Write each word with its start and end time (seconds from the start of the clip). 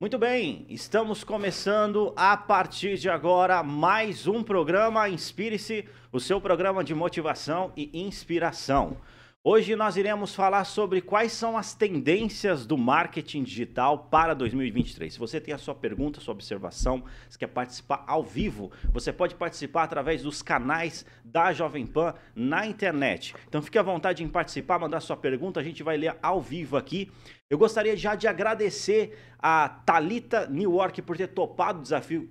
Muito 0.00 0.16
bem, 0.16 0.64
estamos 0.70 1.22
começando 1.22 2.14
a 2.16 2.34
partir 2.34 2.96
de 2.96 3.10
agora 3.10 3.62
mais 3.62 4.26
um 4.26 4.42
programa 4.42 5.10
Inspire-se, 5.10 5.86
o 6.10 6.18
seu 6.18 6.40
programa 6.40 6.82
de 6.82 6.94
motivação 6.94 7.70
e 7.76 7.90
inspiração. 7.92 8.96
Hoje 9.42 9.74
nós 9.74 9.96
iremos 9.96 10.34
falar 10.34 10.64
sobre 10.64 11.00
quais 11.00 11.32
são 11.32 11.56
as 11.56 11.72
tendências 11.72 12.66
do 12.66 12.76
marketing 12.76 13.42
digital 13.42 14.00
para 14.10 14.34
2023. 14.34 15.14
Se 15.14 15.18
você 15.18 15.40
tem 15.40 15.54
a 15.54 15.56
sua 15.56 15.74
pergunta, 15.74 16.20
sua 16.20 16.34
observação, 16.34 17.02
se 17.26 17.38
quer 17.38 17.46
participar 17.46 18.04
ao 18.06 18.22
vivo, 18.22 18.70
você 18.92 19.10
pode 19.10 19.34
participar 19.34 19.84
através 19.84 20.22
dos 20.22 20.42
canais 20.42 21.06
da 21.24 21.54
Jovem 21.54 21.86
Pan 21.86 22.14
na 22.34 22.66
internet. 22.66 23.34
Então 23.48 23.62
fique 23.62 23.78
à 23.78 23.82
vontade 23.82 24.22
em 24.22 24.28
participar, 24.28 24.78
mandar 24.78 25.00
sua 25.00 25.16
pergunta, 25.16 25.58
a 25.58 25.64
gente 25.64 25.82
vai 25.82 25.96
ler 25.96 26.14
ao 26.22 26.38
vivo 26.38 26.76
aqui. 26.76 27.10
Eu 27.48 27.56
gostaria 27.56 27.96
já 27.96 28.14
de 28.14 28.28
agradecer 28.28 29.16
a 29.38 29.70
Talita 29.70 30.48
New 30.50 30.74
York 30.74 31.00
por 31.00 31.16
ter 31.16 31.28
topado 31.28 31.78
o 31.78 31.82
desafio 31.82 32.28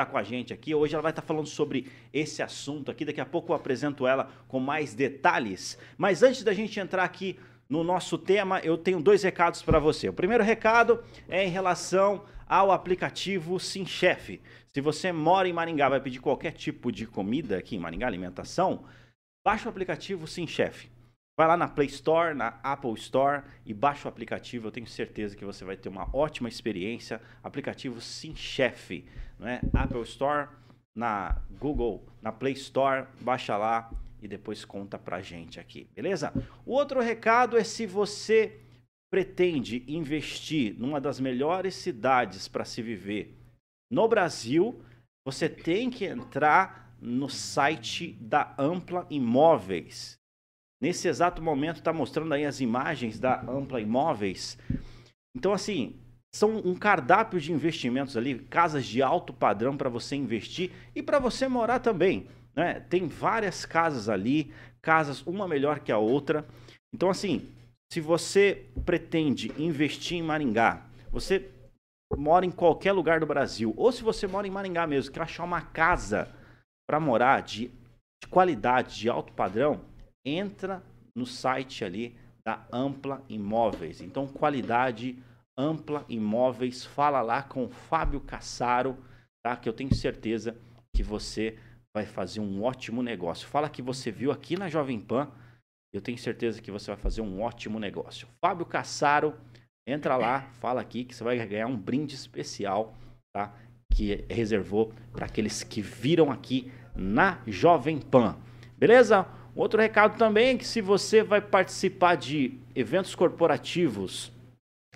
está 0.00 0.06
com 0.06 0.16
a 0.16 0.22
gente 0.22 0.52
aqui. 0.52 0.74
Hoje 0.74 0.94
ela 0.94 1.02
vai 1.02 1.12
estar 1.12 1.22
tá 1.22 1.28
falando 1.28 1.46
sobre 1.46 1.86
esse 2.12 2.42
assunto 2.42 2.90
aqui. 2.90 3.04
Daqui 3.04 3.20
a 3.20 3.26
pouco 3.26 3.52
eu 3.52 3.56
apresento 3.56 4.06
ela 4.06 4.30
com 4.48 4.58
mais 4.58 4.94
detalhes. 4.94 5.78
Mas 5.98 6.22
antes 6.22 6.42
da 6.42 6.54
gente 6.54 6.80
entrar 6.80 7.04
aqui 7.04 7.38
no 7.68 7.84
nosso 7.84 8.16
tema, 8.16 8.60
eu 8.60 8.78
tenho 8.78 9.00
dois 9.00 9.22
recados 9.22 9.62
para 9.62 9.78
você. 9.78 10.08
O 10.08 10.12
primeiro 10.12 10.42
recado 10.42 11.04
é 11.28 11.44
em 11.44 11.50
relação 11.50 12.24
ao 12.48 12.72
aplicativo 12.72 13.60
SimChef. 13.60 14.40
Se 14.72 14.80
você 14.80 15.12
mora 15.12 15.48
em 15.48 15.52
Maringá, 15.52 15.88
vai 15.88 16.00
pedir 16.00 16.20
qualquer 16.20 16.52
tipo 16.52 16.90
de 16.90 17.06
comida 17.06 17.58
aqui 17.58 17.76
em 17.76 17.78
Maringá, 17.78 18.06
alimentação, 18.06 18.84
baixa 19.44 19.66
o 19.66 19.70
aplicativo 19.70 20.26
SimChef. 20.26 20.90
Vai 21.40 21.48
lá 21.48 21.56
na 21.56 21.68
Play 21.68 21.86
Store, 21.86 22.34
na 22.34 22.60
Apple 22.62 22.92
Store 22.96 23.42
e 23.64 23.72
baixa 23.72 24.06
o 24.06 24.10
aplicativo. 24.10 24.66
Eu 24.66 24.70
tenho 24.70 24.86
certeza 24.86 25.34
que 25.34 25.42
você 25.42 25.64
vai 25.64 25.74
ter 25.74 25.88
uma 25.88 26.06
ótima 26.14 26.50
experiência. 26.50 27.18
Aplicativo 27.42 27.98
SimChef 27.98 29.06
né? 29.38 29.62
Apple 29.72 30.02
Store, 30.02 30.50
na 30.94 31.40
Google, 31.58 32.06
na 32.20 32.30
Play 32.30 32.52
Store, 32.52 33.06
baixa 33.22 33.56
lá 33.56 33.90
e 34.20 34.28
depois 34.28 34.66
conta 34.66 34.98
pra 34.98 35.22
gente 35.22 35.58
aqui, 35.58 35.88
beleza? 35.94 36.30
O 36.66 36.74
outro 36.74 37.00
recado 37.00 37.56
é 37.56 37.64
se 37.64 37.86
você 37.86 38.60
pretende 39.10 39.82
investir 39.88 40.74
numa 40.78 41.00
das 41.00 41.18
melhores 41.18 41.74
cidades 41.74 42.48
para 42.48 42.66
se 42.66 42.82
viver 42.82 43.34
no 43.90 44.06
Brasil, 44.06 44.78
você 45.24 45.48
tem 45.48 45.88
que 45.88 46.04
entrar 46.04 46.94
no 47.00 47.30
site 47.30 48.12
da 48.20 48.54
Ampla 48.58 49.06
Imóveis. 49.08 50.19
Nesse 50.80 51.08
exato 51.08 51.42
momento 51.42 51.76
está 51.76 51.92
mostrando 51.92 52.32
aí 52.32 52.46
as 52.46 52.60
imagens 52.60 53.18
da 53.18 53.40
Ampla 53.42 53.80
Imóveis. 53.80 54.58
Então 55.36 55.52
assim, 55.52 56.00
são 56.34 56.56
um 56.58 56.74
cardápio 56.74 57.40
de 57.40 57.52
investimentos 57.52 58.16
ali, 58.16 58.38
casas 58.38 58.86
de 58.86 59.02
alto 59.02 59.32
padrão 59.32 59.76
para 59.76 59.90
você 59.90 60.16
investir 60.16 60.70
e 60.94 61.02
para 61.02 61.18
você 61.18 61.48
morar 61.48 61.80
também. 61.80 62.28
Né? 62.54 62.80
Tem 62.88 63.06
várias 63.06 63.64
casas 63.64 64.08
ali, 64.08 64.52
casas 64.80 65.26
uma 65.26 65.48
melhor 65.48 65.80
que 65.80 65.90
a 65.90 65.98
outra. 65.98 66.46
Então, 66.94 67.10
assim, 67.10 67.48
se 67.92 68.00
você 68.00 68.66
pretende 68.84 69.52
investir 69.58 70.18
em 70.18 70.22
Maringá, 70.22 70.86
você 71.10 71.50
mora 72.16 72.46
em 72.46 72.50
qualquer 72.50 72.92
lugar 72.92 73.20
do 73.20 73.26
Brasil, 73.26 73.74
ou 73.76 73.90
se 73.92 74.02
você 74.02 74.26
mora 74.26 74.46
em 74.46 74.50
Maringá 74.50 74.86
mesmo, 74.86 75.12
quer 75.12 75.22
achar 75.22 75.44
uma 75.44 75.60
casa 75.60 76.28
para 76.88 77.00
morar 77.00 77.42
de, 77.42 77.68
de 78.22 78.28
qualidade, 78.28 78.96
de 78.96 79.08
alto 79.08 79.32
padrão, 79.32 79.80
entra 80.24 80.82
no 81.14 81.26
site 81.26 81.84
ali 81.84 82.16
da 82.44 82.66
Ampla 82.72 83.22
Imóveis. 83.28 84.00
Então, 84.00 84.26
qualidade 84.26 85.16
Ampla 85.56 86.04
Imóveis. 86.08 86.84
Fala 86.84 87.20
lá 87.20 87.42
com 87.42 87.64
o 87.64 87.70
Fábio 87.70 88.20
Cassaro, 88.20 88.96
tá? 89.44 89.56
Que 89.56 89.68
eu 89.68 89.72
tenho 89.72 89.94
certeza 89.94 90.56
que 90.94 91.02
você 91.02 91.58
vai 91.94 92.06
fazer 92.06 92.40
um 92.40 92.62
ótimo 92.62 93.02
negócio. 93.02 93.48
Fala 93.48 93.68
que 93.68 93.82
você 93.82 94.10
viu 94.10 94.30
aqui 94.30 94.56
na 94.56 94.68
Jovem 94.68 95.00
Pan. 95.00 95.30
Eu 95.92 96.00
tenho 96.00 96.18
certeza 96.18 96.62
que 96.62 96.70
você 96.70 96.90
vai 96.90 97.00
fazer 97.00 97.20
um 97.20 97.42
ótimo 97.42 97.78
negócio. 97.78 98.28
Fábio 98.40 98.64
Cassaro, 98.64 99.34
entra 99.86 100.16
lá, 100.16 100.42
fala 100.60 100.80
aqui 100.80 101.04
que 101.04 101.14
você 101.14 101.24
vai 101.24 101.44
ganhar 101.46 101.66
um 101.66 101.76
brinde 101.76 102.14
especial, 102.14 102.94
tá? 103.34 103.52
Que 103.92 104.24
reservou 104.30 104.92
para 105.12 105.26
aqueles 105.26 105.64
que 105.64 105.82
viram 105.82 106.30
aqui 106.30 106.72
na 106.94 107.42
Jovem 107.46 107.98
Pan. 107.98 108.38
Beleza? 108.78 109.26
Outro 109.54 109.80
recado 109.80 110.16
também 110.16 110.50
é 110.50 110.56
que 110.56 110.66
se 110.66 110.80
você 110.80 111.22
vai 111.22 111.40
participar 111.40 112.16
de 112.16 112.58
eventos 112.74 113.14
corporativos 113.14 114.32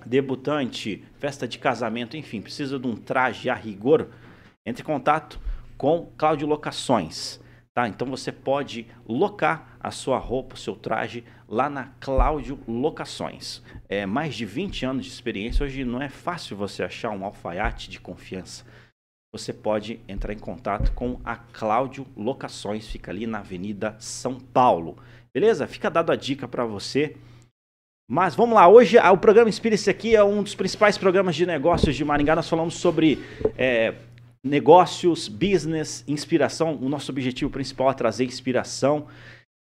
debutante, 0.06 1.04
festa 1.18 1.48
de 1.48 1.58
casamento, 1.58 2.16
enfim, 2.16 2.40
precisa 2.40 2.78
de 2.78 2.86
um 2.86 2.96
traje 2.96 3.48
a 3.48 3.54
rigor, 3.54 4.08
entre 4.66 4.82
em 4.82 4.86
contato 4.86 5.40
com 5.76 6.12
Cláudio 6.16 6.46
Locações. 6.46 7.40
Tá? 7.74 7.88
Então 7.88 8.06
você 8.06 8.30
pode 8.30 8.86
locar 9.06 9.76
a 9.80 9.90
sua 9.90 10.18
roupa, 10.18 10.54
o 10.54 10.58
seu 10.58 10.76
traje 10.76 11.24
lá 11.48 11.68
na 11.68 11.86
Cláudio 11.98 12.60
Locações. 12.68 13.62
É 13.88 14.06
mais 14.06 14.36
de 14.36 14.46
20 14.46 14.86
anos 14.86 15.04
de 15.04 15.10
experiência. 15.10 15.64
Hoje 15.64 15.84
não 15.84 16.00
é 16.00 16.08
fácil 16.08 16.56
você 16.56 16.84
achar 16.84 17.10
um 17.10 17.24
alfaiate 17.24 17.90
de 17.90 17.98
confiança. 17.98 18.64
Você 19.34 19.52
pode 19.52 19.98
entrar 20.06 20.32
em 20.32 20.38
contato 20.38 20.92
com 20.92 21.18
a 21.24 21.34
Cláudio 21.34 22.06
Locações, 22.16 22.86
fica 22.86 23.10
ali 23.10 23.26
na 23.26 23.40
Avenida 23.40 23.96
São 23.98 24.38
Paulo. 24.38 24.96
Beleza? 25.34 25.66
Fica 25.66 25.90
dado 25.90 26.12
a 26.12 26.14
dica 26.14 26.46
para 26.46 26.64
você. 26.64 27.16
Mas 28.08 28.36
vamos 28.36 28.54
lá, 28.54 28.68
hoje 28.68 28.96
o 28.96 29.18
programa 29.18 29.48
Inspire-se 29.48 29.90
aqui 29.90 30.14
é 30.14 30.22
um 30.22 30.40
dos 30.40 30.54
principais 30.54 30.96
programas 30.96 31.34
de 31.34 31.44
negócios 31.46 31.96
de 31.96 32.04
Maringá. 32.04 32.36
Nós 32.36 32.48
falamos 32.48 32.74
sobre 32.74 33.18
é, 33.58 33.94
negócios, 34.40 35.26
business, 35.26 36.04
inspiração. 36.06 36.78
O 36.80 36.88
nosso 36.88 37.10
objetivo 37.10 37.50
principal 37.50 37.90
é 37.90 37.94
trazer 37.94 38.24
inspiração. 38.24 39.08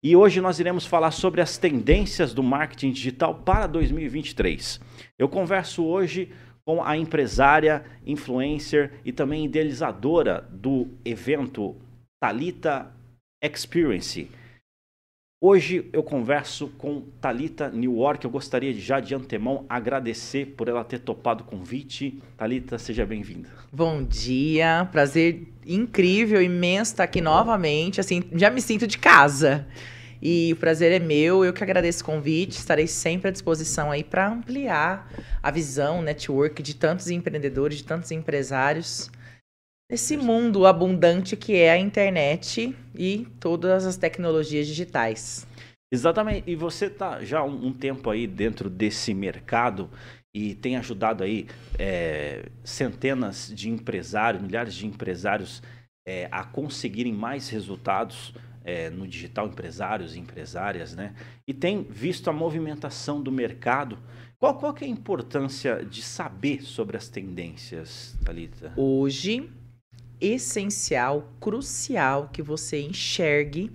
E 0.04 0.18
hoje 0.18 0.42
nós 0.42 0.60
iremos 0.60 0.86
falar 0.86 1.12
sobre 1.12 1.40
as 1.40 1.58
tendências 1.58 2.34
do 2.34 2.44
marketing 2.44 2.92
digital 2.92 3.36
para 3.36 3.68
2023. 3.68 4.82
Eu 5.18 5.30
converso 5.30 5.86
hoje 5.86 6.30
com 6.66 6.84
a 6.84 6.98
empresária, 6.98 7.84
influencer 8.06 8.94
e 9.04 9.12
também 9.12 9.46
idealizadora 9.46 10.48
do 10.52 10.88
evento 11.06 11.76
Talita 12.20 12.92
Experience 13.44 14.30
Hoje 15.44 15.90
eu 15.92 16.04
converso 16.04 16.68
com 16.78 17.02
Talita 17.20 17.68
New 17.68 17.98
York. 17.98 18.24
Eu 18.24 18.30
gostaria 18.30 18.72
de, 18.72 18.80
já 18.80 19.00
de 19.00 19.16
antemão 19.16 19.66
agradecer 19.68 20.54
por 20.56 20.68
ela 20.68 20.84
ter 20.84 21.00
topado 21.00 21.44
o 21.44 21.48
convite. 21.48 22.22
Talita, 22.38 22.78
seja 22.78 23.08
bem-vinda. 23.08 23.50
Bom 23.74 24.04
dia, 24.04 24.88
prazer 24.92 25.48
incrível, 25.66 26.40
imenso 26.44 26.92
estar 26.92 27.06
aqui 27.06 27.22
novamente. 27.22 28.00
Assim, 28.00 28.22
já 28.34 28.52
me 28.52 28.62
sinto 28.62 28.86
de 28.86 29.00
casa. 29.00 29.68
E 30.22 30.54
o 30.54 30.56
prazer 30.56 30.92
é 30.92 31.00
meu, 31.00 31.44
eu 31.44 31.52
que 31.52 31.64
agradeço 31.64 32.04
o 32.04 32.06
convite, 32.06 32.52
estarei 32.52 32.86
sempre 32.86 33.30
à 33.30 33.32
disposição 33.32 33.92
aí 33.92 34.04
para 34.04 34.30
ampliar 34.30 35.12
a 35.42 35.50
visão, 35.50 36.02
network 36.02 36.62
de 36.62 36.76
tantos 36.76 37.10
empreendedores, 37.10 37.78
de 37.78 37.84
tantos 37.84 38.12
empresários 38.12 39.10
esse 39.92 40.16
mundo 40.16 40.66
abundante 40.66 41.36
que 41.36 41.54
é 41.58 41.70
a 41.70 41.78
internet 41.78 42.74
e 42.96 43.28
todas 43.42 43.86
as 43.86 43.98
tecnologias 43.98 44.66
digitais. 44.66 45.46
Exatamente. 45.92 46.50
E 46.50 46.56
você 46.56 46.86
está 46.86 47.22
já 47.26 47.44
um, 47.44 47.68
um, 47.68 47.74
tempo 47.74 48.10
aí 48.10 48.26
dentro 48.26 48.70
desse 48.70 49.14
mercado 49.14 49.90
e 50.34 50.56
tem 50.56 50.78
ajudado 50.78 51.26
aí 51.26 51.46
é, 51.78 52.46
centenas 52.64 53.52
de 53.54 53.70
empresários, 53.70 54.42
milhares 54.42 54.74
de 54.74 54.88
empresários 54.88 55.62
é, 56.08 56.30
a 56.32 56.46
conseguirem 56.46 57.12
mais 57.12 57.50
resultados 57.50 58.34
é, 58.64 58.90
no 58.90 59.08
digital, 59.08 59.48
empresários 59.48 60.16
e 60.16 60.20
empresárias, 60.20 60.94
né? 60.94 61.14
E 61.48 61.54
tem 61.54 61.84
visto 61.84 62.30
a 62.30 62.34
movimentação 62.34 63.22
do 63.22 63.32
mercado. 63.32 63.98
Qual, 64.38 64.58
qual 64.58 64.74
que 64.74 64.84
é 64.84 64.88
a 64.88 64.92
importância 64.92 65.86
de 65.86 66.02
saber 66.02 66.64
sobre 66.64 66.98
as 66.98 67.08
tendências, 67.08 68.16
Thalita? 68.24 68.74
Hoje, 68.76 69.50
essencial, 70.20 71.32
crucial 71.40 72.30
que 72.32 72.42
você 72.42 72.82
enxergue 72.82 73.72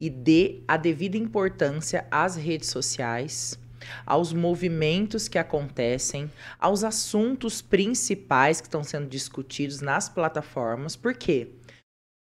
e 0.00 0.10
dê 0.10 0.62
a 0.66 0.76
devida 0.76 1.16
importância 1.16 2.06
às 2.10 2.34
redes 2.36 2.68
sociais, 2.68 3.58
aos 4.04 4.32
movimentos 4.32 5.28
que 5.28 5.38
acontecem, 5.38 6.30
aos 6.58 6.82
assuntos 6.84 7.62
principais 7.62 8.60
que 8.60 8.66
estão 8.66 8.82
sendo 8.82 9.08
discutidos 9.08 9.80
nas 9.80 10.08
plataformas. 10.08 10.96
Por 10.96 11.14
quê? 11.14 11.52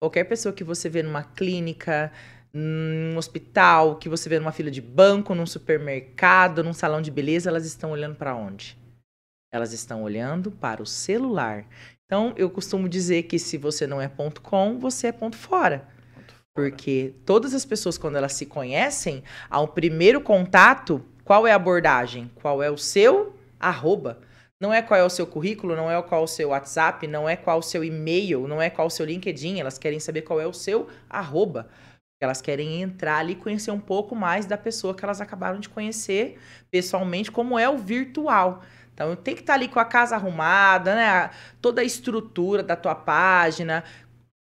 Qualquer 0.02 0.24
pessoa 0.24 0.52
que 0.52 0.64
você 0.64 0.90
vê 0.90 1.04
numa 1.04 1.22
clínica, 1.22 2.12
num 2.52 3.16
hospital, 3.18 3.98
que 3.98 4.10
você 4.10 4.28
vê 4.28 4.40
numa 4.40 4.52
fila 4.52 4.72
de 4.72 4.82
banco, 4.82 5.36
num 5.36 5.46
supermercado, 5.46 6.64
num 6.64 6.74
salão 6.74 7.04
de 7.04 7.12
beleza, 7.12 7.52
elas 7.52 7.68
estão 7.68 7.92
olhando 7.92 8.16
para 8.16 8.36
onde? 8.36 8.76
Elas 9.54 9.74
estão 9.74 10.02
olhando 10.02 10.50
para 10.50 10.82
o 10.82 10.88
celular. 10.88 11.68
Então, 12.04 12.34
eu 12.36 12.50
costumo 12.50 12.90
dizer 12.90 13.24
que 13.24 13.38
se 13.38 13.60
você 13.60 13.86
não 13.86 14.02
é 14.02 14.08
ponto 14.08 14.42
com, 14.42 14.80
você 14.80 15.08
é 15.08 15.12
ponto 15.12 15.38
fora. 15.38 15.88
Ponto 16.16 16.34
fora. 16.34 16.42
Porque 16.56 17.14
todas 17.24 17.54
as 17.54 17.64
pessoas, 17.64 17.96
quando 17.96 18.16
elas 18.16 18.34
se 18.34 18.48
conhecem, 18.48 19.24
ao 19.52 19.68
primeiro 19.68 20.20
contato, 20.20 21.06
qual 21.24 21.46
é 21.46 21.52
a 21.52 21.58
abordagem? 21.58 22.32
Qual 22.34 22.64
é 22.64 22.72
o 22.72 22.78
seu 22.78 23.36
arroba? 23.60 24.20
Não 24.62 24.72
é 24.72 24.80
qual 24.80 25.00
é 25.00 25.04
o 25.04 25.10
seu 25.10 25.26
currículo, 25.26 25.76
não 25.76 25.90
é 25.90 26.00
qual 26.04 26.22
é 26.22 26.24
o 26.24 26.28
seu 26.28 26.50
WhatsApp, 26.50 27.08
não 27.08 27.28
é 27.28 27.36
qual 27.36 27.58
é 27.58 27.60
o 27.60 27.64
seu 27.64 27.84
e-mail, 27.84 28.48
não 28.48 28.62
é 28.62 28.70
qual 28.70 28.86
é 28.86 28.88
o 28.88 28.92
seu 28.92 29.04
LinkedIn. 29.08 29.60
Elas 29.60 29.80
querem 29.80 30.00
saber 30.00 30.22
qual 30.22 30.40
é 30.40 30.46
o 30.46 30.54
seu 30.54 30.88
arroba. 31.10 31.68
Elas 32.22 32.44
querem 32.44 32.80
entrar 32.80 33.18
ali 33.18 33.34
e 33.34 33.36
conhecer 33.36 33.72
um 33.72 33.80
pouco 33.80 34.16
mais 34.16 34.46
da 34.46 34.56
pessoa 34.56 34.94
que 34.94 35.04
elas 35.04 35.20
acabaram 35.20 35.60
de 35.60 35.68
conhecer 35.68 36.38
pessoalmente, 36.70 37.32
como 37.32 37.58
é 37.58 37.68
o 37.68 37.80
virtual. 37.80 38.62
Então, 38.94 39.16
tem 39.16 39.34
que 39.34 39.42
estar 39.42 39.54
tá 39.54 39.58
ali 39.58 39.68
com 39.68 39.80
a 39.80 39.86
casa 39.86 40.16
arrumada, 40.16 40.94
né? 40.94 41.32
Toda 41.60 41.82
a 41.82 41.84
estrutura 41.84 42.62
da 42.62 42.76
tua 42.76 42.94
página. 42.94 43.84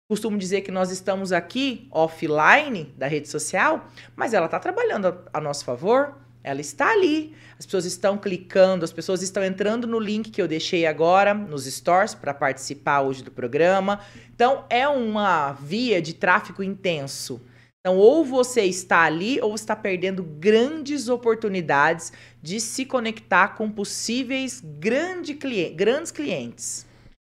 Costumo 0.08 0.38
dizer 0.38 0.60
que 0.60 0.70
nós 0.70 0.92
estamos 0.92 1.32
aqui 1.32 1.88
offline 1.90 2.84
da 2.96 3.08
rede 3.08 3.28
social, 3.28 3.88
mas 4.14 4.32
ela 4.32 4.46
está 4.46 4.60
trabalhando 4.60 5.08
a, 5.08 5.38
a 5.38 5.40
nosso 5.40 5.64
favor. 5.64 6.23
Ela 6.44 6.60
está 6.60 6.92
ali. 6.92 7.34
As 7.58 7.64
pessoas 7.64 7.86
estão 7.86 8.18
clicando, 8.18 8.84
as 8.84 8.92
pessoas 8.92 9.22
estão 9.22 9.42
entrando 9.42 9.86
no 9.86 9.98
link 9.98 10.30
que 10.30 10.42
eu 10.42 10.46
deixei 10.46 10.84
agora 10.84 11.32
nos 11.32 11.64
stores 11.64 12.14
para 12.14 12.34
participar 12.34 13.00
hoje 13.00 13.24
do 13.24 13.30
programa. 13.30 14.00
Então, 14.34 14.66
é 14.68 14.86
uma 14.86 15.52
via 15.52 16.02
de 16.02 16.12
tráfego 16.12 16.62
intenso. 16.62 17.40
Então, 17.80 17.98
ou 17.98 18.24
você 18.24 18.62
está 18.62 19.02
ali 19.02 19.40
ou 19.40 19.54
está 19.54 19.74
perdendo 19.74 20.22
grandes 20.22 21.08
oportunidades 21.08 22.12
de 22.42 22.60
se 22.60 22.84
conectar 22.84 23.48
com 23.48 23.70
possíveis 23.70 24.62
grande 24.62 25.34
cliente, 25.34 25.74
grandes 25.74 26.10
clientes. 26.10 26.86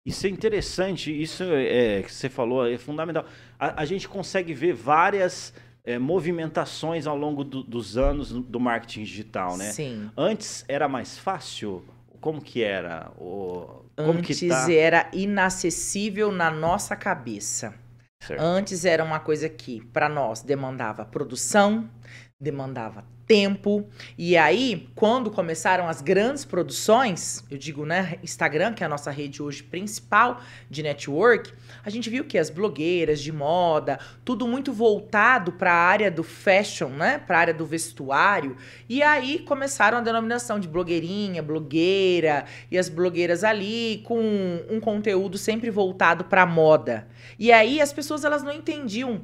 Isso 0.06 0.25
é 0.25 0.30
interessante, 0.30 1.10
isso 1.10 1.44
é, 1.44 2.02
que 2.02 2.13
você 2.13 2.28
falou 2.28 2.68
é 2.68 2.78
fundamental. 2.78 3.25
A, 3.60 3.81
a 3.81 3.86
gente 3.86 4.10
consegue 4.10 4.54
ver 4.54 4.74
várias 4.74 5.54
é, 5.91 5.99
movimentações 5.99 7.05
ao 7.05 7.17
longo 7.17 7.43
do, 7.43 7.63
dos 7.63 7.97
anos 7.97 8.31
do 8.31 8.59
marketing 8.59 9.03
digital, 9.03 9.57
né? 9.57 9.71
Sim. 9.71 10.09
Antes 10.15 10.63
era 10.67 10.88
mais 10.88 11.17
fácil? 11.17 11.83
Como 12.19 12.41
que 12.41 12.63
era? 12.63 13.11
O, 13.17 13.83
como 13.95 14.19
Antes 14.19 14.39
que 14.39 14.47
tá? 14.47 14.71
era 14.71 15.09
inacessível 15.11 16.31
na 16.31 16.51
nossa 16.51 16.95
cabeça. 16.95 17.73
Certo. 18.21 18.39
Antes 18.39 18.85
era 18.85 19.03
uma 19.03 19.19
coisa 19.19 19.49
que, 19.49 19.81
para 19.88 20.07
nós, 20.07 20.43
demandava 20.43 21.03
produção, 21.03 21.89
demandava 22.39 23.03
tempo. 23.31 23.88
E 24.18 24.36
aí, 24.36 24.89
quando 24.94 25.31
começaram 25.31 25.88
as 25.88 26.01
grandes 26.01 26.44
produções, 26.44 27.42
eu 27.50 27.57
digo, 27.57 27.86
né, 27.86 28.18
Instagram, 28.22 28.74
que 28.74 28.83
é 28.83 28.86
a 28.86 28.89
nossa 28.89 29.10
rede 29.10 29.42
hoje 29.42 29.63
principal 29.63 30.42
de 30.69 30.83
network, 30.83 31.54
a 31.81 31.89
gente 31.89 32.10
viu 32.10 32.25
que 32.25 32.38
as 32.38 32.50
blogueiras 32.50 33.22
de 33.22 33.31
moda, 33.31 33.98
tudo 34.25 34.45
muito 34.45 34.74
voltado 34.74 35.54
para 35.54 35.72
a 35.72 35.78
área 35.78 36.12
do 36.12 36.25
fashion, 36.25 36.89
né, 36.89 37.19
para 37.19 37.38
a 37.38 37.39
área 37.39 37.54
do 37.54 37.66
vestuário. 37.66 38.57
E 38.89 39.01
aí 39.01 39.39
começaram 39.39 40.00
a 40.00 40.01
denominação 40.01 40.60
de 40.60 40.68
blogueirinha, 40.68 41.42
blogueira, 41.42 42.44
e 42.69 42.77
as 42.77 42.89
blogueiras 42.89 43.45
ali 43.45 44.01
com 44.04 44.19
um 44.69 44.81
conteúdo 44.81 45.38
sempre 45.38 45.69
voltado 45.69 46.25
para 46.25 46.45
moda. 46.45 47.07
E 47.39 47.50
aí 47.50 47.80
as 47.80 47.94
pessoas 47.94 48.25
elas 48.25 48.44
não 48.44 48.51
entendiam 48.51 49.22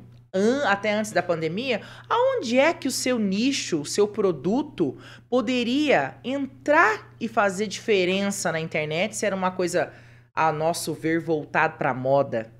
até 0.65 0.93
antes 0.93 1.11
da 1.11 1.23
pandemia, 1.23 1.81
aonde 2.09 2.57
é 2.57 2.73
que 2.73 2.87
o 2.87 2.91
seu 2.91 3.19
nicho, 3.19 3.81
o 3.81 3.85
seu 3.85 4.07
produto 4.07 4.97
poderia 5.29 6.17
entrar 6.23 7.13
e 7.19 7.27
fazer 7.27 7.67
diferença 7.67 8.51
na 8.51 8.59
internet 8.59 9.15
se 9.15 9.25
era 9.25 9.35
uma 9.35 9.51
coisa, 9.51 9.91
a 10.33 10.51
nosso 10.51 10.93
ver, 10.93 11.19
voltado 11.19 11.77
para 11.77 11.93
moda? 11.93 12.51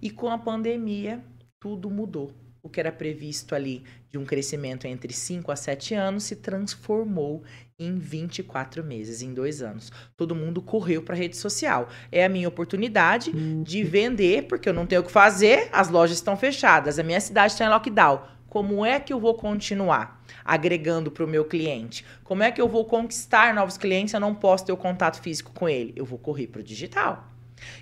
E 0.00 0.10
com 0.10 0.28
a 0.28 0.38
pandemia, 0.38 1.22
tudo 1.58 1.90
mudou. 1.90 2.32
O 2.62 2.68
que 2.68 2.80
era 2.80 2.90
previsto 2.90 3.54
ali 3.54 3.84
de 4.10 4.16
um 4.16 4.24
crescimento 4.24 4.86
entre 4.86 5.12
5 5.12 5.52
a 5.52 5.56
7 5.56 5.94
anos 5.94 6.24
se 6.24 6.36
transformou 6.36 7.42
em 7.78 7.98
24 7.98 8.84
meses, 8.84 9.20
em 9.20 9.34
dois 9.34 9.60
anos. 9.60 9.90
Todo 10.16 10.34
mundo 10.34 10.62
correu 10.62 11.02
para 11.02 11.14
a 11.14 11.18
rede 11.18 11.36
social. 11.36 11.88
É 12.10 12.24
a 12.24 12.28
minha 12.28 12.48
oportunidade 12.48 13.32
de 13.62 13.82
vender, 13.82 14.46
porque 14.46 14.68
eu 14.68 14.72
não 14.72 14.86
tenho 14.86 15.00
o 15.00 15.04
que 15.04 15.10
fazer, 15.10 15.68
as 15.72 15.88
lojas 15.88 16.16
estão 16.18 16.36
fechadas, 16.36 16.98
a 16.98 17.02
minha 17.02 17.20
cidade 17.20 17.52
está 17.52 17.64
em 17.64 17.68
lockdown. 17.68 18.22
Como 18.48 18.86
é 18.86 19.00
que 19.00 19.12
eu 19.12 19.18
vou 19.18 19.34
continuar 19.34 20.22
agregando 20.44 21.10
para 21.10 21.24
o 21.24 21.28
meu 21.28 21.44
cliente? 21.44 22.04
Como 22.22 22.44
é 22.44 22.52
que 22.52 22.60
eu 22.60 22.68
vou 22.68 22.84
conquistar 22.84 23.52
novos 23.52 23.76
clientes 23.76 24.12
se 24.12 24.16
eu 24.16 24.20
não 24.20 24.34
posso 24.34 24.64
ter 24.64 24.72
o 24.72 24.76
contato 24.76 25.20
físico 25.20 25.50
com 25.52 25.68
ele? 25.68 25.92
Eu 25.96 26.04
vou 26.04 26.18
correr 26.18 26.46
para 26.46 26.60
o 26.60 26.64
digital. 26.64 27.28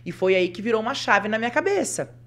E 0.07 0.11
foi 0.11 0.35
aí 0.35 0.49
que 0.49 0.63
virou 0.63 0.81
uma 0.81 0.95
chave 0.95 1.29
na 1.29 1.39
minha 1.39 1.51
cabeça. 1.51 2.22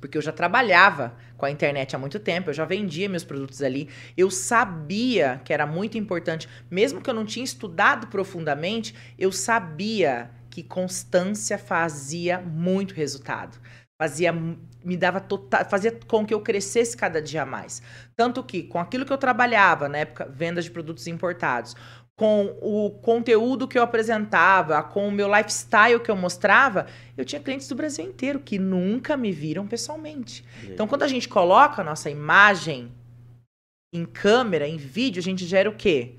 Porque 0.00 0.16
eu 0.16 0.22
já 0.22 0.32
trabalhava 0.32 1.16
com 1.36 1.46
a 1.46 1.50
internet 1.50 1.94
há 1.94 1.98
muito 1.98 2.18
tempo, 2.18 2.50
eu 2.50 2.54
já 2.54 2.64
vendia 2.64 3.08
meus 3.08 3.24
produtos 3.24 3.62
ali. 3.62 3.88
Eu 4.16 4.30
sabia 4.30 5.40
que 5.44 5.52
era 5.52 5.66
muito 5.66 5.98
importante, 5.98 6.48
mesmo 6.70 7.00
que 7.00 7.08
eu 7.10 7.14
não 7.14 7.24
tinha 7.24 7.44
estudado 7.44 8.06
profundamente, 8.08 8.94
eu 9.18 9.32
sabia 9.32 10.30
que 10.50 10.62
constância 10.62 11.58
fazia 11.58 12.40
muito 12.40 12.94
resultado. 12.94 13.58
Fazia 14.00 14.32
me 14.32 14.96
dava 14.96 15.20
total, 15.20 15.64
fazia 15.68 15.98
com 16.06 16.24
que 16.24 16.32
eu 16.32 16.40
crescesse 16.40 16.96
cada 16.96 17.20
dia 17.20 17.44
mais. 17.44 17.82
Tanto 18.16 18.42
que 18.42 18.62
com 18.62 18.78
aquilo 18.78 19.04
que 19.04 19.12
eu 19.12 19.18
trabalhava 19.18 19.88
na 19.88 19.98
época, 19.98 20.28
vendas 20.32 20.64
de 20.64 20.70
produtos 20.70 21.06
importados, 21.06 21.74
com 22.18 22.58
o 22.60 22.90
conteúdo 22.90 23.68
que 23.68 23.78
eu 23.78 23.82
apresentava, 23.82 24.82
com 24.82 25.06
o 25.06 25.12
meu 25.12 25.32
lifestyle 25.32 26.00
que 26.00 26.10
eu 26.10 26.16
mostrava, 26.16 26.88
eu 27.16 27.24
tinha 27.24 27.40
clientes 27.40 27.68
do 27.68 27.76
Brasil 27.76 28.04
inteiro 28.04 28.40
que 28.40 28.58
nunca 28.58 29.16
me 29.16 29.30
viram 29.30 29.68
pessoalmente. 29.68 30.44
Então, 30.64 30.88
quando 30.88 31.04
a 31.04 31.08
gente 31.08 31.28
coloca 31.28 31.80
a 31.80 31.84
nossa 31.84 32.10
imagem 32.10 32.90
em 33.94 34.04
câmera, 34.04 34.66
em 34.66 34.76
vídeo, 34.76 35.20
a 35.20 35.22
gente 35.22 35.46
gera 35.46 35.70
o 35.70 35.76
quê? 35.76 36.16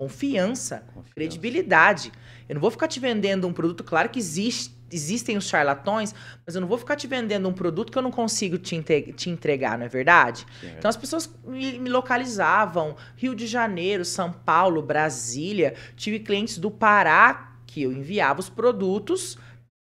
Confiança, 0.00 0.78
Confiança. 0.94 1.14
credibilidade. 1.14 2.10
Eu 2.48 2.54
não 2.54 2.60
vou 2.62 2.70
ficar 2.70 2.88
te 2.88 2.98
vendendo 2.98 3.46
um 3.46 3.52
produto, 3.52 3.84
claro 3.84 4.08
que 4.08 4.18
existe 4.18 4.73
existem 4.90 5.36
os 5.36 5.48
charlatões, 5.48 6.14
mas 6.46 6.54
eu 6.54 6.60
não 6.60 6.68
vou 6.68 6.78
ficar 6.78 6.96
te 6.96 7.06
vendendo 7.06 7.48
um 7.48 7.52
produto 7.52 7.90
que 7.90 7.98
eu 7.98 8.02
não 8.02 8.10
consigo 8.10 8.58
te, 8.58 8.80
te 9.12 9.30
entregar, 9.30 9.78
não 9.78 9.86
é 9.86 9.88
verdade? 9.88 10.46
Sim. 10.60 10.72
Então 10.78 10.88
as 10.88 10.96
pessoas 10.96 11.32
me, 11.44 11.78
me, 11.78 11.90
localizavam, 11.90 12.96
Rio 13.16 13.34
de 13.34 13.46
Janeiro, 13.46 14.04
São 14.04 14.32
Paulo, 14.32 14.82
Brasília, 14.82 15.74
tive 15.96 16.20
clientes 16.20 16.58
do 16.58 16.70
Pará 16.70 17.52
que 17.66 17.82
eu 17.82 17.92
enviava 17.92 18.38
os 18.40 18.48
produtos, 18.48 19.36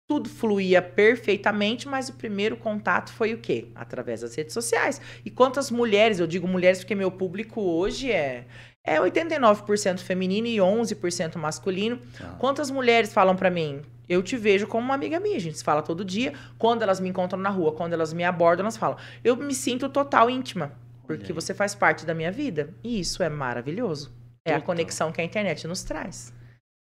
tudo 0.09 0.29
fluía 0.29 0.83
perfeitamente, 0.83 1.89
mas 1.89 2.09
o 2.09 2.15
primeiro 2.15 2.57
contato 2.57 3.13
foi 3.13 3.35
o 3.35 3.39
quê? 3.39 3.69
Através 3.75 4.21
das 4.21 4.35
redes 4.35 4.53
sociais. 4.53 5.01
E 5.25 5.31
quantas 5.31 5.71
mulheres, 5.71 6.19
eu 6.19 6.27
digo 6.27 6.47
mulheres 6.47 6.81
porque 6.81 6.95
meu 6.95 7.11
público 7.11 7.61
hoje 7.61 8.11
é 8.11 8.47
é 8.85 8.99
89% 8.99 10.01
feminino 10.01 10.47
e 10.47 10.57
11% 10.57 11.37
masculino. 11.37 11.99
Ah. 12.21 12.37
Quantas 12.39 12.71
mulheres 12.71 13.13
falam 13.13 13.37
para 13.37 13.51
mim? 13.51 13.83
Eu 14.09 14.23
te 14.23 14.37
vejo 14.37 14.67
como 14.67 14.85
uma 14.85 14.95
amiga 14.95 15.21
minha, 15.21 15.37
a 15.37 15.41
gente 15.41 15.59
se 15.59 15.65
fala 15.65 15.83
todo 15.83 16.05
dia. 16.05 16.35
Quando 16.59 16.83
elas 16.83 17.01
me 17.01 17.09
encontram 17.09 17.39
na 17.39 17.49
rua, 17.49 17.73
quando 17.73 17.93
elas 17.93 18.13
me 18.13 18.25
abordam, 18.25 18.65
elas 18.65 18.77
falam: 18.77 18.99
Eu 19.23 19.37
me 19.37 19.55
sinto 19.55 19.89
total 19.89 20.29
íntima, 20.29 20.73
porque 21.07 21.33
você 21.33 21.55
faz 21.55 21.75
parte 21.75 22.05
da 22.05 22.13
minha 22.13 22.33
vida. 22.33 22.75
E 22.83 22.99
isso 23.01 23.23
é 23.23 23.29
maravilhoso. 23.29 24.13
É 24.45 24.51
total. 24.51 24.59
a 24.63 24.67
conexão 24.67 25.13
que 25.13 25.21
a 25.21 25.25
internet 25.25 25.67
nos 25.67 25.83
traz. 25.85 26.35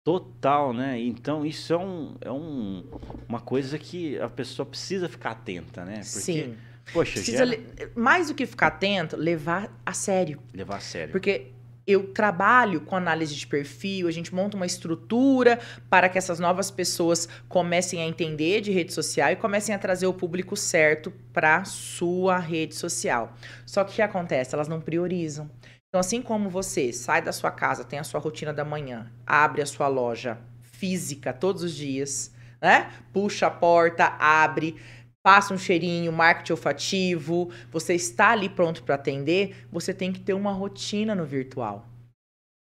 Total, 0.05 0.73
né? 0.73 1.01
Então 1.01 1.45
isso 1.45 1.73
é, 1.73 1.77
um, 1.77 2.15
é 2.21 2.31
um, 2.31 2.85
uma 3.29 3.41
coisa 3.41 3.77
que 3.77 4.17
a 4.21 4.29
pessoa 4.29 4.65
precisa 4.65 5.09
ficar 5.09 5.31
atenta, 5.33 5.85
né? 5.85 5.95
Porque, 5.95 6.05
Sim. 6.05 6.57
Poxa, 6.93 7.15
precisa 7.15 7.45
mais 7.97 8.29
do 8.29 8.35
que 8.35 8.47
ficar 8.47 8.69
atento, 8.69 9.17
levar 9.17 9.69
a 9.85 9.93
sério. 9.93 10.41
Levar 10.55 10.77
a 10.77 10.81
sério. 10.81 11.11
Porque 11.11 11.49
eu 11.87 12.13
trabalho 12.13 12.81
com 12.81 12.97
análise 12.97 13.35
de 13.35 13.47
perfil, 13.47 14.09
a 14.09 14.11
gente 14.11 14.35
monta 14.35 14.57
uma 14.57 14.67
estrutura 14.67 15.59
para 15.89 16.09
que 16.09 16.19
essas 16.19 16.41
novas 16.41 16.71
pessoas 16.71 17.29
comecem 17.49 18.03
a 18.03 18.07
entender 18.07 18.61
de 18.61 18.73
rede 18.73 18.93
social 18.93 19.31
e 19.31 19.37
comecem 19.37 19.75
a 19.75 19.79
trazer 19.79 20.07
o 20.07 20.15
público 20.15 20.57
certo 20.57 21.13
para 21.33 21.65
sua 21.65 22.39
rede 22.39 22.75
social. 22.75 23.35
Só 23.65 23.85
que 23.85 23.93
o 23.93 23.95
que 23.95 24.03
acontece? 24.03 24.55
Elas 24.55 24.69
não 24.69 24.81
priorizam. 24.81 25.49
Então, 25.89 26.01
assim 26.01 26.21
como 26.21 26.51
você 26.51 26.93
sai 26.93 27.23
da 27.23 27.33
sua 27.33 27.51
casa, 27.51 27.85
tem 27.85 27.99
a 27.99 28.05
sua 28.05 28.21
rotina 28.21 28.53
da 28.53 28.65
manhã, 28.65 29.11
abre 29.25 29.63
a 29.63 29.67
sua 29.67 29.87
loja 29.87 30.39
física 30.61 31.33
todos 31.33 31.63
os 31.63 31.75
dias, 31.75 32.35
né? 32.61 32.91
Puxa 33.13 33.47
a 33.47 33.51
porta, 33.51 34.17
abre, 34.19 34.77
passa 35.27 35.53
um 35.53 35.59
cheirinho, 35.59 36.13
marketing 36.13 36.53
olfativo, 36.53 37.51
você 37.73 37.95
está 37.95 38.31
ali 38.31 38.49
pronto 38.49 38.85
para 38.85 38.95
atender, 38.95 39.67
você 39.73 39.93
tem 39.93 40.13
que 40.13 40.21
ter 40.21 40.35
uma 40.35 40.53
rotina 40.53 41.17
no 41.17 41.27
virtual. 41.27 41.85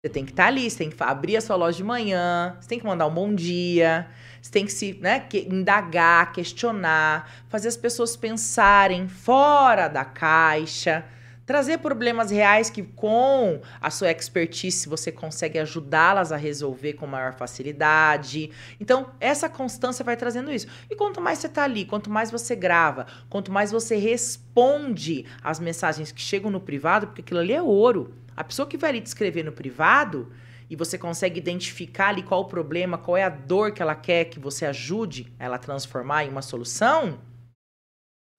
Você 0.00 0.12
tem 0.12 0.25
que 0.25 0.31
estar 0.31 0.45
tá 0.45 0.49
ali, 0.49 0.71
você 0.71 0.78
tem 0.78 0.88
que 0.88 1.02
abrir 1.02 1.37
a 1.37 1.40
sua 1.40 1.57
loja 1.57 1.78
de 1.78 1.83
manhã, 1.83 2.57
você 2.61 2.69
tem 2.69 2.78
que 2.78 2.87
mandar 2.87 3.09
um 3.09 3.12
bom 3.12 3.35
dia, 3.35 4.09
você 4.40 4.52
tem 4.52 4.64
que 4.64 4.71
se 4.71 4.92
né, 5.00 5.19
que, 5.19 5.40
indagar, 5.40 6.31
questionar, 6.31 7.28
fazer 7.49 7.66
as 7.66 7.76
pessoas 7.76 8.16
pensarem 8.16 9.09
fora 9.09 9.88
da 9.88 10.04
caixa 10.04 11.04
trazer 11.45 11.79
problemas 11.79 12.31
reais 12.31 12.71
que 12.71 12.83
com 12.83 13.61
a 13.81 13.91
sua 13.91 14.11
expertise 14.11 14.89
você 14.89 15.11
consegue 15.11 15.59
ajudá-las 15.59 16.33
a 16.33 16.37
resolver 16.37 16.95
com 16.95 17.07
maior 17.07 17.35
facilidade. 17.35 18.51
Então, 18.81 19.11
essa 19.21 19.49
constância 19.49 20.05
vai 20.05 20.17
trazendo 20.17 20.53
isso. 20.53 20.67
E 20.89 20.97
quanto 20.97 21.21
mais 21.21 21.39
você 21.39 21.47
está 21.47 21.65
ali, 21.65 21.85
quanto 21.85 22.11
mais 22.11 22.31
você 22.31 22.55
grava, 22.55 23.07
quanto 23.29 23.51
mais 23.51 23.73
você 23.73 23.97
responde 23.97 25.27
às 25.43 25.59
mensagens 25.59 26.13
que 26.13 26.21
chegam 26.21 26.51
no 26.51 26.61
privado, 26.61 27.09
porque 27.09 27.23
aquilo 27.23 27.41
ali 27.41 27.53
é 27.53 27.63
ouro. 27.63 28.15
A 28.37 28.45
pessoa 28.45 28.67
que 28.67 28.79
vai 28.79 28.91
ali 28.91 29.01
te 29.01 29.07
escrever 29.07 29.45
no 29.45 29.53
privado 29.53 30.33
e 30.71 30.77
você 30.77 30.97
consegue 30.97 31.39
identificar 31.39 32.09
ali 32.09 32.23
qual 32.23 32.41
o 32.41 32.47
problema, 32.47 32.97
qual 32.97 33.17
é 33.17 33.25
a 33.25 33.29
dor 33.29 33.73
que 33.73 33.83
ela 33.83 33.95
quer 33.95 34.27
que 34.27 34.41
você 34.41 34.65
ajude 34.65 35.31
ela 35.39 35.57
a 35.57 35.59
transformar 35.59 36.25
em 36.25 36.31
uma 36.31 36.41
solução, 36.41 37.19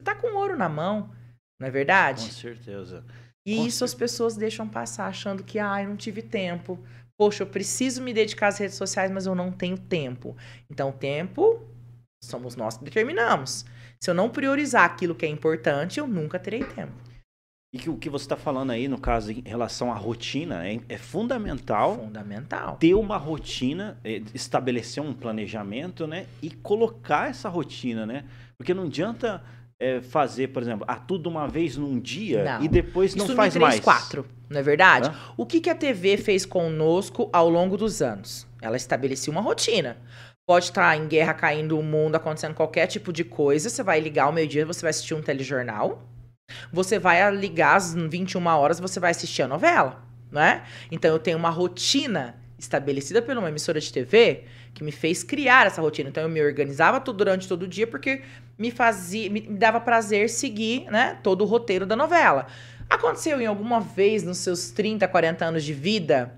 tá 0.04 0.16
com 0.16 0.36
ouro 0.36 0.58
na 0.58 0.68
mão, 0.68 1.12
não 1.63 1.70
é 1.70 1.72
verdade? 1.72 2.25
Com 2.25 2.32
certeza. 2.32 3.05
E 3.46 3.55
Com 3.55 3.65
isso 3.65 3.86
as 3.86 3.93
pessoas 3.93 4.36
deixam 4.36 4.67
passar, 4.67 5.08
achando 5.08 5.43
que, 5.43 5.58
ah, 5.60 5.82
eu 5.82 5.88
não 5.88 5.96
tive 5.96 6.22
tempo. 6.22 6.77
Poxa, 7.17 7.43
eu 7.43 7.48
preciso 7.48 8.01
me 8.01 8.13
dedicar 8.13 8.48
às 8.48 8.58
redes 8.58 8.75
sociais, 8.75 9.10
mas 9.10 9.25
eu 9.25 9.34
não 9.34 9.50
tenho 9.50 9.77
tempo. 9.77 10.36
Então, 10.70 10.89
o 10.89 10.93
tempo 10.93 11.62
somos 12.22 12.58
nós 12.58 12.77
que 12.77 12.84
determinamos. 12.84 13.65
Se 14.01 14.10
eu 14.10 14.13
não 14.13 14.29
priorizar 14.29 14.84
aquilo 14.84 15.15
que 15.15 15.25
é 15.25 15.29
importante, 15.29 16.01
eu 16.01 16.08
nunca 16.08 16.38
terei 16.38 16.65
tempo. 16.65 16.91
E 17.74 17.77
que 17.79 17.89
o 17.89 17.98
que 17.98 18.10
você 18.10 18.25
está 18.25 18.36
falando 18.36 18.72
aí, 18.72 18.89
no 18.89 19.00
caso, 19.00 19.32
em 19.32 19.41
relação 19.46 19.89
à 19.89 19.96
rotina, 19.96 20.67
é, 20.67 20.82
é 20.89 20.98
fundamental 20.98 21.96
Fundamental. 21.96 22.75
ter 22.75 22.93
uma 22.93 23.17
rotina, 23.17 23.98
é, 24.03 24.22
estabelecer 24.34 25.01
um 25.01 25.13
planejamento, 25.13 26.05
né? 26.05 26.27
E 26.41 26.51
colocar 26.51 27.29
essa 27.29 27.48
rotina, 27.48 28.05
né? 28.05 28.25
Porque 28.58 28.74
não 28.74 28.84
adianta 28.84 29.41
é, 29.84 30.02
fazer, 30.02 30.48
por 30.48 30.63
exemplo, 30.63 30.86
a 30.88 30.96
tudo 30.96 31.28
uma 31.28 31.46
vez 31.46 31.75
num 31.75 32.00
dia 32.00 32.44
Não. 32.44 32.63
e 32.63 32.70
depois 32.70 33.13
não 33.16 33.25
Isso 33.25 33.36
faz 33.36 33.54
em 33.54 33.60
3, 33.60 33.74
mais. 33.74 33.80
4, 33.82 34.25
não 34.50 34.60
é 34.60 34.63
verdade? 34.63 35.10
Hã? 35.10 35.16
O 35.36 35.46
que, 35.46 35.60
que 35.60 35.70
a 35.70 35.75
TV 35.75 36.16
fez 36.16 36.46
conosco 36.46 37.30
ao 37.34 37.50
longo 37.50 37.75
dos 37.75 38.02
anos? 38.02 38.48
Ela 38.62 38.78
estabelecia 38.78 39.30
uma 39.30 39.42
rotina. 39.42 39.98
Pode 40.48 40.66
estar 40.66 40.96
em 40.96 41.06
guerra 41.06 41.34
caindo 41.34 41.78
o 41.78 41.84
mundo, 41.84 42.16
acontecendo 42.16 42.54
qualquer 42.54 42.88
tipo 42.88 43.12
de 43.12 43.25
coisa. 43.25 43.70
Você 43.70 43.84
vai 43.84 44.00
ligar 44.00 44.25
ao 44.25 44.32
meio-dia, 44.32 44.66
você 44.66 44.82
vai 44.82 44.92
assistir 44.92 45.13
um 45.16 45.22
telejornal. 45.22 46.02
Você 46.72 46.98
vai 46.98 47.30
ligar 47.36 47.75
às 47.75 47.94
21 47.94 48.46
horas, 48.48 48.80
você 48.80 49.00
vai 49.00 49.12
assistir 49.12 49.42
a 49.42 49.48
novela, 49.48 50.04
né? 50.32 50.63
Então 50.92 51.12
eu 51.12 51.20
tenho 51.20 51.38
uma 51.38 51.50
rotina 51.50 52.36
estabelecida 52.58 53.22
por 53.22 53.36
uma 53.36 53.50
emissora 53.50 53.80
de 53.80 53.92
TV 53.92 54.46
que 54.74 54.84
me 54.84 54.92
fez 54.92 55.24
criar 55.24 55.68
essa 55.68 55.82
rotina. 55.82 56.10
Então 56.10 56.24
eu 56.24 56.30
me 56.30 56.42
organizava 56.42 57.00
todo, 57.00 57.18
durante 57.18 57.48
todo 57.48 57.63
o 57.63 57.68
dia 57.68 57.86
porque 57.86 58.22
me 58.58 58.72
fazia, 58.72 59.30
me 59.30 59.42
me 59.42 59.58
dava 59.58 59.80
prazer 59.80 60.30
seguir, 60.30 60.86
né, 60.89 61.20
todo 61.22 61.42
o 61.42 61.46
roteiro 61.46 61.86
da 61.86 61.96
novela. 61.96 62.48
Aconteceu 62.89 63.39
em 63.42 63.46
alguma 63.46 63.80
vez 63.80 64.24
nos 64.24 64.39
seus 64.39 64.72
30, 64.72 65.08
40 65.08 65.46
anos 65.46 65.63
de 65.63 65.74
vida, 65.74 66.34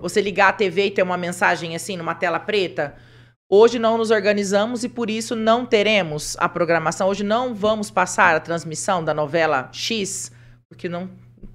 você 0.00 0.20
ligar 0.20 0.48
a 0.48 0.52
TV 0.52 0.86
e 0.86 0.90
ter 0.90 1.02
uma 1.02 1.16
mensagem 1.16 1.74
assim 1.74 1.96
numa 1.96 2.14
tela 2.14 2.38
preta? 2.38 2.94
Hoje 3.48 3.78
não 3.78 3.96
nos 3.96 4.10
organizamos 4.10 4.82
e 4.82 4.88
por 4.88 5.08
isso 5.08 5.36
não 5.36 5.64
teremos 5.64 6.36
a 6.40 6.48
programação. 6.48 7.08
Hoje 7.08 7.22
não 7.22 7.54
vamos 7.54 7.90
passar 7.90 8.34
a 8.34 8.40
transmissão 8.40 9.04
da 9.04 9.14
novela 9.14 9.68
X, 9.72 10.32
porque 10.68 10.88
não 10.88 11.08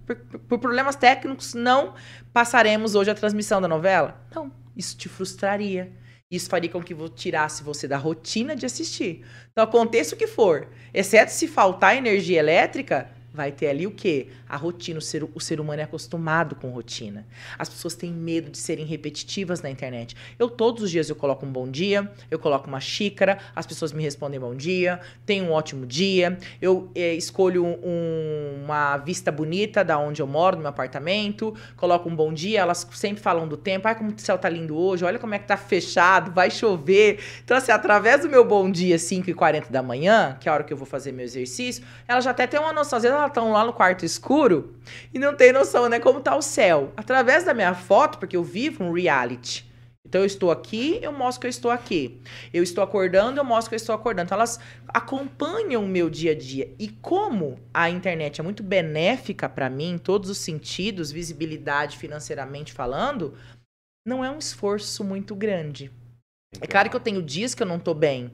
por, 0.05 0.15
por 0.15 0.59
problemas 0.59 0.95
técnicos 0.95 1.53
não 1.53 1.93
passaremos 2.31 2.95
hoje 2.95 3.11
a 3.11 3.15
transmissão 3.15 3.61
da 3.61 3.67
novela. 3.67 4.21
Não, 4.33 4.51
isso 4.75 4.97
te 4.97 5.09
frustraria. 5.09 5.91
Isso 6.31 6.49
faria 6.49 6.69
com 6.69 6.81
que 6.81 6.95
tirasse 7.09 7.61
você 7.61 7.87
da 7.87 7.97
rotina 7.97 8.55
de 8.55 8.65
assistir. 8.65 9.25
Então, 9.51 9.65
aconteça 9.65 10.15
o 10.15 10.17
que 10.17 10.27
for, 10.27 10.69
exceto 10.93 11.31
se 11.31 11.45
faltar 11.45 11.97
energia 11.97 12.39
elétrica, 12.39 13.09
vai 13.33 13.51
ter 13.51 13.67
ali 13.67 13.87
o 13.87 13.91
quê? 13.91 14.27
A 14.47 14.57
rotina. 14.57 14.99
O 14.99 15.01
ser, 15.01 15.23
o 15.23 15.39
ser 15.39 15.59
humano 15.59 15.81
é 15.81 15.83
acostumado 15.85 16.55
com 16.55 16.69
rotina. 16.69 17.25
As 17.57 17.69
pessoas 17.69 17.95
têm 17.95 18.11
medo 18.11 18.49
de 18.51 18.57
serem 18.57 18.85
repetitivas 18.85 19.61
na 19.61 19.69
internet. 19.69 20.15
Eu, 20.37 20.49
todos 20.49 20.83
os 20.83 20.91
dias, 20.91 21.09
eu 21.09 21.15
coloco 21.15 21.45
um 21.45 21.51
bom 21.51 21.69
dia, 21.69 22.11
eu 22.29 22.37
coloco 22.37 22.67
uma 22.67 22.79
xícara, 22.79 23.37
as 23.55 23.65
pessoas 23.65 23.93
me 23.93 24.03
respondem 24.03 24.39
bom 24.39 24.53
dia, 24.55 24.99
tenho 25.25 25.45
um 25.45 25.51
ótimo 25.51 25.85
dia, 25.85 26.37
eu 26.61 26.91
eh, 26.95 27.13
escolho 27.15 27.65
um- 27.65 28.61
uma 28.63 28.97
vista 28.97 29.31
bonita 29.31 29.83
da 29.83 29.97
onde 29.97 30.21
eu 30.21 30.27
moro, 30.27 30.55
no 30.57 30.61
meu 30.63 30.69
apartamento, 30.69 31.55
coloco 31.75 32.09
um 32.09 32.15
bom 32.15 32.33
dia, 32.33 32.59
elas 32.59 32.87
sempre 32.93 33.21
falam 33.21 33.47
do 33.47 33.57
tempo, 33.57 33.87
ai, 33.87 33.95
como 33.95 34.11
o 34.11 34.19
céu 34.19 34.37
tá 34.37 34.49
lindo 34.49 34.75
hoje, 34.77 35.05
olha 35.05 35.19
como 35.19 35.33
é 35.33 35.39
que 35.39 35.47
tá 35.47 35.57
fechado, 35.57 36.31
vai 36.31 36.51
chover. 36.51 37.19
Então, 37.43 37.55
assim, 37.55 37.71
através 37.71 38.21
do 38.21 38.29
meu 38.29 38.43
bom 38.45 38.69
dia, 38.69 38.97
5h40 38.97 39.69
da 39.71 39.81
manhã, 39.81 40.37
que 40.39 40.47
é 40.47 40.51
a 40.51 40.55
hora 40.55 40.63
que 40.63 40.73
eu 40.73 40.77
vou 40.77 40.85
fazer 40.85 41.11
meu 41.11 41.23
exercício, 41.23 41.83
elas 42.07 42.23
já 42.23 42.31
até 42.31 42.45
têm 42.47 42.59
uma 42.59 42.73
noção. 42.73 42.97
Às 42.97 43.03
vezes 43.03 43.17
elas 43.21 43.31
estão 43.31 43.51
lá 43.51 43.65
no 43.65 43.73
quarto 43.73 44.05
escuro 44.05 44.75
e 45.13 45.19
não 45.19 45.35
tem 45.35 45.51
noção, 45.51 45.87
né, 45.87 45.99
como 45.99 46.19
tá 46.21 46.35
o 46.35 46.41
céu. 46.41 46.91
Através 46.97 47.43
da 47.43 47.53
minha 47.53 47.73
foto, 47.73 48.17
porque 48.17 48.35
eu 48.35 48.43
vivo 48.43 48.83
um 48.83 48.91
reality. 48.91 49.69
Então 50.05 50.21
eu 50.21 50.25
estou 50.25 50.51
aqui, 50.51 50.99
eu 51.01 51.13
mostro 51.13 51.41
que 51.41 51.47
eu 51.47 51.49
estou 51.49 51.71
aqui. 51.71 52.19
Eu 52.53 52.61
estou 52.61 52.83
acordando, 52.83 53.39
eu 53.39 53.45
mostro 53.45 53.69
que 53.69 53.75
eu 53.75 53.77
estou 53.77 53.95
acordando. 53.95 54.27
Então 54.27 54.35
elas 54.35 54.59
acompanham 54.87 55.83
o 55.83 55.87
meu 55.87 56.09
dia 56.09 56.31
a 56.31 56.35
dia. 56.35 56.73
E 56.77 56.89
como 56.89 57.57
a 57.73 57.89
internet 57.89 58.41
é 58.41 58.43
muito 58.43 58.61
benéfica 58.61 59.47
para 59.47 59.69
mim 59.69 59.91
em 59.91 59.97
todos 59.97 60.29
os 60.29 60.39
sentidos, 60.39 61.11
visibilidade 61.11 61.97
financeiramente 61.97 62.73
falando, 62.73 63.37
não 64.05 64.25
é 64.25 64.29
um 64.29 64.39
esforço 64.39 65.03
muito 65.03 65.33
grande. 65.35 65.89
É 66.59 66.67
claro 66.67 66.89
que 66.89 66.95
eu 66.95 66.99
tenho 66.99 67.21
dias 67.21 67.55
que 67.55 67.63
eu 67.63 67.67
não 67.67 67.79
tô 67.79 67.93
bem. 67.93 68.33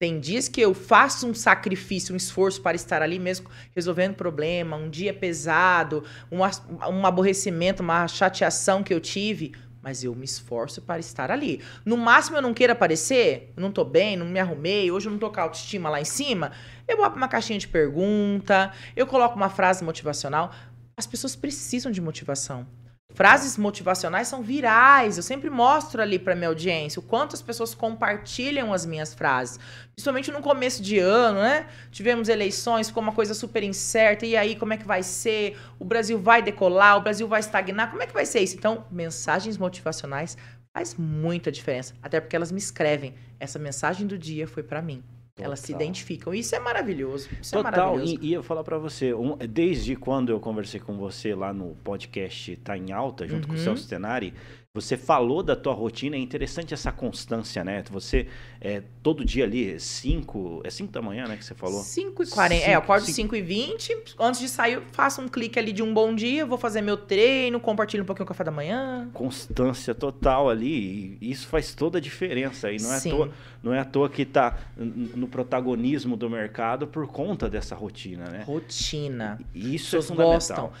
Tem 0.00 0.18
dias 0.18 0.48
que 0.48 0.62
eu 0.62 0.72
faço 0.72 1.28
um 1.28 1.34
sacrifício, 1.34 2.14
um 2.14 2.16
esforço 2.16 2.62
para 2.62 2.74
estar 2.74 3.02
ali 3.02 3.18
mesmo 3.18 3.50
resolvendo 3.74 4.14
problema, 4.14 4.74
um 4.74 4.88
dia 4.88 5.12
pesado, 5.12 6.02
um, 6.32 7.04
aborrecimento, 7.04 7.82
uma 7.82 8.08
chateação 8.08 8.82
que 8.82 8.94
eu 8.94 8.98
tive, 8.98 9.52
mas 9.82 10.02
eu 10.02 10.14
me 10.14 10.24
esforço 10.24 10.80
para 10.80 11.00
estar 11.00 11.30
ali. 11.30 11.60
No 11.84 11.98
máximo 11.98 12.38
eu 12.38 12.40
não 12.40 12.54
queira 12.54 12.72
aparecer, 12.72 13.52
não 13.54 13.70
tô 13.70 13.84
bem, 13.84 14.16
não 14.16 14.24
me 14.24 14.40
arrumei, 14.40 14.90
hoje 14.90 15.06
eu 15.06 15.12
não 15.12 15.18
tô 15.18 15.28
com 15.28 15.38
a 15.38 15.42
autoestima 15.42 15.90
lá 15.90 16.00
em 16.00 16.06
cima, 16.06 16.50
eu 16.88 17.04
abro 17.04 17.18
uma 17.18 17.28
caixinha 17.28 17.58
de 17.58 17.68
pergunta, 17.68 18.72
eu 18.96 19.06
coloco 19.06 19.36
uma 19.36 19.50
frase 19.50 19.84
motivacional. 19.84 20.50
As 20.96 21.06
pessoas 21.06 21.36
precisam 21.36 21.92
de 21.92 22.00
motivação. 22.00 22.66
Frases 23.14 23.56
motivacionais 23.56 24.28
são 24.28 24.42
virais. 24.42 25.16
Eu 25.16 25.22
sempre 25.22 25.50
mostro 25.50 26.00
ali 26.00 26.18
para 26.18 26.34
minha 26.34 26.48
audiência 26.48 27.00
o 27.00 27.02
quanto 27.02 27.34
as 27.34 27.42
pessoas 27.42 27.74
compartilham 27.74 28.72
as 28.72 28.86
minhas 28.86 29.12
frases. 29.12 29.58
Principalmente 29.92 30.30
no 30.30 30.40
começo 30.40 30.82
de 30.82 30.98
ano, 30.98 31.40
né? 31.40 31.66
Tivemos 31.90 32.28
eleições, 32.28 32.88
ficou 32.88 33.02
uma 33.02 33.12
coisa 33.12 33.34
super 33.34 33.62
incerta. 33.62 34.24
E 34.24 34.36
aí, 34.36 34.56
como 34.56 34.72
é 34.72 34.76
que 34.76 34.86
vai 34.86 35.02
ser? 35.02 35.58
O 35.78 35.84
Brasil 35.84 36.18
vai 36.18 36.40
decolar? 36.40 36.96
O 36.96 37.02
Brasil 37.02 37.26
vai 37.26 37.40
estagnar? 37.40 37.90
Como 37.90 38.02
é 38.02 38.06
que 38.06 38.14
vai 38.14 38.24
ser 38.24 38.40
isso? 38.40 38.56
Então, 38.56 38.86
mensagens 38.90 39.58
motivacionais 39.58 40.36
faz 40.72 40.94
muita 40.94 41.50
diferença. 41.50 41.94
Até 42.02 42.20
porque 42.20 42.36
elas 42.36 42.52
me 42.52 42.58
escrevem. 42.58 43.14
Essa 43.38 43.58
mensagem 43.58 44.06
do 44.06 44.16
dia 44.16 44.46
foi 44.46 44.62
para 44.62 44.80
mim. 44.80 45.02
Elas 45.44 45.60
se 45.60 45.68
Total. 45.72 45.82
identificam. 45.82 46.34
Isso 46.34 46.54
é 46.54 46.60
maravilhoso. 46.60 47.28
Isso 47.40 47.54
é 47.54 47.62
Total, 47.62 47.92
maravilhoso. 47.94 48.18
e, 48.22 48.26
e 48.28 48.32
eu 48.32 48.42
falar 48.42 48.62
pra 48.64 48.78
você, 48.78 49.12
um- 49.14 49.36
desde 49.36 49.96
quando 49.96 50.30
eu 50.30 50.40
conversei 50.40 50.80
com 50.80 50.96
você 50.96 51.34
lá 51.34 51.52
no 51.52 51.74
podcast 51.82 52.56
Tá 52.56 52.76
em 52.76 52.92
Alta, 52.92 53.26
junto 53.26 53.46
com 53.48 53.54
o 53.54 53.56
Uhum. 53.56 53.62
Celso 53.64 53.88
Tenari, 53.88 54.34
você 54.72 54.96
falou 54.96 55.42
da 55.42 55.56
tua 55.56 55.72
rotina, 55.74 56.14
é 56.14 56.18
interessante 56.20 56.72
essa 56.72 56.92
constância, 56.92 57.64
né? 57.64 57.82
Você, 57.90 58.28
é, 58.60 58.80
todo 59.02 59.24
dia 59.24 59.42
ali, 59.42 59.80
5, 59.80 60.60
é 60.62 60.70
5 60.70 60.92
da 60.92 61.02
manhã, 61.02 61.26
né, 61.26 61.36
que 61.36 61.44
você 61.44 61.56
falou? 61.56 61.82
5 61.82 62.22
e 62.22 62.26
40. 62.28 62.54
É, 62.54 62.58
eu 62.58 62.64
Cinco- 62.74 62.78
acordo 62.84 63.04
cinco- 63.06 63.16
5 63.34 63.36
e 63.36 63.42
20. 63.42 63.96
Antes 64.16 64.40
de 64.40 64.48
sair, 64.48 64.74
eu 64.74 64.82
faço 64.92 65.20
um 65.20 65.28
clique 65.28 65.58
ali 65.58 65.72
de 65.72 65.82
um 65.82 65.92
bom 65.92 66.14
dia, 66.14 66.46
vou 66.46 66.56
fazer 66.56 66.82
meu 66.82 66.96
treino, 66.96 67.58
compartilho 67.58 68.04
um 68.04 68.06
pouquinho 68.06 68.24
o 68.24 68.28
café 68.28 68.44
da 68.44 68.52
manhã. 68.52 69.10
Constância 69.12 69.92
total 69.92 70.48
ali, 70.48 71.18
e 71.20 71.30
isso 71.32 71.48
faz 71.48 71.74
toda 71.74 71.98
a 71.98 72.00
diferença, 72.00 72.70
e 72.70 72.76
não 72.80 72.92
é, 72.92 72.96
à 72.96 73.00
toa, 73.00 73.30
não 73.64 73.74
é 73.74 73.78
à 73.80 73.84
toa 73.84 74.08
que 74.08 74.24
tá 74.24 74.56
no 74.76 75.26
protagonismo 75.26 76.16
do 76.16 76.30
mercado 76.30 76.86
por 76.86 77.08
conta 77.08 77.50
dessa 77.50 77.74
rotina, 77.74 78.26
né? 78.30 78.44
Rotina. 78.46 79.36
Isso 79.52 79.96
é 79.96 80.00
fundamental. 80.02 80.30
gostam. 80.34 80.72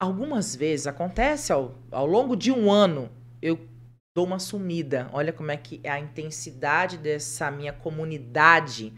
Algumas 0.00 0.56
vezes 0.56 0.88
acontece 0.88 1.52
ao, 1.52 1.76
ao 1.92 2.06
longo 2.06 2.34
de 2.36 2.50
um 2.50 2.70
ano, 2.72 3.08
eu 3.46 3.58
dou 4.14 4.24
uma 4.26 4.38
sumida. 4.38 5.08
Olha 5.12 5.32
como 5.32 5.50
é 5.50 5.56
que 5.56 5.80
é 5.84 5.90
a 5.90 6.00
intensidade 6.00 6.98
dessa 6.98 7.50
minha 7.50 7.72
comunidade, 7.72 8.92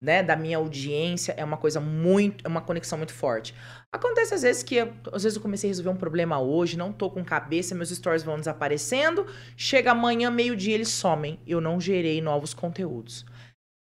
né, 0.00 0.22
da 0.22 0.34
minha 0.34 0.56
audiência, 0.56 1.32
é 1.36 1.44
uma 1.44 1.56
coisa 1.56 1.80
muito, 1.80 2.44
é 2.44 2.48
uma 2.48 2.60
conexão 2.60 2.98
muito 2.98 3.12
forte. 3.12 3.54
Acontece 3.92 4.34
às 4.34 4.42
vezes 4.42 4.62
que, 4.62 4.76
eu- 4.76 4.92
às 5.12 5.22
vezes 5.22 5.36
eu 5.36 5.42
comecei 5.42 5.68
a 5.68 5.70
resolver 5.70 5.90
um 5.90 5.96
problema 5.96 6.40
hoje, 6.40 6.76
não 6.76 6.92
tô 6.92 7.10
com 7.10 7.24
cabeça, 7.24 7.74
meus 7.74 7.90
stories 7.90 8.22
vão 8.24 8.36
desaparecendo, 8.38 9.26
chega 9.56 9.92
amanhã, 9.92 10.30
meio-dia, 10.30 10.74
eles 10.74 10.88
somem. 10.88 11.38
Eu 11.46 11.60
não 11.60 11.80
gerei 11.80 12.20
novos 12.20 12.52
conteúdos. 12.54 13.24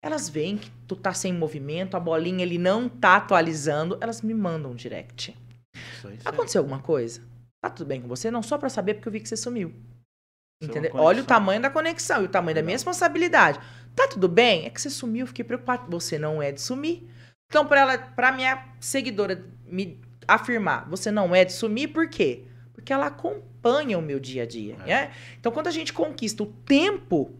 Elas 0.02 0.28
veem 0.28 0.56
que 0.56 0.70
tu 0.88 0.96
tá 0.96 1.12
sem 1.12 1.32
movimento, 1.32 1.96
a 1.96 2.00
bolinha 2.00 2.42
ele 2.42 2.58
não 2.58 2.88
tá 2.88 3.16
atualizando, 3.16 3.98
elas 4.00 4.22
me 4.22 4.32
mandam 4.34 4.70
um 4.72 4.74
direct. 4.74 5.36
Aconteceu 6.24 6.60
alguma 6.62 6.80
coisa? 6.80 7.20
Tá 7.62 7.68
tudo 7.68 7.86
bem 7.86 8.00
com 8.00 8.08
você? 8.08 8.30
Não 8.30 8.42
só 8.42 8.56
pra 8.56 8.70
saber 8.70 8.94
porque 8.94 9.08
eu 9.08 9.12
vi 9.12 9.20
que 9.20 9.28
você 9.28 9.36
sumiu. 9.36 9.74
Entendeu? 10.60 10.90
Olha 10.94 11.22
o 11.22 11.24
tamanho 11.24 11.62
da 11.62 11.70
conexão 11.70 12.22
e 12.22 12.26
o 12.26 12.28
tamanho 12.28 12.54
da 12.54 12.62
minha 12.62 12.74
responsabilidade. 12.74 13.58
Tá 13.96 14.06
tudo 14.06 14.28
bem? 14.28 14.66
É 14.66 14.70
que 14.70 14.80
você 14.80 14.90
sumiu, 14.90 15.22
eu 15.22 15.26
fiquei 15.26 15.44
preocupado. 15.44 15.90
Você 15.90 16.18
não 16.18 16.42
é 16.42 16.52
de 16.52 16.60
sumir. 16.60 17.08
Então, 17.46 17.66
pra 17.66 17.80
ela, 17.80 17.98
pra 17.98 18.30
minha 18.30 18.62
seguidora 18.78 19.42
me 19.66 19.98
afirmar, 20.28 20.88
você 20.88 21.10
não 21.10 21.34
é 21.34 21.44
de 21.44 21.52
sumir, 21.52 21.88
por 21.88 22.08
quê? 22.08 22.44
Porque 22.74 22.92
ela 22.92 23.06
acompanha 23.06 23.98
o 23.98 24.02
meu 24.02 24.20
dia 24.20 24.42
a 24.42 24.46
dia, 24.46 24.76
É. 24.84 24.86
né? 24.86 25.10
Então, 25.38 25.50
quando 25.50 25.66
a 25.66 25.70
gente 25.72 25.92
conquista 25.92 26.42
o 26.42 26.46
tempo 26.46 27.34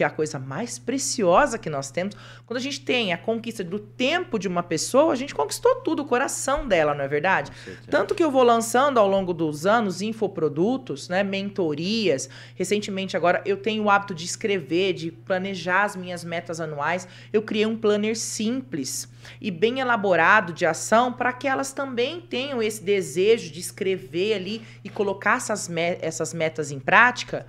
que 0.00 0.04
é 0.04 0.06
a 0.06 0.10
coisa 0.10 0.38
mais 0.38 0.78
preciosa 0.78 1.58
que 1.58 1.68
nós 1.68 1.90
temos. 1.90 2.16
Quando 2.46 2.56
a 2.56 2.62
gente 2.62 2.80
tem 2.80 3.12
a 3.12 3.18
conquista 3.18 3.62
do 3.62 3.78
tempo 3.78 4.38
de 4.38 4.48
uma 4.48 4.62
pessoa, 4.62 5.12
a 5.12 5.14
gente 5.14 5.34
conquistou 5.34 5.74
tudo, 5.82 6.00
o 6.00 6.06
coração 6.06 6.66
dela, 6.66 6.94
não 6.94 7.04
é 7.04 7.08
verdade? 7.08 7.52
Tanto 7.90 8.14
que 8.14 8.24
eu 8.24 8.30
vou 8.30 8.42
lançando 8.42 8.96
ao 8.96 9.06
longo 9.06 9.34
dos 9.34 9.66
anos 9.66 10.00
infoprodutos, 10.00 11.10
né, 11.10 11.22
mentorias. 11.22 12.30
Recentemente 12.54 13.14
agora 13.14 13.42
eu 13.44 13.58
tenho 13.58 13.84
o 13.84 13.90
hábito 13.90 14.14
de 14.14 14.24
escrever, 14.24 14.94
de 14.94 15.10
planejar 15.10 15.82
as 15.82 15.96
minhas 15.96 16.24
metas 16.24 16.62
anuais. 16.62 17.06
Eu 17.30 17.42
criei 17.42 17.66
um 17.66 17.76
planner 17.76 18.16
simples 18.16 19.06
e 19.38 19.50
bem 19.50 19.80
elaborado 19.80 20.54
de 20.54 20.64
ação 20.64 21.12
para 21.12 21.30
que 21.30 21.46
elas 21.46 21.74
também 21.74 22.22
tenham 22.22 22.62
esse 22.62 22.82
desejo 22.82 23.52
de 23.52 23.60
escrever 23.60 24.32
ali 24.32 24.62
e 24.82 24.88
colocar 24.88 25.36
essas, 25.36 25.68
me 25.68 25.98
essas 26.00 26.32
metas 26.32 26.70
em 26.70 26.80
prática 26.80 27.44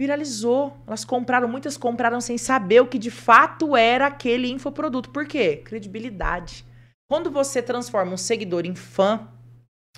viralizou. 0.00 0.74
Elas 0.86 1.04
compraram, 1.04 1.46
muitas 1.46 1.76
compraram 1.76 2.22
sem 2.22 2.38
saber 2.38 2.80
o 2.80 2.86
que 2.86 2.98
de 2.98 3.10
fato 3.10 3.76
era 3.76 4.06
aquele 4.06 4.50
infoproduto. 4.50 5.10
Por 5.10 5.26
quê? 5.26 5.58
Credibilidade. 5.58 6.64
Quando 7.06 7.30
você 7.30 7.60
transforma 7.60 8.14
um 8.14 8.16
seguidor 8.16 8.64
em 8.64 8.74
fã 8.74 9.28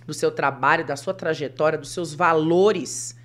do 0.05 0.13
seu 0.13 0.33
trabalho, 0.33 0.85
da 0.85 0.97
sua 0.97 1.15
trajetória, 1.15 1.79
dos 1.79 1.93
seus 1.93 2.13
valores, 2.13 3.17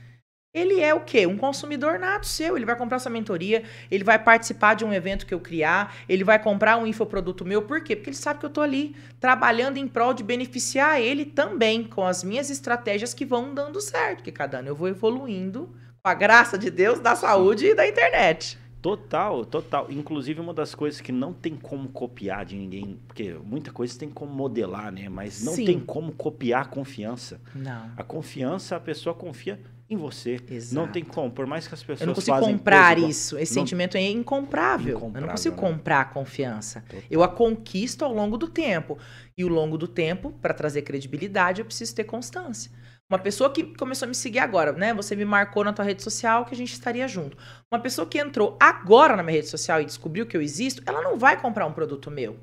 ele 0.53 0.79
é 0.79 0.93
o 0.93 0.99
quê? 0.99 1.25
Um 1.25 1.35
consumidor 1.35 1.97
nato 1.97 2.27
seu. 2.27 2.55
Ele 2.55 2.65
vai 2.65 2.75
comprar 2.75 2.99
sua 2.99 3.11
mentoria, 3.11 3.63
ele 3.89 4.03
vai 4.03 4.23
participar 4.23 4.75
de 4.75 4.85
um 4.85 4.93
evento 4.93 5.25
que 5.25 5.33
eu 5.33 5.39
criar, 5.39 5.95
ele 6.07 6.23
vai 6.23 6.37
comprar 6.37 6.77
um 6.77 6.85
infoproduto 6.85 7.43
meu. 7.43 7.63
Por 7.63 7.81
quê? 7.81 7.95
Porque 7.95 8.11
ele 8.11 8.17
sabe 8.17 8.39
que 8.39 8.45
eu 8.45 8.51
tô 8.51 8.61
ali 8.61 8.95
trabalhando 9.19 9.77
em 9.77 9.87
prol 9.87 10.13
de 10.13 10.23
beneficiar 10.23 11.01
ele 11.01 11.25
também 11.25 11.83
com 11.83 12.05
as 12.05 12.23
minhas 12.23 12.51
estratégias 12.51 13.15
que 13.15 13.25
vão 13.25 13.55
dando 13.55 13.81
certo. 13.81 14.17
Porque 14.17 14.31
cada 14.31 14.59
ano 14.59 14.67
eu 14.67 14.75
vou 14.75 14.87
evoluindo 14.87 15.75
a 16.07 16.13
graça 16.13 16.57
de 16.57 16.69
Deus, 16.71 16.99
da 16.99 17.15
saúde 17.15 17.67
e 17.67 17.75
da 17.75 17.87
internet. 17.87 18.57
Total, 18.81 19.43
total. 19.43 19.87
Inclusive, 19.89 20.39
uma 20.39 20.53
das 20.53 20.73
coisas 20.73 21.01
que 21.01 21.11
não 21.11 21.33
tem 21.33 21.55
como 21.55 21.89
copiar 21.89 22.45
de 22.45 22.55
ninguém, 22.55 22.99
porque 23.07 23.33
muita 23.43 23.71
coisa 23.71 23.97
tem 23.97 24.09
como 24.09 24.31
modelar, 24.31 24.91
né? 24.91 25.09
Mas 25.09 25.43
não 25.43 25.53
Sim. 25.53 25.65
tem 25.65 25.79
como 25.79 26.11
copiar 26.13 26.61
a 26.61 26.65
confiança. 26.65 27.41
Não. 27.53 27.91
A 27.97 28.03
confiança, 28.03 28.75
a 28.75 28.79
pessoa 28.79 29.13
confia 29.15 29.59
em 29.89 29.97
você. 29.97 30.39
Exato. 30.49 30.75
Não 30.75 30.91
tem 30.91 31.03
como, 31.03 31.31
por 31.31 31.45
mais 31.47 31.67
que 31.67 31.73
as 31.73 31.81
pessoas 31.81 32.01
Eu 32.01 32.07
não 32.07 32.13
consigo 32.13 32.39
comprar 32.39 32.95
coisa 32.95 33.09
isso. 33.09 33.37
Esse 33.37 33.55
Não- 33.55 33.61
sentimento 33.63 33.97
é 33.97 34.01
incomprável. 34.09 34.93
eu 34.93 34.99
não 34.99 35.07
Incomprável, 35.07 35.31
consigo 35.31 35.55
né? 35.55 35.61
comprar 35.61 36.01
a 36.01 36.05
confiança. 36.05 36.81
Total. 36.87 37.03
Eu 37.09 37.23
a 37.23 37.27
conquisto 37.27 38.05
ao 38.05 38.13
longo 38.13 38.37
do 38.37 38.47
tempo. 38.47 38.97
E 39.37 39.43
ao 39.43 39.49
longo 39.49 39.77
do 39.77 39.87
tempo, 39.87 40.31
para 40.41 40.53
trazer 40.53 40.83
credibilidade, 40.83 41.61
eu 41.61 41.65
preciso 41.65 41.95
ter 41.95 42.03
constância. 42.03 42.71
Uma 43.09 43.19
pessoa 43.19 43.49
que 43.49 43.63
começou 43.77 44.05
a 44.05 44.09
me 44.09 44.15
seguir 44.15 44.39
agora, 44.39 44.73
né? 44.73 44.93
Você 44.93 45.15
me 45.15 45.23
marcou 45.23 45.63
na 45.63 45.71
tua 45.71 45.85
rede 45.85 46.03
social 46.03 46.43
que 46.43 46.53
a 46.53 46.57
gente 46.57 46.73
estaria 46.73 47.07
junto. 47.07 47.37
Uma 47.71 47.79
pessoa 47.79 48.05
que 48.05 48.17
entrou 48.17 48.57
agora 48.59 49.15
na 49.15 49.23
minha 49.23 49.37
rede 49.37 49.47
social 49.47 49.81
e 49.81 49.85
descobriu 49.85 50.25
que 50.25 50.35
eu 50.35 50.41
existo, 50.41 50.83
ela 50.85 51.01
não 51.01 51.17
vai 51.17 51.39
comprar 51.39 51.65
um 51.65 51.71
produto 51.71 52.11
meu 52.11 52.37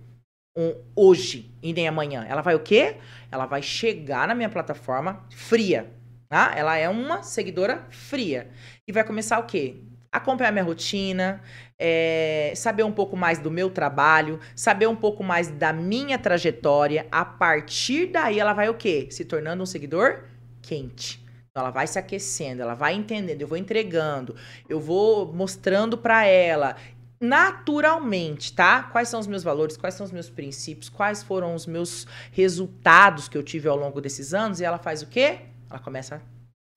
um, 0.56 0.74
hoje 0.96 1.54
e 1.62 1.72
nem 1.72 1.86
amanhã. 1.86 2.24
Ela 2.26 2.40
vai 2.40 2.54
o 2.54 2.60
quê? 2.60 2.96
Ela 3.30 3.44
vai 3.44 3.60
chegar 3.60 4.26
na 4.26 4.34
minha 4.34 4.48
plataforma 4.48 5.26
fria. 5.30 5.92
Tá? 6.30 6.52
Ela 6.56 6.76
é 6.76 6.88
uma 6.88 7.22
seguidora 7.22 7.86
fria. 7.90 8.48
E 8.88 8.92
vai 8.92 9.04
começar 9.04 9.38
o 9.38 9.44
quê? 9.44 9.76
Acompanhar 10.10 10.52
minha 10.52 10.64
rotina, 10.64 11.42
é, 11.78 12.52
saber 12.56 12.84
um 12.84 12.92
pouco 12.92 13.16
mais 13.16 13.38
do 13.38 13.50
meu 13.50 13.68
trabalho, 13.68 14.40
saber 14.54 14.86
um 14.86 14.96
pouco 14.96 15.22
mais 15.22 15.48
da 15.48 15.72
minha 15.72 16.18
trajetória. 16.18 17.06
A 17.10 17.24
partir 17.24 18.06
daí, 18.06 18.38
ela 18.38 18.52
vai 18.52 18.68
o 18.68 18.74
quê? 18.74 19.08
Se 19.10 19.24
tornando 19.24 19.62
um 19.62 19.66
seguidor 19.66 20.24
quente. 20.66 21.22
Então, 21.50 21.62
ela 21.62 21.70
vai 21.70 21.86
se 21.86 21.98
aquecendo, 21.98 22.62
ela 22.62 22.74
vai 22.74 22.94
entendendo, 22.94 23.40
eu 23.40 23.46
vou 23.46 23.56
entregando, 23.56 24.34
eu 24.68 24.80
vou 24.80 25.32
mostrando 25.32 25.96
para 25.96 26.24
ela 26.26 26.74
naturalmente, 27.20 28.52
tá? 28.52 28.82
Quais 28.82 29.08
são 29.08 29.20
os 29.20 29.26
meus 29.26 29.42
valores, 29.42 29.76
quais 29.76 29.94
são 29.94 30.04
os 30.04 30.12
meus 30.12 30.28
princípios, 30.28 30.88
quais 30.88 31.22
foram 31.22 31.54
os 31.54 31.66
meus 31.66 32.06
resultados 32.32 33.28
que 33.28 33.38
eu 33.38 33.42
tive 33.42 33.68
ao 33.68 33.76
longo 33.76 34.00
desses 34.00 34.34
anos 34.34 34.60
e 34.60 34.64
ela 34.64 34.78
faz 34.78 35.00
o 35.00 35.06
quê? 35.06 35.40
Ela 35.70 35.78
começa 35.78 36.20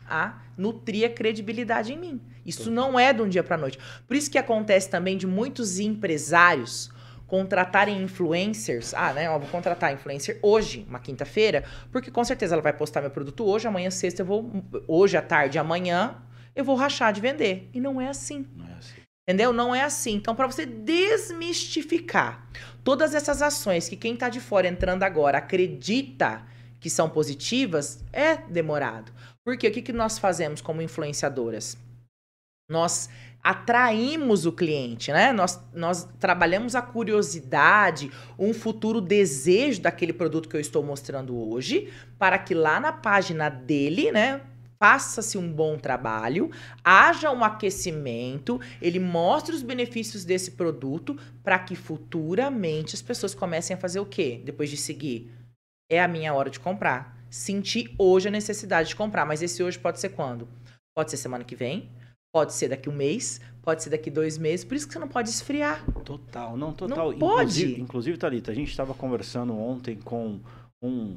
a 0.07 0.41
nutrir 0.57 1.05
a 1.05 1.13
credibilidade 1.13 1.91
em 1.91 1.97
mim. 1.97 2.21
Isso 2.45 2.71
não 2.71 2.97
é 2.97 3.11
de 3.11 3.21
um 3.21 3.27
dia 3.27 3.43
para 3.43 3.57
noite. 3.57 3.77
Por 4.07 4.15
isso 4.15 4.31
que 4.31 4.37
acontece 4.37 4.89
também 4.89 5.17
de 5.17 5.27
muitos 5.27 5.79
empresários 5.79 6.89
contratarem 7.27 8.01
influencers. 8.01 8.93
Ah, 8.93 9.13
né? 9.13 9.27
Eu 9.27 9.39
vou 9.39 9.49
contratar 9.49 9.93
influencer 9.93 10.39
hoje, 10.41 10.85
uma 10.89 10.99
quinta-feira, 10.99 11.63
porque 11.91 12.09
com 12.09 12.23
certeza 12.23 12.55
ela 12.55 12.61
vai 12.61 12.73
postar 12.73 13.01
meu 13.01 13.11
produto 13.11 13.45
hoje, 13.45 13.67
amanhã 13.67 13.91
sexta 13.91 14.21
eu 14.21 14.25
vou 14.25 14.49
hoje 14.87 15.17
à 15.17 15.21
tarde, 15.21 15.59
amanhã 15.59 16.15
eu 16.55 16.63
vou 16.63 16.75
rachar 16.75 17.13
de 17.13 17.21
vender. 17.21 17.69
E 17.73 17.79
não 17.79 18.01
é 18.01 18.07
assim. 18.07 18.47
Não 18.55 18.65
é 18.65 18.73
assim. 18.73 19.01
Entendeu? 19.29 19.51
Não 19.51 19.75
é 19.75 19.83
assim. 19.83 20.15
Então, 20.15 20.33
para 20.33 20.47
você 20.47 20.65
desmistificar 20.65 22.49
todas 22.83 23.13
essas 23.13 23.41
ações 23.41 23.89
que 23.89 23.97
quem 23.97 24.15
tá 24.15 24.29
de 24.29 24.39
fora 24.39 24.67
entrando 24.67 25.03
agora 25.03 25.37
acredita 25.37 26.47
que 26.79 26.89
são 26.89 27.09
positivas, 27.09 28.03
é 28.13 28.37
demorado. 28.37 29.11
Porque 29.45 29.67
o 29.67 29.71
que, 29.71 29.81
que 29.81 29.93
nós 29.93 30.17
fazemos 30.17 30.61
como 30.61 30.81
influenciadoras? 30.81 31.77
Nós 32.69 33.09
atraímos 33.47 34.45
o 34.45 34.51
cliente, 34.51 35.09
né? 35.09 35.31
Nós, 35.31 35.57
nós 35.73 36.05
trabalhamos 36.19 36.75
a 36.75 36.81
curiosidade, 36.81 38.11
um 38.37 38.53
futuro 38.53 38.99
desejo 38.99 39.81
daquele 39.81 40.11
produto 40.11 40.49
que 40.49 40.57
eu 40.57 40.59
estou 40.59 40.83
mostrando 40.83 41.33
hoje, 41.49 41.89
para 42.19 42.37
que 42.37 42.53
lá 42.53 42.77
na 42.77 42.91
página 42.91 43.47
dele, 43.47 44.11
né? 44.11 44.41
Faça-se 44.77 45.37
um 45.37 45.49
bom 45.49 45.77
trabalho, 45.77 46.51
haja 46.83 47.31
um 47.31 47.41
aquecimento, 47.41 48.59
ele 48.81 48.99
mostre 48.99 49.55
os 49.55 49.63
benefícios 49.63 50.25
desse 50.25 50.51
produto 50.51 51.17
para 51.41 51.57
que 51.57 51.73
futuramente 51.73 52.95
as 52.95 53.01
pessoas 53.01 53.33
comecem 53.33 53.75
a 53.75 53.79
fazer 53.79 54.01
o 54.01 54.05
quê? 54.05 54.41
Depois 54.43 54.69
de 54.69 54.75
seguir. 54.75 55.31
É 55.89 56.01
a 56.03 56.07
minha 56.07 56.33
hora 56.33 56.49
de 56.49 56.59
comprar. 56.59 57.17
Senti 57.29 57.95
hoje 57.97 58.27
a 58.27 58.31
necessidade 58.31 58.89
de 58.89 58.95
comprar, 58.97 59.25
mas 59.25 59.41
esse 59.41 59.63
hoje 59.63 59.79
pode 59.79 60.01
ser 60.01 60.09
quando? 60.09 60.49
Pode 60.93 61.11
ser 61.11 61.17
semana 61.17 61.45
que 61.45 61.55
vem, 61.55 61.89
pode 62.37 62.53
ser 62.53 62.67
daqui 62.67 62.87
um 62.87 62.93
mês, 62.93 63.41
pode 63.63 63.81
ser 63.81 63.89
daqui 63.89 64.11
dois 64.11 64.37
meses, 64.37 64.63
por 64.63 64.75
isso 64.75 64.85
que 64.85 64.93
você 64.93 64.99
não 64.99 65.07
pode 65.07 65.27
esfriar. 65.29 65.83
Total, 66.05 66.55
não, 66.55 66.71
total. 66.71 67.11
Não 67.11 67.17
pode. 67.17 67.41
Inclusive, 67.63 67.81
inclusive, 67.81 68.17
Thalita, 68.17 68.51
a 68.51 68.53
gente 68.55 68.69
estava 68.69 68.93
conversando 68.93 69.57
ontem 69.57 69.95
com 69.95 70.39
um, 70.79 71.15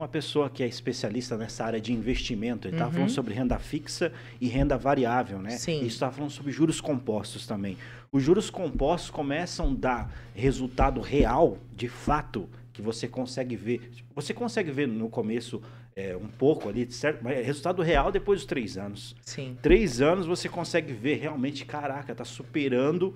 uma 0.00 0.08
pessoa 0.08 0.48
que 0.48 0.62
é 0.62 0.66
especialista 0.66 1.36
nessa 1.36 1.66
área 1.66 1.78
de 1.78 1.92
investimento. 1.92 2.66
Ele 2.66 2.76
estava 2.76 2.88
Uhum. 2.92 2.94
falando 2.94 3.10
sobre 3.10 3.34
renda 3.34 3.58
fixa 3.58 4.10
e 4.40 4.48
renda 4.48 4.78
variável, 4.78 5.38
né? 5.38 5.50
Sim. 5.50 5.82
E 5.82 5.86
estava 5.86 6.12
falando 6.12 6.30
sobre 6.30 6.50
juros 6.50 6.80
compostos 6.80 7.46
também. 7.46 7.76
Os 8.10 8.22
juros 8.22 8.48
compostos 8.48 9.10
começam 9.10 9.72
a 9.72 9.74
dar 9.74 10.12
resultado 10.34 11.02
real, 11.02 11.58
de 11.76 11.88
fato, 11.88 12.48
que 12.72 12.80
você 12.80 13.06
consegue 13.06 13.54
ver. 13.54 13.90
Você 14.14 14.32
consegue 14.32 14.70
ver 14.70 14.88
no 14.88 15.10
começo 15.10 15.60
é, 15.96 16.16
um 16.16 16.28
pouco 16.28 16.68
ali, 16.68 16.90
certo? 16.90 17.22
Mas 17.22 17.38
é 17.38 17.42
resultado 17.42 17.82
real 17.82 18.10
depois 18.10 18.40
dos 18.40 18.46
três 18.46 18.76
anos. 18.76 19.14
Sim. 19.22 19.56
Três 19.62 20.00
anos 20.00 20.26
você 20.26 20.48
consegue 20.48 20.92
ver 20.92 21.16
realmente, 21.16 21.64
caraca, 21.64 22.14
tá 22.14 22.24
superando 22.24 23.14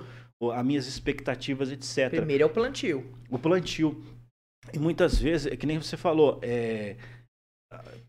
as 0.52 0.64
minhas 0.64 0.86
expectativas, 0.86 1.70
etc. 1.72 2.10
Primeiro 2.10 2.44
é 2.44 2.46
o 2.46 2.50
plantio. 2.50 3.12
O 3.28 3.38
plantio. 3.38 4.02
E 4.72 4.78
muitas 4.78 5.18
vezes, 5.18 5.46
é 5.52 5.56
que 5.56 5.66
nem 5.66 5.78
você 5.78 5.96
falou, 5.96 6.38
é, 6.42 6.96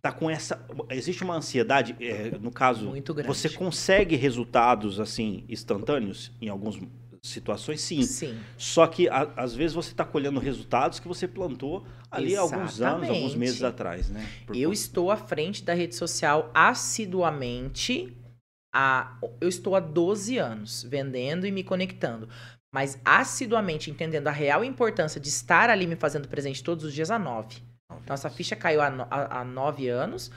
tá 0.02 0.12
com 0.12 0.30
essa. 0.30 0.64
Existe 0.90 1.24
uma 1.24 1.36
ansiedade, 1.36 1.96
é, 2.00 2.38
no 2.40 2.52
caso, 2.52 2.92
você 3.26 3.50
consegue 3.50 4.16
resultados 4.16 5.00
assim 5.00 5.46
instantâneos 5.50 6.32
em 6.42 6.50
algumas 6.50 6.78
situações, 7.22 7.82
sim. 7.82 8.02
Sim. 8.04 8.40
Só 8.58 8.88
que 8.88 9.08
a- 9.10 9.32
às 9.36 9.54
vezes 9.54 9.74
você 9.76 9.92
está 9.92 10.06
colhendo 10.06 10.40
resultados 10.40 11.00
que 11.00 11.08
você 11.08 11.28
plantou 11.28 11.86
ali 12.10 12.36
há 12.36 12.42
alguns 12.42 12.82
anos, 12.82 13.10
alguns 13.10 13.36
meses 13.36 13.58
Exatamente. 13.58 13.64
atrás, 14.06 14.10
né? 14.10 14.26
Por 14.48 14.56
Eu 14.56 14.70
conta- 14.70 14.80
estou 14.82 15.12
à 15.12 15.18
frente 15.18 15.64
da 15.64 15.74
rede 15.74 15.96
social 15.96 16.50
assiduamente. 16.54 18.16
Há, 18.74 19.18
eu 19.42 19.50
estou 19.50 19.76
há 19.76 19.80
12 19.80 20.38
anos 20.38 20.84
vendendo 20.84 21.46
e 21.48 21.52
me 21.52 21.64
conectando. 21.64 22.30
Mas 22.74 23.00
assiduamente 23.04 23.90
entendendo 23.90 24.28
a 24.28 24.32
real 24.32 24.64
importância 24.64 25.20
de 25.20 25.28
estar 25.28 25.70
ali 25.72 25.88
me 25.88 25.96
fazendo 25.96 26.28
presente 26.28 26.64
todos 26.64 26.84
os 26.86 26.94
dias 26.94 27.10
há 27.10 27.18
9. 27.18 27.64
Então 28.04 28.14
essa 28.14 28.30
ficha 28.30 28.56
caiu 28.56 28.80
há, 28.82 28.88
há, 29.10 29.42
há 29.42 29.44
9 29.44 29.88
anos. 29.90 30.30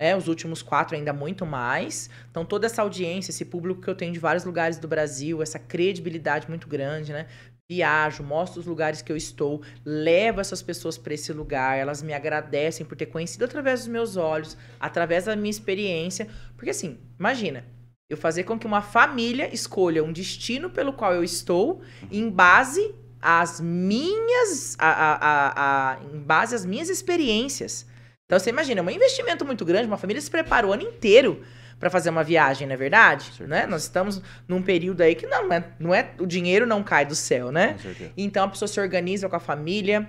É, 0.00 0.16
os 0.16 0.28
últimos 0.28 0.62
quatro 0.62 0.94
ainda 0.96 1.12
muito 1.12 1.44
mais. 1.44 2.08
Então, 2.30 2.44
toda 2.44 2.66
essa 2.66 2.82
audiência, 2.82 3.30
esse 3.32 3.44
público 3.44 3.80
que 3.80 3.88
eu 3.90 3.96
tenho 3.96 4.12
de 4.12 4.18
vários 4.20 4.44
lugares 4.44 4.78
do 4.78 4.86
Brasil, 4.86 5.42
essa 5.42 5.58
credibilidade 5.58 6.48
muito 6.48 6.68
grande, 6.68 7.12
né? 7.12 7.26
Viajo, 7.68 8.22
mostro 8.22 8.60
os 8.60 8.66
lugares 8.66 9.02
que 9.02 9.10
eu 9.12 9.16
estou, 9.16 9.60
levo 9.84 10.40
essas 10.40 10.62
pessoas 10.62 10.96
para 10.96 11.12
esse 11.12 11.32
lugar, 11.32 11.76
elas 11.76 12.02
me 12.02 12.14
agradecem 12.14 12.86
por 12.86 12.96
ter 12.96 13.06
conhecido 13.06 13.44
através 13.44 13.80
dos 13.80 13.88
meus 13.88 14.16
olhos, 14.16 14.56
através 14.80 15.24
da 15.24 15.34
minha 15.36 15.50
experiência. 15.50 16.28
Porque 16.56 16.70
assim, 16.70 16.98
imagina, 17.18 17.64
eu 18.08 18.16
fazer 18.16 18.44
com 18.44 18.58
que 18.58 18.66
uma 18.66 18.80
família 18.80 19.52
escolha 19.52 20.02
um 20.02 20.12
destino 20.12 20.70
pelo 20.70 20.92
qual 20.92 21.12
eu 21.12 21.24
estou 21.24 21.82
em 22.10 22.30
base 22.30 22.94
às 23.20 23.60
minhas, 23.60 24.76
a, 24.78 24.88
a, 24.88 25.14
a, 25.16 25.92
a- 25.94 26.00
em 26.04 26.18
base 26.20 26.54
às 26.54 26.64
minhas 26.64 26.88
experiências. 26.88 27.84
Então 28.28 28.38
você 28.38 28.50
imagina, 28.50 28.82
é 28.82 28.84
um 28.84 28.90
investimento 28.90 29.42
muito 29.42 29.64
grande, 29.64 29.86
uma 29.86 29.96
família 29.96 30.20
se 30.20 30.30
prepara 30.30 30.66
o 30.66 30.72
ano 30.72 30.82
inteiro 30.82 31.42
para 31.80 31.88
fazer 31.88 32.10
uma 32.10 32.22
viagem, 32.22 32.66
não 32.66 32.74
é 32.74 32.76
verdade? 32.76 33.32
Né? 33.44 33.66
Nós 33.66 33.84
estamos 33.84 34.20
num 34.46 34.60
período 34.60 35.00
aí 35.00 35.14
que 35.14 35.26
não 35.26 35.50
é, 35.50 35.64
não 35.80 35.94
é 35.94 36.10
o 36.18 36.26
dinheiro 36.26 36.66
não 36.66 36.82
cai 36.82 37.06
do 37.06 37.14
céu, 37.14 37.50
né? 37.50 37.76
Então 38.18 38.44
a 38.44 38.48
pessoa 38.48 38.68
se 38.68 38.78
organiza 38.78 39.26
com 39.30 39.36
a 39.36 39.40
família, 39.40 40.06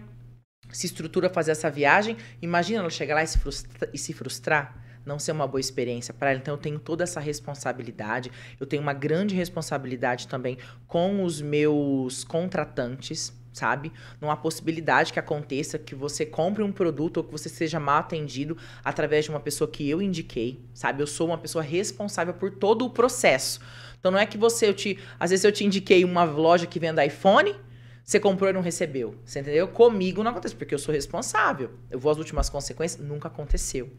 se 0.70 0.86
estrutura 0.86 1.30
fazer 1.30 1.52
essa 1.52 1.70
viagem. 1.72 2.18
Imagina 2.42 2.80
ela 2.82 2.90
chegar 2.90 3.16
lá 3.16 3.24
e 3.24 3.28
se, 3.28 3.38
frustra- 3.38 3.90
e 3.94 3.98
se 3.98 4.12
frustrar. 4.12 4.76
Não 5.06 5.18
ser 5.18 5.32
uma 5.32 5.48
boa 5.48 5.62
experiência 5.62 6.14
para 6.14 6.32
ela. 6.32 6.40
Então 6.40 6.54
eu 6.56 6.58
tenho 6.58 6.78
toda 6.78 7.06
essa 7.06 7.22
responsabilidade. 7.22 8.30
Eu 8.60 8.68
tenho 8.68 8.82
uma 8.82 8.94
grande 8.94 9.34
responsabilidade 9.34 10.28
também 10.28 10.58
com 10.88 11.24
os 11.24 11.42
meus 11.42 12.26
contratantes, 12.26 13.32
sabe? 13.52 13.92
Não 14.22 14.32
há 14.32 14.38
possibilidade 14.38 15.14
que 15.14 15.20
aconteça 15.20 15.78
que 15.78 15.96
você 15.96 16.26
compre 16.26 16.64
um 16.64 16.72
produto 16.72 17.18
ou 17.18 17.24
que 17.24 17.32
você 17.32 17.50
seja 17.50 17.80
mal 17.80 18.00
atendido 18.00 18.58
através 18.84 19.26
de 19.26 19.32
uma 19.32 19.40
pessoa 19.40 19.70
que 19.70 19.90
eu 19.90 20.02
indiquei, 20.02 20.60
sabe? 20.74 21.02
Eu 21.02 21.08
sou 21.08 21.28
uma 21.28 21.38
pessoa 21.38 21.64
responsável 21.64 22.34
por 22.34 22.52
todo 22.52 22.86
o 22.86 22.90
processo. 22.90 23.60
Então 24.00 24.12
não 24.12 24.20
é 24.20 24.26
que 24.26 24.38
você, 24.38 24.68
eu 24.68 24.74
te, 24.74 24.98
às 25.20 25.30
vezes 25.30 25.44
eu 25.44 25.52
te 25.52 25.66
indiquei 25.66 26.04
uma 26.06 26.24
loja 26.24 26.66
que 26.66 26.80
vende 26.80 27.06
iPhone, 27.06 27.56
você 28.04 28.20
comprou 28.20 28.50
e 28.50 28.54
não 28.54 28.62
recebeu. 28.62 29.16
Você 29.24 29.40
entendeu? 29.40 29.68
Comigo 29.68 30.24
não 30.24 30.32
acontece, 30.32 30.56
porque 30.56 30.74
eu 30.74 30.80
sou 30.80 30.94
responsável. 30.94 31.72
Eu 31.92 32.00
vou 32.00 32.12
às 32.12 32.18
últimas 32.18 32.50
consequências, 32.50 33.06
nunca 33.06 33.28
aconteceu. 33.28 33.92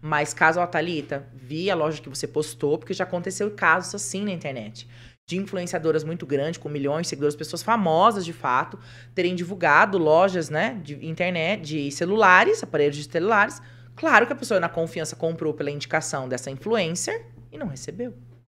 Mas 0.00 0.32
caso, 0.32 0.60
ó, 0.60 0.66
Thalita, 0.66 1.26
vi 1.34 1.68
a 1.68 1.74
loja 1.74 2.00
que 2.00 2.08
você 2.08 2.28
postou, 2.28 2.78
porque 2.78 2.94
já 2.94 3.02
aconteceu 3.02 3.50
casos 3.50 3.94
assim 3.94 4.24
na 4.24 4.30
internet. 4.30 4.86
De 5.28 5.36
influenciadoras 5.36 6.04
muito 6.04 6.24
grandes, 6.24 6.58
com 6.58 6.68
milhões 6.68 7.02
de 7.02 7.08
seguidores, 7.08 7.34
pessoas 7.34 7.60
famosas 7.60 8.24
de 8.24 8.32
fato, 8.32 8.78
terem 9.12 9.34
divulgado 9.34 9.98
lojas, 9.98 10.48
né, 10.48 10.80
de 10.84 11.04
internet, 11.04 11.62
de 11.62 11.90
celulares, 11.90 12.62
aparelhos 12.62 12.96
de 12.96 13.10
celulares. 13.10 13.60
Claro 13.96 14.26
que 14.26 14.32
a 14.32 14.36
pessoa 14.36 14.60
na 14.60 14.68
confiança 14.68 15.16
comprou 15.16 15.52
pela 15.52 15.70
indicação 15.70 16.28
dessa 16.28 16.48
influencer 16.48 17.26
e 17.50 17.58
não 17.58 17.66
recebeu. 17.66 18.14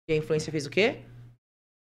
E 0.06 0.12
a 0.12 0.16
influencer 0.16 0.52
fez 0.52 0.66
o 0.66 0.70
quê? 0.70 1.00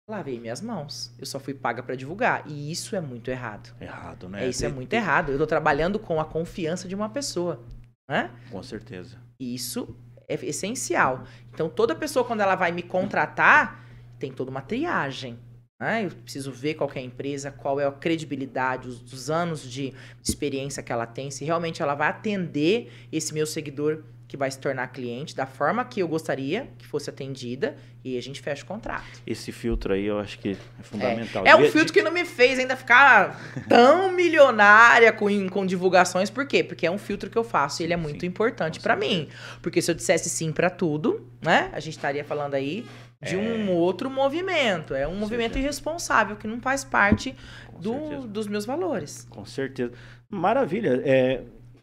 Lavei 0.09 0.39
minhas 0.41 0.61
mãos. 0.61 1.15
Eu 1.19 1.25
só 1.25 1.39
fui 1.39 1.55
paga 1.55 1.83
pra 1.83 1.95
divulgar. 1.95 2.43
E 2.47 2.71
isso 2.73 2.97
é 2.97 3.01
muito 3.01 3.31
errado. 3.31 3.75
Errado, 3.81 4.29
né? 4.29 4.45
É, 4.45 4.49
isso 4.49 4.65
é 4.65 4.69
muito 4.69 4.93
errado. 4.95 5.33
Eu 5.33 5.39
tô 5.39 5.47
trabalhando 5.47 5.99
com 5.99 6.19
a 6.19 6.25
confiança 6.25 6.89
de 6.89 6.95
uma 6.95 7.11
pessoa. 7.11 7.63
Né? 8.09 8.31
Com 8.51 8.63
certeza. 8.63 9.19
Isso 9.39 9.95
é 10.27 10.35
essencial. 10.47 11.25
Então, 11.53 11.69
toda 11.69 11.95
pessoa, 11.95 12.25
quando 12.25 12.41
ela 12.41 12.55
vai 12.55 12.73
me 12.73 12.83
contratar, 12.83 13.85
tem 14.19 14.33
toda 14.33 14.51
uma 14.51 14.61
triagem. 14.63 15.39
Né? 15.81 16.07
Eu 16.07 16.11
preciso 16.11 16.51
ver 16.51 16.75
qual 16.75 16.91
é 16.95 16.99
a 16.99 17.03
empresa, 17.03 17.51
qual 17.53 17.79
é 17.79 17.87
a 17.87 17.93
credibilidade, 17.93 18.89
os, 18.89 19.13
os 19.13 19.31
anos 19.31 19.63
de 19.63 19.95
experiência 20.27 20.83
que 20.83 20.91
ela 20.93 21.07
tem, 21.07 21.31
se 21.31 21.45
realmente 21.45 21.81
ela 21.83 21.95
vai 21.95 22.09
atender 22.09 22.91
esse 23.13 23.33
meu 23.33 23.47
seguidor 23.47 24.03
que 24.27 24.37
vai 24.37 24.51
se 24.51 24.59
tornar 24.59 24.89
cliente 24.89 25.35
da 25.35 25.47
forma 25.47 25.83
que 25.87 26.01
eu 26.01 26.09
gostaria 26.09 26.69
que 26.77 26.85
fosse 26.85 27.09
atendida 27.09 27.77
e 28.05 28.19
a 28.19 28.21
gente 28.21 28.43
fecha 28.43 28.63
o 28.63 28.67
contrato. 28.67 29.07
Esse 29.27 29.51
filtro 29.53 29.95
aí 29.95 30.05
eu 30.05 30.19
acho 30.19 30.39
que 30.39 30.51
é 30.79 30.83
fundamental. 30.83 31.47
É 31.47 31.55
um 31.55 31.59
Devia- 31.59 31.73
filtro 31.73 31.95
que 31.95 32.03
não 32.03 32.13
me 32.13 32.27
fez 32.27 32.59
ainda 32.59 32.77
ficar 32.77 33.41
tão 33.71 34.13
milionária 34.13 35.13
com, 35.15 35.49
com 35.49 35.65
divulgações. 35.65 36.29
Por 36.29 36.47
quê? 36.47 36.63
Porque 36.63 36.87
é 36.87 36.91
um 36.91 36.99
filtro 36.99 37.31
que 37.31 37.39
eu 37.39 37.45
faço 37.45 37.81
e 37.81 37.87
ele 37.87 37.95
é 37.95 37.97
muito 37.97 38.21
Sim, 38.21 38.27
importante 38.27 38.81
pra 38.81 38.95
mim. 38.95 39.29
Porque 39.63 39.81
se 39.81 39.91
eu 39.91 39.95
dissesse 39.95 40.29
sim 40.29 40.53
pra 40.53 40.69
tudo, 40.69 41.27
né? 41.41 41.71
A 41.73 41.81
gente 41.81 41.97
estaria 41.97 42.23
falando 42.25 42.53
aí 42.53 42.85
de 43.23 43.37
um 43.37 43.71
outro 43.73 44.09
movimento. 44.09 44.95
É 44.95 45.07
um 45.09 45.17
movimento 45.17 45.55
certeza. 45.55 45.59
irresponsável 45.61 46.37
que 46.37 46.47
não 46.47 46.61
faz 46.61 46.85
parte 46.85 47.35
Com 47.73 47.81
do- 47.81 48.27
dos 48.29 48.47
meus 48.47 48.65
valores. 48.65 49.27
Com 49.31 49.45
certeza. 49.45 49.93
Maravilha. 50.31 51.01
É, 51.05 51.43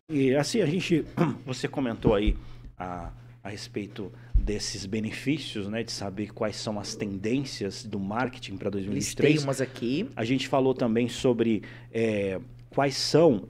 e 0.09 0.35
assim, 0.35 0.61
a 0.61 0.65
gente. 0.65 1.03
Você 1.45 1.67
comentou 1.67 2.13
aí 2.15 2.37
a, 2.77 3.11
a 3.43 3.49
respeito 3.49 4.11
desses 4.33 4.85
benefícios, 4.85 5.67
né? 5.67 5.83
De 5.83 5.91
saber 5.91 6.31
quais 6.33 6.55
são 6.55 6.79
as 6.79 6.95
tendências 6.95 7.83
do 7.85 7.99
marketing 7.99 8.57
para 8.57 8.69
Listei 8.69 8.83
2023. 8.83 9.43
umas 9.43 9.59
aqui. 9.61 10.09
A 10.15 10.23
gente 10.23 10.47
falou 10.47 10.73
também 10.73 11.09
sobre 11.09 11.63
é, 11.91 12.39
quais 12.69 12.95
são, 12.95 13.47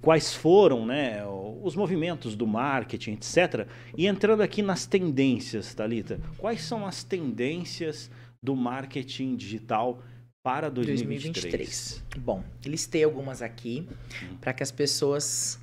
quais 0.00 0.34
foram 0.34 0.84
né, 0.86 1.22
os 1.62 1.74
movimentos 1.74 2.36
do 2.36 2.46
marketing, 2.46 3.12
etc. 3.12 3.66
E 3.96 4.06
entrando 4.06 4.42
aqui 4.42 4.62
nas 4.62 4.86
tendências, 4.86 5.74
Thalita, 5.74 6.20
quais 6.38 6.62
são 6.62 6.86
as 6.86 7.02
tendências 7.02 8.10
do 8.42 8.54
marketing 8.56 9.36
digital 9.36 10.02
para 10.44 10.68
2023? 10.68 12.02
2023. 12.02 12.04
Bom, 12.24 12.42
listei 12.66 13.04
algumas 13.04 13.40
aqui 13.42 13.86
Uhum. 14.22 14.36
para 14.38 14.52
que 14.52 14.62
as 14.62 14.72
pessoas 14.72 15.58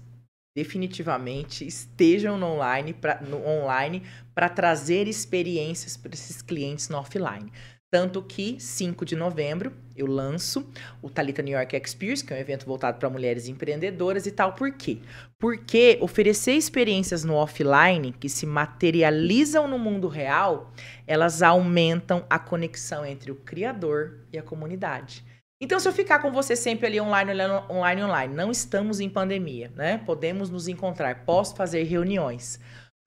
definitivamente 0.56 1.66
estejam 1.66 2.38
no 2.38 2.48
online 2.48 2.94
para 2.94 3.22
no 3.22 3.46
online 3.46 4.04
para 4.34 4.50
trazer 4.50 5.08
experiências 5.08 5.96
para 5.96 6.14
esses 6.14 6.42
clientes 6.42 6.90
no 6.90 6.98
offline. 6.98 7.52
Tanto 7.92 8.22
que 8.22 8.60
5 8.60 9.04
de 9.04 9.16
novembro 9.16 9.74
eu 9.96 10.06
lanço 10.06 10.70
o 11.02 11.10
Talita 11.10 11.42
New 11.42 11.58
York 11.58 11.76
Experience, 11.76 12.24
que 12.24 12.32
é 12.32 12.38
um 12.38 12.40
evento 12.40 12.66
voltado 12.66 13.00
para 13.00 13.10
mulheres 13.10 13.48
empreendedoras 13.48 14.28
e 14.28 14.32
tal. 14.32 14.54
Por 14.54 14.72
quê? 14.74 15.00
Porque 15.40 15.98
oferecer 16.00 16.54
experiências 16.54 17.24
no 17.24 17.34
offline 17.34 18.14
que 18.14 18.30
se 18.30 18.46
materializam 18.46 19.68
no 19.68 19.80
mundo 19.80 20.08
real, 20.08 20.72
elas 21.08 21.42
aumentam 21.42 22.24
a 22.30 22.38
conexão 22.38 23.04
entre 23.04 23.32
o 23.32 23.36
criador 23.36 24.20
e 24.32 24.38
a 24.38 24.44
comunidade. 24.44 25.26
Então, 25.62 25.78
se 25.78 25.90
eu 25.90 25.92
ficar 25.92 26.20
com 26.20 26.32
você 26.32 26.56
sempre 26.56 26.88
ali 26.88 27.02
online, 27.02 27.32
online, 27.70 28.04
online, 28.04 28.34
não 28.34 28.50
estamos 28.50 29.02
em 29.02 29.10
pandemia, 29.10 29.70
né? 29.76 29.98
Podemos 30.06 30.50
nos 30.50 30.70
encontrar, 30.70 31.26
posso 31.26 31.54
fazer 31.54 31.84
reuniões, 31.84 32.60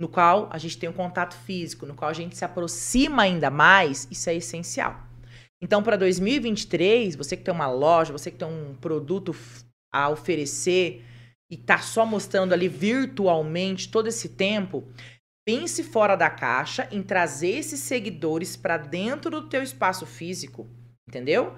no 0.03 0.09
qual 0.09 0.49
a 0.51 0.59
gente 0.59 0.77
tem 0.79 0.89
um 0.89 0.93
contato 0.93 1.37
físico, 1.47 1.87
no 1.87 1.95
qual 1.95 2.11
a 2.11 2.13
gente 2.13 2.37
se 2.37 2.45
aproxima 2.45 3.23
ainda 3.23 3.53
mais, 3.53 4.09
isso 4.11 4.29
é 4.29 4.35
essencial. 4.35 5.01
Então, 5.63 5.81
para 5.81 5.97
2023, 5.97 7.15
você 7.15 7.37
que 7.37 7.45
tem 7.45 7.55
uma 7.55 7.71
loja, 7.71 8.13
você 8.13 8.29
que 8.29 8.37
tem 8.37 8.49
um 8.49 8.75
produto 8.75 9.33
a 9.95 10.09
oferecer 10.09 11.05
e 11.49 11.57
tá 11.57 11.79
só 11.79 12.05
mostrando 12.05 12.53
ali 12.53 12.67
virtualmente 12.67 13.93
todo 13.93 14.09
esse 14.09 14.31
tempo, 14.31 14.89
pense 15.47 15.85
fora 15.85 16.17
da 16.17 16.29
caixa 16.29 16.89
em 16.91 17.01
trazer 17.01 17.51
esses 17.51 17.79
seguidores 17.79 18.57
para 18.57 18.79
dentro 18.79 19.31
do 19.31 19.49
teu 19.49 19.63
espaço 19.63 20.05
físico, 20.05 20.69
entendeu? 21.09 21.55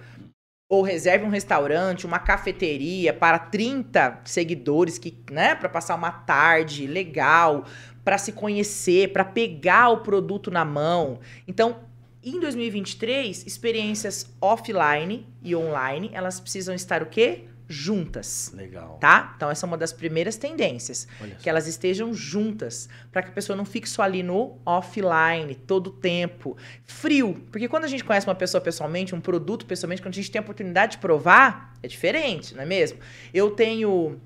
Ou 0.70 0.82
reserve 0.82 1.24
um 1.24 1.30
restaurante, 1.30 2.04
uma 2.04 2.18
cafeteria 2.18 3.14
para 3.14 3.38
30 3.38 4.20
seguidores 4.26 4.98
que, 4.98 5.16
né, 5.30 5.54
para 5.54 5.70
passar 5.70 5.94
uma 5.94 6.12
tarde 6.12 6.86
legal, 6.86 7.64
para 8.04 8.18
se 8.18 8.32
conhecer, 8.32 9.12
para 9.12 9.24
pegar 9.24 9.88
o 9.88 9.98
produto 9.98 10.50
na 10.50 10.64
mão. 10.64 11.20
Então, 11.48 11.78
em 12.22 12.40
2023, 12.40 13.46
experiências 13.46 14.26
offline 14.40 15.26
e 15.42 15.54
online, 15.54 16.10
elas 16.12 16.40
precisam 16.40 16.74
estar 16.74 17.02
o 17.02 17.06
quê? 17.06 17.44
Juntas, 17.66 18.52
Legal. 18.54 18.98
tá? 19.00 19.32
Então 19.36 19.50
essa 19.50 19.64
é 19.64 19.66
uma 19.66 19.78
das 19.78 19.90
primeiras 19.90 20.36
tendências 20.36 21.08
que 21.40 21.48
elas 21.48 21.66
estejam 21.66 22.12
juntas, 22.12 22.90
para 23.10 23.22
que 23.22 23.30
a 23.30 23.32
pessoa 23.32 23.56
não 23.56 23.64
fique 23.64 23.88
só 23.88 24.02
ali 24.02 24.22
no 24.22 24.58
offline 24.66 25.54
todo 25.54 25.86
o 25.86 25.90
tempo. 25.90 26.56
Frio, 26.84 27.42
porque 27.50 27.66
quando 27.68 27.84
a 27.84 27.88
gente 27.88 28.04
conhece 28.04 28.26
uma 28.26 28.34
pessoa 28.34 28.60
pessoalmente, 28.60 29.14
um 29.14 29.20
produto 29.20 29.64
pessoalmente, 29.64 30.02
quando 30.02 30.12
a 30.12 30.16
gente 30.16 30.30
tem 30.30 30.38
a 30.38 30.42
oportunidade 30.42 30.92
de 30.92 30.98
provar, 30.98 31.74
é 31.82 31.88
diferente, 31.88 32.54
não 32.54 32.62
é 32.62 32.66
mesmo? 32.66 32.98
Eu 33.32 33.50
tenho 33.50 34.20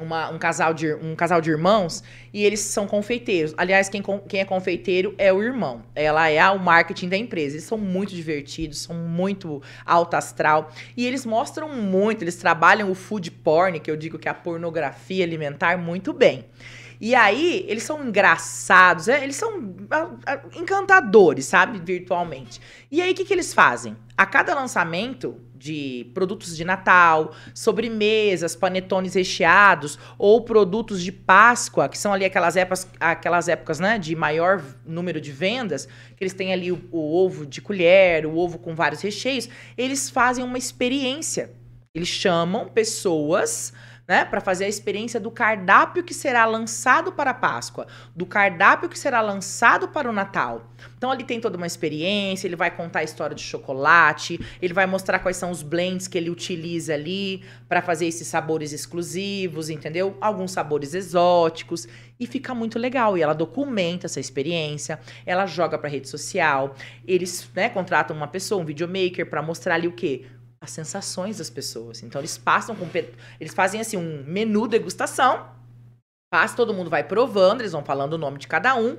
uma- 0.00 0.30
um, 0.30 0.38
casal 0.38 0.72
de, 0.72 0.94
um 0.94 1.14
casal 1.14 1.38
de 1.42 1.50
irmãos 1.50 2.02
e 2.32 2.42
eles 2.42 2.60
são 2.60 2.86
confeiteiros. 2.86 3.52
Aliás, 3.58 3.90
quem, 3.90 4.02
quem 4.26 4.40
é 4.40 4.44
confeiteiro 4.44 5.14
é 5.18 5.30
o 5.30 5.42
irmão. 5.42 5.82
Ela 5.94 6.30
é 6.30 6.38
a- 6.38 6.52
o 6.52 6.58
marketing 6.58 7.10
da 7.10 7.16
empresa. 7.16 7.56
Eles 7.56 7.64
são 7.64 7.76
muito 7.76 8.14
divertidos, 8.14 8.78
são 8.80 8.96
muito 8.96 9.60
alto 9.84 10.14
astral. 10.14 10.70
E 10.96 11.06
eles 11.06 11.26
mostram 11.26 11.68
muito, 11.68 12.22
eles 12.22 12.36
trabalham 12.36 12.90
o 12.90 12.94
food 12.94 13.30
porn, 13.30 13.78
que 13.80 13.90
eu 13.90 13.96
digo 13.96 14.18
que 14.18 14.28
é 14.28 14.30
a 14.30 14.34
pornografia 14.34 15.22
alimentar, 15.24 15.76
muito 15.76 16.14
bem. 16.14 16.46
E 16.98 17.14
aí, 17.14 17.66
eles 17.68 17.82
são 17.82 18.02
engraçados, 18.06 19.08
é, 19.08 19.22
eles 19.22 19.34
são 19.36 19.74
encantadores, 20.54 21.44
sabe? 21.46 21.78
Virtualmente. 21.80 22.60
E 22.90 23.02
aí, 23.02 23.10
o 23.10 23.14
que, 23.14 23.24
que 23.24 23.32
eles 23.34 23.52
fazem? 23.52 23.96
A 24.16 24.24
cada 24.24 24.54
lançamento 24.54 25.36
de 25.62 26.10
produtos 26.12 26.56
de 26.56 26.64
Natal, 26.64 27.32
sobremesas, 27.54 28.56
panetones 28.56 29.14
recheados 29.14 29.98
ou 30.18 30.40
produtos 30.42 31.02
de 31.02 31.12
Páscoa, 31.12 31.88
que 31.88 31.96
são 31.96 32.12
ali 32.12 32.24
aquelas 32.24 32.56
épocas, 32.56 32.88
aquelas 32.98 33.48
épocas 33.48 33.78
né, 33.78 33.98
de 33.98 34.16
maior 34.16 34.62
número 34.84 35.20
de 35.20 35.30
vendas, 35.30 35.86
que 36.16 36.24
eles 36.24 36.34
têm 36.34 36.52
ali 36.52 36.72
o, 36.72 36.82
o 36.90 37.24
ovo 37.24 37.46
de 37.46 37.60
colher, 37.60 38.26
o 38.26 38.36
ovo 38.36 38.58
com 38.58 38.74
vários 38.74 39.00
recheios, 39.00 39.48
eles 39.78 40.10
fazem 40.10 40.44
uma 40.44 40.58
experiência. 40.58 41.52
Eles 41.94 42.08
chamam 42.08 42.68
pessoas 42.68 43.72
né, 44.06 44.24
para 44.24 44.40
fazer 44.40 44.64
a 44.64 44.68
experiência 44.68 45.20
do 45.20 45.30
cardápio 45.30 46.02
que 46.02 46.12
será 46.12 46.44
lançado 46.44 47.12
para 47.12 47.30
a 47.30 47.34
Páscoa, 47.34 47.86
do 48.14 48.26
cardápio 48.26 48.88
que 48.88 48.98
será 48.98 49.20
lançado 49.20 49.88
para 49.88 50.08
o 50.08 50.12
Natal. 50.12 50.72
Então 50.96 51.10
ali 51.10 51.24
tem 51.24 51.40
toda 51.40 51.56
uma 51.56 51.66
experiência, 51.66 52.46
ele 52.46 52.56
vai 52.56 52.70
contar 52.70 53.00
a 53.00 53.04
história 53.04 53.34
de 53.34 53.42
chocolate, 53.42 54.40
ele 54.60 54.74
vai 54.74 54.86
mostrar 54.86 55.20
quais 55.20 55.36
são 55.36 55.50
os 55.50 55.62
blends 55.62 56.08
que 56.08 56.18
ele 56.18 56.30
utiliza 56.30 56.94
ali 56.94 57.42
para 57.68 57.80
fazer 57.80 58.06
esses 58.06 58.26
sabores 58.26 58.72
exclusivos, 58.72 59.70
entendeu? 59.70 60.16
Alguns 60.20 60.50
sabores 60.50 60.94
exóticos 60.94 61.86
e 62.18 62.26
fica 62.26 62.54
muito 62.54 62.78
legal. 62.78 63.16
E 63.16 63.22
ela 63.22 63.34
documenta 63.34 64.06
essa 64.06 64.20
experiência, 64.20 64.98
ela 65.24 65.46
joga 65.46 65.78
para 65.78 65.88
rede 65.88 66.08
social, 66.08 66.74
eles, 67.06 67.48
né, 67.54 67.68
contratam 67.68 68.16
uma 68.16 68.28
pessoa, 68.28 68.60
um 68.60 68.64
videomaker 68.64 69.28
para 69.28 69.42
mostrar 69.42 69.74
ali 69.74 69.88
o 69.88 69.92
quê? 69.92 70.26
As 70.62 70.70
sensações 70.70 71.38
das 71.38 71.50
pessoas. 71.50 72.02
Então 72.04 72.20
eles 72.20 72.38
passam 72.38 72.76
com 72.76 72.88
eles 73.40 73.52
fazem 73.52 73.80
assim 73.80 73.96
um 73.96 74.24
menu 74.24 74.68
degustação, 74.68 75.50
passa 76.32 76.56
todo 76.56 76.72
mundo 76.72 76.88
vai 76.88 77.02
provando, 77.02 77.60
eles 77.60 77.72
vão 77.72 77.84
falando 77.84 78.14
o 78.14 78.18
nome 78.18 78.38
de 78.38 78.46
cada 78.46 78.76
um 78.76 78.96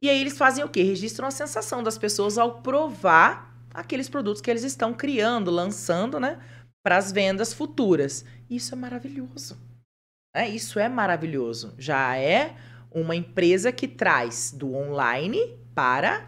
e 0.00 0.10
aí 0.10 0.20
eles 0.20 0.36
fazem 0.36 0.62
o 0.62 0.68
quê? 0.68 0.82
Registram 0.82 1.26
a 1.26 1.30
sensação 1.30 1.82
das 1.82 1.96
pessoas 1.96 2.36
ao 2.36 2.60
provar 2.60 3.56
aqueles 3.72 4.10
produtos 4.10 4.42
que 4.42 4.50
eles 4.50 4.62
estão 4.62 4.92
criando, 4.92 5.50
lançando, 5.50 6.20
né, 6.20 6.38
para 6.84 6.98
as 6.98 7.10
vendas 7.10 7.52
futuras. 7.52 8.24
Isso 8.48 8.74
é 8.74 8.76
maravilhoso. 8.76 9.58
É, 10.34 10.46
isso 10.46 10.78
é 10.78 10.86
maravilhoso. 10.86 11.74
Já 11.78 12.16
é 12.18 12.54
uma 12.90 13.16
empresa 13.16 13.72
que 13.72 13.88
traz 13.88 14.52
do 14.52 14.74
online 14.74 15.58
para 15.74 16.26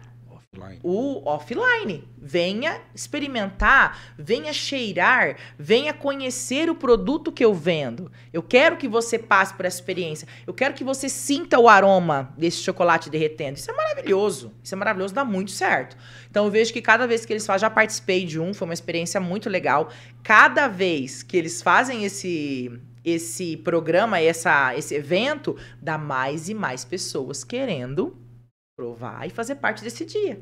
offline. 0.59 0.79
o 0.83 1.27
offline. 1.27 2.07
Venha 2.17 2.81
experimentar, 2.93 4.13
venha 4.17 4.51
cheirar, 4.53 5.37
venha 5.57 5.93
conhecer 5.93 6.69
o 6.69 6.75
produto 6.75 7.31
que 7.31 7.43
eu 7.43 7.53
vendo. 7.53 8.11
Eu 8.31 8.43
quero 8.43 8.77
que 8.77 8.87
você 8.87 9.17
passe 9.17 9.53
por 9.53 9.65
essa 9.65 9.77
experiência. 9.77 10.27
Eu 10.45 10.53
quero 10.53 10.73
que 10.73 10.83
você 10.83 11.07
sinta 11.07 11.59
o 11.59 11.67
aroma 11.67 12.33
desse 12.37 12.57
chocolate 12.57 13.09
derretendo. 13.09 13.57
Isso 13.57 13.71
é 13.71 13.73
maravilhoso. 13.73 14.51
Isso 14.63 14.75
é 14.75 14.77
maravilhoso, 14.77 15.13
dá 15.13 15.23
muito 15.23 15.51
certo. 15.51 15.97
Então 16.29 16.45
eu 16.45 16.51
vejo 16.51 16.73
que 16.73 16.81
cada 16.81 17.07
vez 17.07 17.25
que 17.25 17.33
eles 17.33 17.45
fazem, 17.45 17.61
já 17.61 17.69
participei 17.69 18.25
de 18.25 18.39
um, 18.39 18.53
foi 18.53 18.67
uma 18.67 18.73
experiência 18.73 19.19
muito 19.19 19.49
legal. 19.49 19.89
Cada 20.23 20.67
vez 20.67 21.23
que 21.23 21.37
eles 21.37 21.61
fazem 21.61 22.03
esse 22.03 22.71
esse 23.03 23.55
programa, 23.55 24.19
essa, 24.19 24.75
esse 24.77 24.93
evento, 24.93 25.55
dá 25.81 25.97
mais 25.97 26.49
e 26.49 26.53
mais 26.53 26.83
pessoas 26.83 27.45
querendo 27.45 28.15
provar 28.79 29.27
e 29.27 29.29
fazer 29.29 29.55
parte 29.55 29.83
desse 29.83 30.05
dia. 30.05 30.39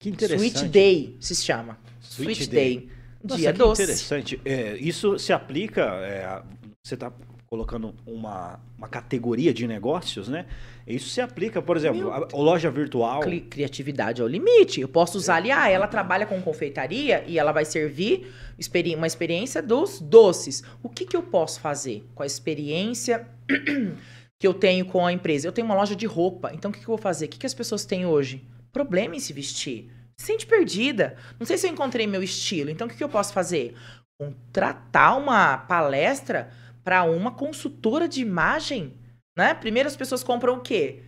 Que 0.00 0.08
interessante. 0.08 0.56
Sweet 0.56 0.68
Day 0.68 1.16
se 1.20 1.34
chama. 1.36 1.78
Sweet, 2.00 2.32
Sweet 2.32 2.50
Day. 2.50 2.78
Day. 2.78 2.88
Nossa, 3.22 3.36
dia 3.36 3.52
doce. 3.52 3.82
interessante. 3.82 4.40
É, 4.42 4.76
isso 4.78 5.18
se 5.18 5.34
aplica. 5.34 5.82
É, 5.82 6.42
você 6.82 6.94
está 6.94 7.12
colocando 7.46 7.94
uma, 8.06 8.58
uma 8.76 8.88
categoria 8.88 9.52
de 9.52 9.66
negócios, 9.66 10.28
né? 10.28 10.46
Isso 10.86 11.08
se 11.10 11.20
aplica, 11.20 11.62
por 11.62 11.76
exemplo, 11.76 12.10
a, 12.10 12.26
a, 12.32 12.36
loja 12.36 12.70
virtual. 12.70 13.20
Cri 13.20 13.42
criatividade 13.42 14.22
é 14.22 14.24
o 14.24 14.28
limite. 14.28 14.80
Eu 14.80 14.88
posso 14.88 15.18
usar 15.18 15.36
ali, 15.36 15.50
ah, 15.50 15.68
ela 15.68 15.86
trabalha 15.86 16.26
com 16.26 16.40
confeitaria 16.40 17.22
e 17.26 17.38
ela 17.38 17.52
vai 17.52 17.64
servir 17.64 18.32
experi 18.58 18.94
uma 18.94 19.06
experiência 19.06 19.62
dos 19.62 20.00
doces. 20.00 20.62
O 20.82 20.88
que, 20.88 21.04
que 21.04 21.16
eu 21.16 21.22
posso 21.22 21.60
fazer 21.60 22.06
com 22.14 22.22
a 22.22 22.26
experiência 22.26 23.26
que 24.44 24.48
eu 24.48 24.52
tenho 24.52 24.84
com 24.84 25.06
a 25.06 25.10
empresa. 25.10 25.48
Eu 25.48 25.52
tenho 25.52 25.64
uma 25.64 25.74
loja 25.74 25.96
de 25.96 26.04
roupa, 26.04 26.52
então 26.52 26.70
o 26.70 26.74
que, 26.74 26.80
que 26.80 26.84
eu 26.84 26.94
vou 26.94 26.98
fazer? 26.98 27.24
O 27.24 27.28
que, 27.30 27.38
que 27.38 27.46
as 27.46 27.54
pessoas 27.54 27.86
têm 27.86 28.04
hoje? 28.04 28.46
Problema 28.74 29.16
em 29.16 29.18
se 29.18 29.32
vestir. 29.32 29.90
Se 30.18 30.26
sente 30.26 30.46
perdida. 30.46 31.16
Não 31.40 31.46
sei 31.46 31.56
se 31.56 31.66
eu 31.66 31.72
encontrei 31.72 32.06
meu 32.06 32.22
estilo, 32.22 32.68
então 32.68 32.86
o 32.86 32.90
que, 32.90 32.96
que 32.98 33.02
eu 33.02 33.08
posso 33.08 33.32
fazer? 33.32 33.74
Contratar 34.20 35.16
uma 35.16 35.56
palestra 35.56 36.50
para 36.84 37.04
uma 37.04 37.30
consultora 37.30 38.06
de 38.06 38.20
imagem, 38.20 38.92
né? 39.34 39.54
Primeiro 39.54 39.88
as 39.88 39.96
pessoas 39.96 40.22
compram 40.22 40.58
o 40.58 40.60
quê? 40.60 41.02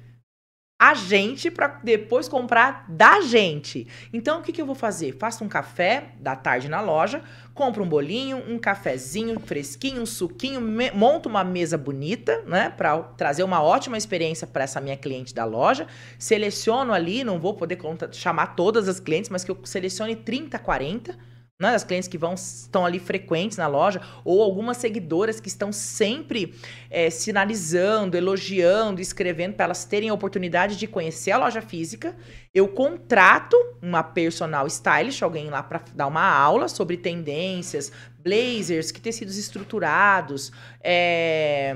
A 0.79 0.93
gente 0.93 1.51
para 1.51 1.81
depois 1.83 2.29
comprar 2.29 2.85
da 2.87 3.23
gente. 3.23 3.87
Então, 4.13 4.41
o 4.41 4.43
que, 4.43 4.53
que 4.53 4.61
eu 4.61 4.67
vou 4.67 4.75
fazer? 4.75 5.17
Faço 5.19 5.43
um 5.43 5.49
café 5.49 6.13
da 6.21 6.37
tarde 6.37 6.69
na 6.69 6.83
loja, 6.83 7.23
compro 7.55 7.83
um 7.83 7.89
bolinho, 7.89 8.43
um 8.47 8.59
cafezinho 8.59 9.41
fresquinho, 9.41 10.03
um 10.03 10.07
suquinho, 10.07 10.61
monto 10.95 11.31
uma 11.31 11.43
mesa 11.43 11.79
bonita, 11.79 12.43
né, 12.47 12.69
para 12.69 12.99
trazer 12.99 13.43
uma 13.43 13.63
ótima 13.63 13.97
experiência 13.97 14.47
para 14.47 14.65
essa 14.65 14.79
minha 14.79 14.99
cliente 14.99 15.35
da 15.35 15.47
loja. 15.47 15.87
Seleciono 16.19 16.93
ali, 16.93 17.25
não 17.25 17.41
vou 17.41 17.55
poder 17.55 17.79
chamar 18.13 18.49
todas 18.49 18.87
as 18.87 19.01
clientes, 19.01 19.31
mas 19.31 19.45
que 19.45 19.51
eu 19.51 19.59
selecione 19.65 20.15
30, 20.15 20.59
40 20.59 21.36
né, 21.59 21.75
clientes 21.87 22.07
que 22.07 22.19
vão 22.19 22.35
estão 22.35 22.85
ali 22.85 22.99
frequentes 22.99 23.57
na 23.57 23.67
loja, 23.67 24.01
ou 24.25 24.43
algumas 24.43 24.77
seguidoras 24.77 25.41
que 25.41 25.49
estão 25.49 25.73
sempre 25.73 26.55
é, 26.91 27.09
sinalizando, 27.09 28.15
elogiando, 28.15 29.01
escrevendo 29.01 29.55
para 29.55 29.65
elas 29.65 29.87
terem 29.87 30.11
a 30.11 30.15
oportunidade 30.15 30.77
de 30.77 30.87
conhecer 30.87 31.31
a 31.31 31.39
loja 31.39 31.63
física. 31.63 32.15
Eu 32.55 32.69
contrato 32.69 33.57
uma 33.81 34.03
personal 34.03 34.67
stylist, 34.67 35.23
alguém 35.23 35.49
lá 35.49 35.63
para 35.63 35.83
dar 35.95 36.07
uma 36.07 36.29
aula 36.29 36.69
sobre 36.69 36.99
tendências, 36.99 37.91
blazers, 38.23 38.91
que 38.91 39.01
tecidos 39.01 39.39
estruturados, 39.39 40.53
é, 40.83 41.75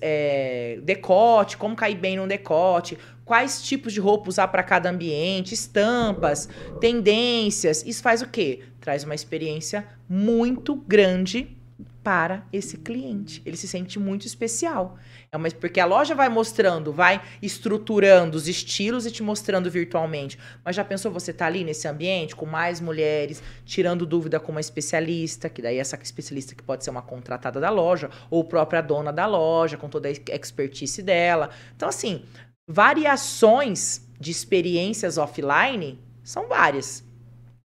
é, 0.00 0.78
decote, 0.84 1.56
como 1.56 1.74
cair 1.74 1.96
bem 1.96 2.16
num 2.16 2.28
decote, 2.28 2.96
quais 3.24 3.62
tipos 3.62 3.92
de 3.92 4.00
roupa 4.00 4.28
usar 4.28 4.48
para 4.48 4.62
cada 4.62 4.90
ambiente, 4.90 5.54
estampas, 5.54 6.48
tendências. 6.80 7.84
Isso 7.86 8.02
faz 8.02 8.22
o 8.22 8.28
quê? 8.28 8.60
Traz 8.90 9.04
uma 9.04 9.14
experiência 9.14 9.86
muito 10.08 10.74
grande 10.74 11.56
para 12.02 12.44
esse 12.52 12.76
cliente. 12.76 13.40
Ele 13.46 13.56
se 13.56 13.68
sente 13.68 14.00
muito 14.00 14.26
especial. 14.26 14.98
É 15.30 15.36
uma, 15.36 15.48
porque 15.48 15.78
a 15.78 15.86
loja 15.86 16.12
vai 16.12 16.28
mostrando, 16.28 16.92
vai 16.92 17.22
estruturando 17.40 18.36
os 18.36 18.48
estilos 18.48 19.06
e 19.06 19.12
te 19.12 19.22
mostrando 19.22 19.70
virtualmente. 19.70 20.36
Mas 20.64 20.74
já 20.74 20.84
pensou 20.84 21.12
você 21.12 21.32
tá 21.32 21.46
ali 21.46 21.62
nesse 21.62 21.86
ambiente 21.86 22.34
com 22.34 22.46
mais 22.46 22.80
mulheres, 22.80 23.40
tirando 23.64 24.04
dúvida 24.04 24.40
com 24.40 24.50
uma 24.50 24.60
especialista, 24.60 25.48
que 25.48 25.62
daí 25.62 25.78
essa 25.78 25.96
especialista 26.02 26.56
que 26.56 26.64
pode 26.64 26.82
ser 26.82 26.90
uma 26.90 27.00
contratada 27.00 27.60
da 27.60 27.70
loja 27.70 28.10
ou 28.28 28.42
própria 28.42 28.80
dona 28.80 29.12
da 29.12 29.26
loja, 29.26 29.76
com 29.76 29.88
toda 29.88 30.08
a 30.08 30.34
expertise 30.34 31.00
dela. 31.00 31.50
Então 31.76 31.88
assim, 31.88 32.24
Variações 32.72 34.06
de 34.20 34.30
experiências 34.30 35.18
offline 35.18 35.98
são 36.22 36.46
várias. 36.46 37.04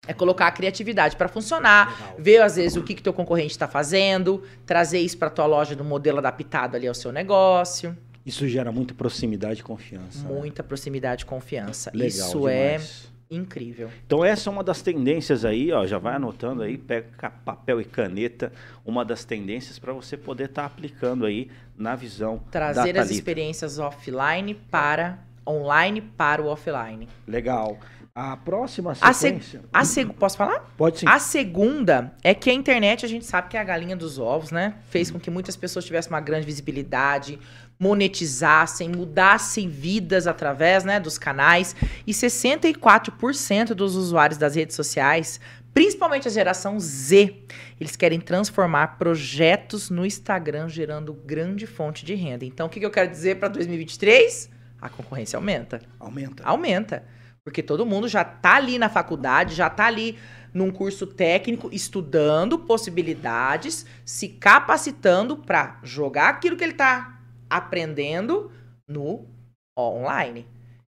É 0.06 0.12
colocar 0.12 0.46
a 0.46 0.50
criatividade 0.50 1.16
para 1.16 1.28
funcionar, 1.28 1.98
Legal. 2.00 2.14
ver 2.18 2.42
às 2.42 2.56
vezes 2.56 2.76
o 2.76 2.82
que 2.82 2.94
que 2.94 3.02
teu 3.02 3.12
concorrente 3.12 3.52
está 3.52 3.66
fazendo, 3.66 4.42
trazer 4.64 5.00
isso 5.00 5.18
para 5.18 5.30
tua 5.30 5.46
loja 5.46 5.74
do 5.74 5.84
modelo 5.84 6.18
adaptado 6.18 6.74
ali 6.74 6.86
ao 6.86 6.94
seu 6.94 7.12
negócio. 7.12 7.96
Isso 8.24 8.48
gera 8.48 8.72
muita 8.72 8.92
proximidade 8.92 9.60
e 9.60 9.62
confiança. 9.62 10.26
Né? 10.26 10.34
Muita 10.34 10.62
né? 10.62 10.66
proximidade 10.66 11.22
e 11.22 11.26
confiança. 11.26 11.92
Legal 11.94 12.08
isso 12.08 12.48
é 12.48 12.72
demais. 12.72 13.12
é 13.30 13.34
incrível. 13.34 13.88
Então 14.04 14.24
essa 14.24 14.50
é 14.50 14.52
uma 14.52 14.64
das 14.64 14.82
tendências 14.82 15.44
aí, 15.44 15.70
ó, 15.70 15.86
já 15.86 15.98
vai 15.98 16.16
anotando 16.16 16.62
aí, 16.62 16.76
pega 16.76 17.30
papel 17.44 17.80
e 17.80 17.84
caneta, 17.84 18.52
uma 18.84 19.04
das 19.04 19.24
tendências 19.24 19.78
para 19.78 19.92
você 19.92 20.16
poder 20.16 20.44
estar 20.46 20.62
tá 20.62 20.66
aplicando 20.66 21.24
aí 21.24 21.48
na 21.76 21.94
visão 21.94 22.40
trazer 22.50 22.98
as 22.98 23.10
experiências 23.10 23.78
offline 23.78 24.54
para 24.54 25.18
online 25.46 26.00
para 26.00 26.42
o 26.42 26.46
offline. 26.46 27.08
Legal. 27.26 27.78
A 28.18 28.34
próxima 28.34 28.94
sequência... 28.94 29.60
A, 29.70 29.84
se... 29.84 30.00
a 30.00 30.04
seg... 30.06 30.14
Posso 30.14 30.38
falar? 30.38 30.60
Pode 30.74 31.00
sim. 31.00 31.06
A 31.06 31.18
segunda 31.18 32.14
é 32.24 32.32
que 32.32 32.48
a 32.48 32.52
internet, 32.54 33.04
a 33.04 33.08
gente 33.08 33.26
sabe 33.26 33.50
que 33.50 33.58
é 33.58 33.60
a 33.60 33.64
galinha 33.64 33.94
dos 33.94 34.18
ovos, 34.18 34.50
né? 34.50 34.76
Fez 34.88 35.10
com 35.10 35.20
que 35.20 35.30
muitas 35.30 35.54
pessoas 35.54 35.84
tivessem 35.84 36.10
uma 36.10 36.20
grande 36.22 36.46
visibilidade, 36.46 37.38
monetizassem, 37.78 38.88
mudassem 38.88 39.68
vidas 39.68 40.26
através 40.26 40.82
né, 40.82 40.98
dos 40.98 41.18
canais. 41.18 41.76
E 42.06 42.12
64% 42.12 43.74
dos 43.74 43.94
usuários 43.94 44.38
das 44.38 44.54
redes 44.54 44.74
sociais, 44.74 45.38
principalmente 45.74 46.26
a 46.26 46.30
geração 46.30 46.80
Z, 46.80 47.36
eles 47.78 47.96
querem 47.96 48.18
transformar 48.18 48.96
projetos 48.96 49.90
no 49.90 50.06
Instagram, 50.06 50.70
gerando 50.70 51.12
grande 51.12 51.66
fonte 51.66 52.02
de 52.02 52.14
renda. 52.14 52.46
Então, 52.46 52.66
o 52.66 52.70
que, 52.70 52.80
que 52.80 52.86
eu 52.86 52.90
quero 52.90 53.10
dizer 53.10 53.36
para 53.36 53.48
2023? 53.48 54.48
A 54.80 54.88
concorrência 54.88 55.36
aumenta. 55.36 55.82
Aumenta. 56.00 56.42
Aumenta. 56.44 57.16
Porque 57.46 57.62
todo 57.62 57.86
mundo 57.86 58.08
já 58.08 58.22
está 58.22 58.56
ali 58.56 58.76
na 58.76 58.88
faculdade, 58.88 59.54
já 59.54 59.68
está 59.68 59.86
ali 59.86 60.18
num 60.52 60.72
curso 60.72 61.06
técnico, 61.06 61.70
estudando 61.72 62.58
possibilidades, 62.58 63.86
se 64.04 64.30
capacitando 64.30 65.36
para 65.36 65.78
jogar 65.84 66.30
aquilo 66.30 66.56
que 66.56 66.64
ele 66.64 66.72
está 66.72 67.20
aprendendo 67.48 68.50
no 68.88 69.24
online. 69.78 70.44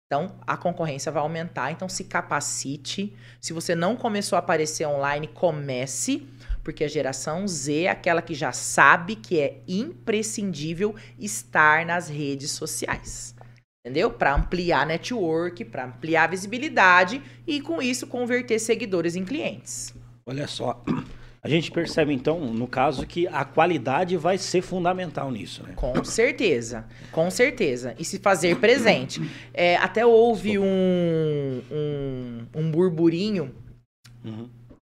Então, 0.04 0.36
a 0.46 0.54
concorrência 0.58 1.10
vai 1.10 1.22
aumentar, 1.22 1.72
então 1.72 1.88
se 1.88 2.04
capacite. 2.04 3.16
Se 3.40 3.54
você 3.54 3.74
não 3.74 3.96
começou 3.96 4.36
a 4.36 4.40
aparecer 4.40 4.86
online, 4.86 5.28
comece, 5.28 6.28
porque 6.62 6.84
a 6.84 6.88
geração 6.88 7.48
Z 7.48 7.84
é 7.84 7.88
aquela 7.88 8.20
que 8.20 8.34
já 8.34 8.52
sabe 8.52 9.16
que 9.16 9.40
é 9.40 9.62
imprescindível 9.66 10.94
estar 11.18 11.86
nas 11.86 12.10
redes 12.10 12.50
sociais. 12.50 13.34
Entendeu? 13.84 14.10
Para 14.10 14.34
ampliar 14.34 14.86
network, 14.86 15.64
para 15.64 15.86
ampliar 15.86 16.24
a 16.24 16.26
visibilidade 16.28 17.20
e 17.46 17.60
com 17.60 17.82
isso 17.82 18.06
converter 18.06 18.58
seguidores 18.58 19.16
em 19.16 19.24
clientes. 19.24 19.92
Olha 20.24 20.46
só, 20.46 20.82
A 21.44 21.48
gente 21.48 21.72
percebe, 21.72 22.12
então, 22.12 22.38
no 22.38 22.68
caso, 22.68 23.04
que 23.04 23.26
a 23.26 23.44
qualidade 23.44 24.16
vai 24.16 24.38
ser 24.38 24.62
fundamental 24.62 25.28
nisso, 25.32 25.64
né? 25.64 25.72
Com 25.74 26.04
certeza, 26.04 26.84
com 27.10 27.28
certeza. 27.32 27.96
E 27.98 28.04
se 28.04 28.20
fazer 28.20 28.58
presente. 28.60 29.20
É, 29.52 29.74
até 29.74 30.06
houve 30.06 30.56
um, 30.56 31.60
um, 31.68 32.46
um 32.54 32.70
burburinho 32.70 33.52
Uhum. 34.24 34.48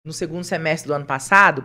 no 0.05 0.13
segundo 0.13 0.45
semestre 0.45 0.87
do 0.87 0.95
ano 0.95 1.05
passado 1.05 1.65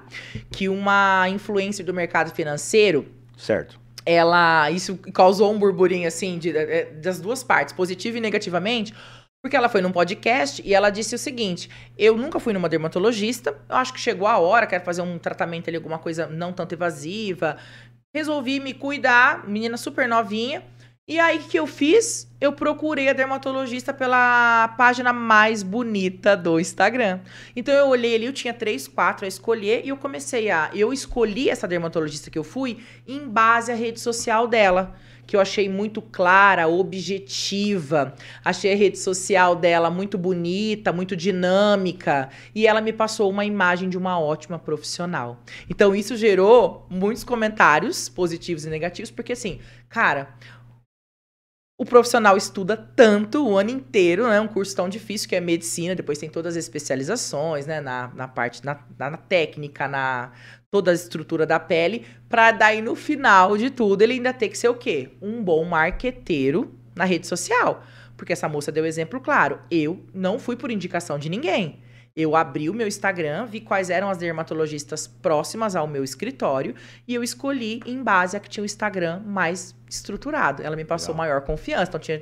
que 0.49 0.67
uma 0.67 1.29
influencer 1.29 1.86
do 1.86 1.93
mercado 1.93 2.34
financeiro 2.34 3.05
Certo. 3.38 3.79
Ela 4.06 4.70
isso 4.72 4.98
causou 5.14 5.52
um 5.52 5.60
burburinho 5.60 6.08
assim 6.08 6.38
de- 6.38 6.56
eh, 6.56 6.92
das 7.02 7.20
duas 7.20 7.44
partes, 7.44 7.74
positivo 7.74 8.18
e 8.18 8.22
negativamente, 8.22 8.94
porque 9.44 9.56
ela 9.56 9.68
foi 9.70 9.82
num 9.82 9.92
podcast 9.92 10.62
e 10.66 10.74
ela 10.74 10.90
disse 10.90 11.16
o 11.16 11.18
seguinte: 11.18 11.70
eu 11.98 12.16
nunca 12.16 12.40
fui 12.40 12.54
numa 12.54 12.70
dermatologista, 12.70 13.58
eu 13.70 13.76
acho 13.76 13.94
que 13.94 14.00
chegou 14.00 14.28
a 14.28 14.38
hora, 14.38 14.68
quero 14.68 14.84
fazer 14.84 15.02
um 15.02 15.18
tratamento 15.18 15.68
ali, 15.70 15.78
alguma 15.78 16.00
coisa 16.00 16.28
não 16.28 16.54
tanto 16.54 16.76
invasiva. 16.76 17.58
Resolvi 18.14 18.60
me 18.60 18.74
cuidar, 18.74 19.48
menina 19.48 19.78
super 19.78 20.08
novinha. 20.08 20.64
E 21.12 21.19
aí 21.19 21.39
o 21.39 21.41
que 21.41 21.60
eu 21.60 21.67
fiz? 21.67 22.26
Eu 22.39 22.54
procurei 22.54 23.10
a 23.10 23.13
dermatologista 23.13 23.93
pela 23.93 24.69
página 24.78 25.12
mais 25.12 25.62
bonita 25.62 26.38
do 26.38 26.58
Instagram. 26.58 27.19
Então 27.54 27.74
eu 27.74 27.89
olhei 27.89 28.15
ali, 28.15 28.28
eu 28.28 28.32
tinha 28.32 28.54
três, 28.54 28.88
quatro 28.88 29.26
a 29.26 29.28
escolher 29.28 29.82
e 29.84 29.89
eu 29.89 29.97
comecei 29.97 30.50
a. 30.50 30.69
Eu 30.74 30.93
escolhi 30.93 31.50
essa 31.50 31.67
dermatologista 31.67 32.32
que 32.32 32.39
eu 32.39 32.45
fui 32.45 32.78
em 33.06 33.28
base 33.28 33.74
à 33.74 33.76
rede 33.76 34.00
social 34.00 34.47
dela. 34.47 34.95
Que 35.28 35.36
eu 35.36 35.41
achei 35.41 35.67
muito 35.67 36.02
clara, 36.02 36.69
objetiva. 36.69 38.15
Achei 38.43 38.71
a 38.71 38.76
rede 38.76 38.97
social 38.97 39.54
dela 39.54 39.89
muito 39.89 40.17
bonita, 40.17 40.93
muito 40.93 41.13
dinâmica. 41.13 42.30
E 42.56 42.65
ela 42.65 42.80
me 42.80 42.93
passou 42.93 43.30
uma 43.30 43.43
imagem 43.43 43.89
de 43.89 43.97
uma 43.97 44.17
ótima 44.17 44.58
profissional. 44.58 45.43
Então 45.69 45.93
isso 45.93 46.15
gerou 46.15 46.88
muitos 46.89 47.26
comentários 47.26 48.08
positivos 48.08 48.65
e 48.65 48.69
negativos, 48.69 49.12
porque 49.12 49.34
assim, 49.34 49.60
cara, 49.89 50.30
o 51.82 51.86
profissional 51.86 52.38
estuda 52.38 52.78
tanto 52.78 53.44
o 53.44 53.58
ano 53.58 53.72
inteiro, 53.72 54.28
né? 54.28 54.39
Um 54.39 54.48
curso 54.48 54.76
tão 54.76 54.88
difícil 54.88 55.28
que 55.28 55.36
é 55.36 55.41
medicina, 55.41 55.96
depois 55.96 56.20
tem 56.20 56.30
todas 56.30 56.56
as 56.56 56.63
especializações, 56.63 57.65
né? 57.65 57.82
Na, 57.82 58.12
na 58.13 58.28
parte, 58.28 58.63
na, 58.63 58.80
na, 59.00 59.17
técnica, 59.17 59.88
na 59.88 60.32
toda 60.70 60.91
a 60.91 60.94
estrutura 60.94 61.44
da 61.44 61.60
pele, 61.60 62.06
pra 62.30 62.52
daí 62.52 62.84
no 62.84 62.96
final 62.96 63.58
de 63.58 63.72
tudo 63.72 64.04
ele 64.04 64.13
ainda 64.13 64.32
ter 64.32 64.50
que 64.50 64.60
ser 64.60 64.70
o 64.70 64.76
quê? 64.76 65.13
Um 65.20 65.44
bom 65.44 65.65
marqueteiro 65.65 66.72
na 66.96 67.04
rede 67.04 67.26
social. 67.26 67.84
Porque 68.15 68.32
essa 68.32 68.48
moça 68.48 68.72
deu 68.72 68.86
exemplo 68.86 69.20
claro. 69.20 69.60
Eu 69.72 70.06
não 70.13 70.38
fui 70.38 70.56
por 70.56 70.70
indicação 70.70 71.17
de 71.17 71.30
ninguém. 71.30 71.82
Eu 72.15 72.36
abri 72.36 72.70
o 72.70 72.76
meu 72.76 72.88
Instagram, 72.88 73.48
vi 73.48 73.60
quais 73.60 73.89
eram 73.89 74.08
as 74.08 74.20
dermatologistas 74.20 75.08
próximas 75.08 75.76
ao 75.76 75.88
meu 75.88 76.04
escritório 76.04 76.76
e 77.08 77.15
eu 77.15 77.24
escolhi 77.24 77.80
em 77.88 78.04
base 78.04 78.38
a 78.38 78.39
que 78.39 78.50
tinha 78.50 78.62
o 78.62 78.65
Instagram 78.65 79.22
mais 79.26 79.74
estruturado. 79.95 80.63
Ela 80.63 80.75
me 80.75 80.86
passou 80.86 81.13
Legal. 81.13 81.17
maior 81.27 81.41
confiança. 81.41 81.84
Então 81.89 81.99
tinha, 81.99 82.21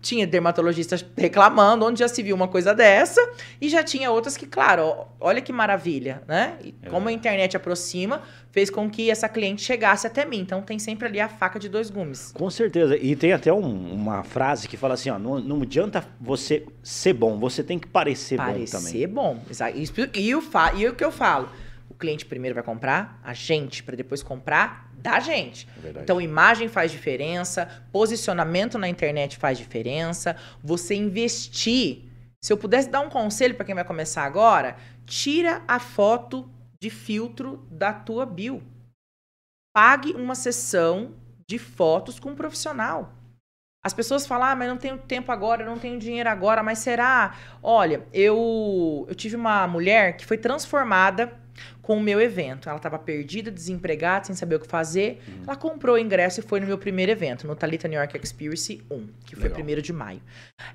tinha 0.00 0.26
dermatologistas 0.26 1.04
reclamando 1.16 1.84
onde 1.86 1.98
já 2.00 2.08
se 2.08 2.22
viu 2.22 2.36
uma 2.36 2.48
coisa 2.48 2.74
dessa 2.74 3.20
e 3.60 3.68
já 3.68 3.82
tinha 3.82 4.10
outras 4.10 4.36
que, 4.36 4.46
claro, 4.46 5.06
olha 5.20 5.40
que 5.40 5.52
maravilha, 5.52 6.22
né? 6.28 6.56
E 6.62 6.74
É 6.82 6.88
como 6.90 7.08
a 7.08 7.12
internet 7.12 7.56
aproxima, 7.56 8.22
fez 8.50 8.70
com 8.70 8.90
que 8.90 9.10
essa 9.10 9.28
cliente 9.28 9.62
chegasse 9.62 10.06
até 10.06 10.24
mim. 10.24 10.38
Então 10.40 10.60
tem 10.62 10.78
sempre 10.78 11.06
ali 11.06 11.18
a 11.20 11.28
faca 11.28 11.58
de 11.58 11.68
dois 11.68 11.90
gumes. 11.90 12.32
Com 12.32 12.50
certeza. 12.50 12.96
E 12.96 13.16
tem 13.16 13.32
até 13.32 13.52
um- 13.52 13.92
uma 13.92 14.22
frase 14.22 14.68
que 14.68 14.76
fala 14.76 14.94
assim, 14.94 15.10
ó, 15.10 15.18
não, 15.18 15.38
não 15.40 15.62
adianta 15.62 16.04
você 16.20 16.66
ser 16.82 17.12
bom, 17.14 17.38
você 17.38 17.62
tem 17.62 17.78
que 17.78 17.86
parecer, 17.86 18.36
bom 18.36 18.42
também. 18.44 18.66
Parecer 18.66 19.06
bom. 19.06 19.42
Exa- 19.50 19.70
Isso- 19.70 19.92
E, 20.14 20.34
o 20.34 20.42
e 20.76 20.86
o 20.88 20.94
que 20.94 21.04
eu 21.04 21.10
falo? 21.12 21.48
O 21.90 21.94
cliente 21.94 22.24
primeiro 22.26 22.54
vai 22.54 22.62
comprar 22.62 23.18
a 23.24 23.32
gente, 23.32 23.82
para 23.82 23.96
depois 23.96 24.22
comprar 24.22 24.87
da 24.98 25.20
gente. 25.20 25.66
É 25.78 25.80
verdade. 25.80 26.04
Então, 26.04 26.20
imagem 26.20 26.68
faz 26.68 26.90
diferença, 26.90 27.66
posicionamento 27.92 28.78
na 28.78 28.88
internet 28.88 29.36
faz 29.36 29.58
diferença, 29.58 30.36
você 30.62 30.94
investir. 30.94 32.04
Se 32.42 32.52
eu 32.52 32.56
pudesse 32.56 32.88
dar 32.88 33.00
um 33.00 33.08
conselho 33.08 33.54
para 33.54 33.64
quem 33.64 33.74
vai 33.74 33.84
começar 33.84 34.24
agora, 34.24 34.76
tira 35.06 35.62
a 35.66 35.78
foto 35.78 36.48
de 36.80 36.90
filtro 36.90 37.66
da 37.70 37.92
tua 37.92 38.24
bio. 38.24 38.62
Pague 39.74 40.12
uma 40.12 40.34
sessão 40.34 41.14
de 41.46 41.58
fotos 41.58 42.20
com 42.20 42.30
um 42.30 42.36
profissional. 42.36 43.12
As 43.84 43.94
pessoas 43.94 44.26
falam, 44.26 44.48
ah, 44.48 44.56
mas 44.56 44.68
não 44.68 44.76
tenho 44.76 44.98
tempo 44.98 45.30
agora, 45.30 45.64
não 45.64 45.78
tenho 45.78 45.98
dinheiro 45.98 46.28
agora, 46.28 46.62
mas 46.62 46.80
será? 46.80 47.34
Olha, 47.62 48.06
eu, 48.12 49.06
eu 49.08 49.14
tive 49.14 49.36
uma 49.36 49.66
mulher 49.66 50.16
que 50.16 50.26
foi 50.26 50.36
transformada 50.36 51.32
com 51.88 51.96
o 51.96 52.00
meu 52.02 52.20
evento. 52.20 52.68
Ela 52.68 52.76
estava 52.76 52.98
perdida, 52.98 53.50
desempregada, 53.50 54.26
sem 54.26 54.34
saber 54.36 54.56
o 54.56 54.60
que 54.60 54.66
fazer. 54.68 55.22
Ela 55.42 55.56
comprou 55.56 55.96
o 55.96 55.98
ingresso 55.98 56.40
e 56.40 56.42
foi 56.42 56.60
no 56.60 56.66
meu 56.66 56.76
primeiro 56.76 57.10
evento, 57.10 57.46
no 57.46 57.56
Talita 57.56 57.88
New 57.88 57.98
York 57.98 58.14
Experience 58.22 58.82
1, 58.90 59.06
que 59.24 59.34
foi 59.34 59.48
Legal. 59.48 59.78
1 59.78 59.80
de 59.80 59.92
maio. 59.94 60.20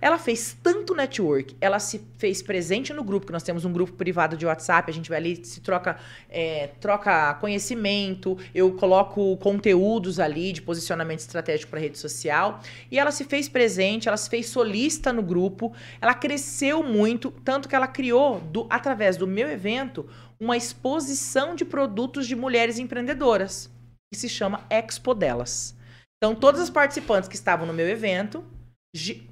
Ela 0.02 0.18
fez 0.18 0.58
tanto 0.64 0.96
network, 0.96 1.56
ela 1.62 1.78
se 1.78 2.02
fez 2.18 2.42
presente 2.42 2.92
no 2.94 3.04
grupo, 3.04 3.28
que 3.28 3.32
nós 3.32 3.44
temos 3.44 3.64
um 3.64 3.72
grupo 3.72 3.94
privado 3.94 4.36
de 4.36 4.44
WhatsApp, 4.48 4.90
a 4.90 4.94
gente 4.94 5.08
vai 5.08 5.20
ali, 5.20 5.46
se 5.46 5.62
troca, 5.62 5.98
é, 6.32 6.72
troca 6.82 7.36
conhecimento, 7.36 8.36
eu 8.56 8.74
coloco 8.74 9.38
conteúdos 9.38 10.20
ali 10.20 10.52
de 10.52 10.64
posicionamento 10.64 11.20
estratégico 11.20 11.70
para 11.70 11.80
rede 11.80 12.00
social. 12.00 12.60
E 12.90 12.98
ela 12.98 13.12
se 13.12 13.24
fez 13.24 13.48
presente, 13.48 14.08
ela 14.08 14.18
se 14.18 14.28
fez 14.32 14.48
solista 14.48 15.14
no 15.14 15.22
grupo, 15.22 15.72
ela 16.02 16.16
cresceu 16.16 16.82
muito, 16.82 17.30
tanto 17.30 17.70
que 17.70 17.76
ela 17.76 17.88
criou, 17.88 18.40
do- 18.40 18.66
através 18.68 19.16
do 19.16 19.28
meu 19.28 19.48
evento, 19.48 20.10
uma 20.44 20.58
exposição 20.58 21.56
de 21.56 21.64
produtos 21.64 22.28
de 22.28 22.36
mulheres 22.36 22.78
empreendedoras, 22.78 23.70
que 24.12 24.20
se 24.20 24.28
chama 24.28 24.66
Expo 24.70 25.14
Delas. 25.14 25.76
Então, 26.18 26.36
todas 26.36 26.62
as 26.62 26.70
participantes 26.70 27.30
que 27.30 27.36
estavam 27.36 27.66
no 27.66 27.74
meu 27.74 27.88
evento, 27.88 28.44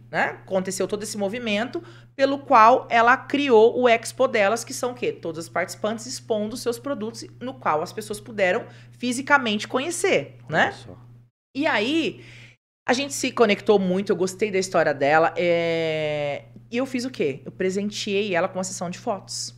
né, 0.09 0.39
aconteceu 0.43 0.87
todo 0.87 1.03
esse 1.03 1.17
movimento, 1.17 1.83
pelo 2.15 2.39
qual 2.39 2.87
ela 2.89 3.15
criou 3.17 3.79
o 3.79 3.87
Expo 3.89 4.27
Delas, 4.27 4.63
que 4.63 4.73
são 4.73 4.91
o 4.91 4.95
quê? 4.95 5.11
Todas 5.11 5.45
as 5.45 5.49
participantes 5.49 6.05
expondo 6.05 6.55
seus 6.57 6.79
produtos, 6.79 7.25
no 7.41 7.53
qual 7.53 7.81
as 7.81 7.93
pessoas 7.93 8.19
puderam 8.19 8.65
fisicamente 8.91 9.67
conhecer, 9.67 10.37
né? 10.49 10.73
E 11.55 11.67
aí, 11.67 12.23
a 12.87 12.93
gente 12.93 13.13
se 13.13 13.31
conectou 13.31 13.77
muito, 13.77 14.11
eu 14.11 14.15
gostei 14.15 14.49
da 14.49 14.57
história 14.57 14.93
dela. 14.93 15.33
é, 15.37 16.45
E 16.71 16.77
eu 16.77 16.85
fiz 16.85 17.03
o 17.05 17.11
quê? 17.11 17.41
Eu 17.45 17.51
presenteei 17.51 18.33
ela 18.33 18.47
com 18.47 18.57
uma 18.57 18.63
sessão 18.63 18.89
de 18.89 18.97
fotos. 18.97 19.53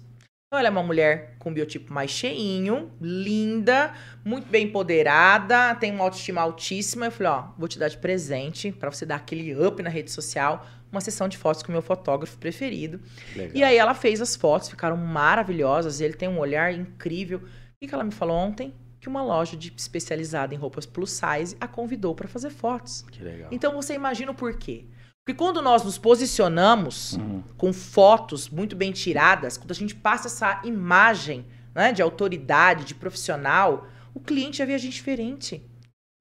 Então, 0.54 0.60
ela 0.60 0.68
é 0.68 0.72
uma 0.72 0.84
mulher 0.84 1.36
com 1.40 1.52
biotipo 1.52 1.92
mais 1.92 2.12
cheinho, 2.12 2.92
linda, 3.02 3.92
muito 4.24 4.48
bem 4.48 4.66
empoderada, 4.66 5.74
tem 5.74 5.92
uma 5.92 6.04
autoestima 6.04 6.42
altíssima. 6.42 7.08
Eu 7.08 7.12
falei, 7.12 7.32
ó, 7.32 7.46
vou 7.58 7.68
te 7.68 7.80
dar 7.80 7.88
de 7.88 7.98
presente 7.98 8.72
pra 8.72 8.92
você 8.92 9.04
dar 9.04 9.16
aquele 9.16 9.56
up 9.66 9.82
na 9.82 9.90
rede 9.90 10.12
social, 10.12 10.64
uma 10.92 11.02
sessão 11.02 11.28
de 11.28 11.40
fotos 11.40 11.64
com 11.64 11.70
o 11.70 11.72
meu 11.72 11.82
fotógrafo 11.82 12.38
preferido. 12.38 13.02
Legal. 13.36 13.52
E 13.56 13.64
aí 13.64 13.76
ela 13.76 13.96
fez 13.96 14.22
as 14.22 14.36
fotos, 14.36 14.70
ficaram 14.70 14.96
maravilhosas. 14.96 16.00
Ele 16.00 16.14
tem 16.14 16.30
um 16.30 16.38
olhar 16.38 16.72
incrível. 16.72 17.40
O 17.40 17.42
que 17.80 17.88
que 17.88 17.96
ela 17.96 18.04
me 18.04 18.12
falou 18.12 18.38
ontem? 18.38 18.76
Que 19.00 19.10
uma 19.10 19.24
loja 19.24 19.58
de, 19.58 19.74
especializada 19.76 20.54
em 20.54 20.58
roupas 20.60 20.86
plus 20.86 21.10
size 21.10 21.58
a 21.60 21.68
convidou 21.68 22.14
para 22.14 22.28
fazer 22.28 22.52
fotos. 22.52 23.04
Que 23.12 23.24
legal. 23.24 23.50
Então 23.52 23.74
você 23.74 23.96
imagina 23.96 24.30
o 24.30 24.36
porquê. 24.36 24.86
Porque 25.26 25.38
quando 25.38 25.62
nós 25.62 25.84
nos 25.84 25.98
posicionamos 25.98 27.14
Uhum. 27.14 27.44
com 27.58 27.72
fotos 27.72 28.50
muito 28.50 28.76
bem 28.76 28.92
tiradas, 28.92 29.58
quando 29.58 29.72
a 29.72 29.76
gente 29.76 29.96
passa 29.96 30.28
essa 30.28 30.62
imagem 30.66 31.46
né, 31.74 31.94
de 31.94 32.02
autoridade, 32.02 32.84
de 32.84 32.94
profissional, 32.94 33.88
o 34.14 34.20
cliente 34.20 34.58
já 34.58 34.66
vê 34.66 34.74
a 34.74 34.78
gente 34.78 34.94
diferente. 34.94 35.66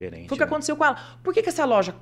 Diferente, 0.00 0.28
Foi 0.28 0.36
o 0.36 0.38
que 0.38 0.44
né? 0.44 0.50
aconteceu 0.50 0.76
com 0.76 0.84
ela. 0.84 0.96
Por 1.22 1.34
que, 1.34 1.42
que 1.42 1.48
essa 1.48 1.64
loja 1.64 1.94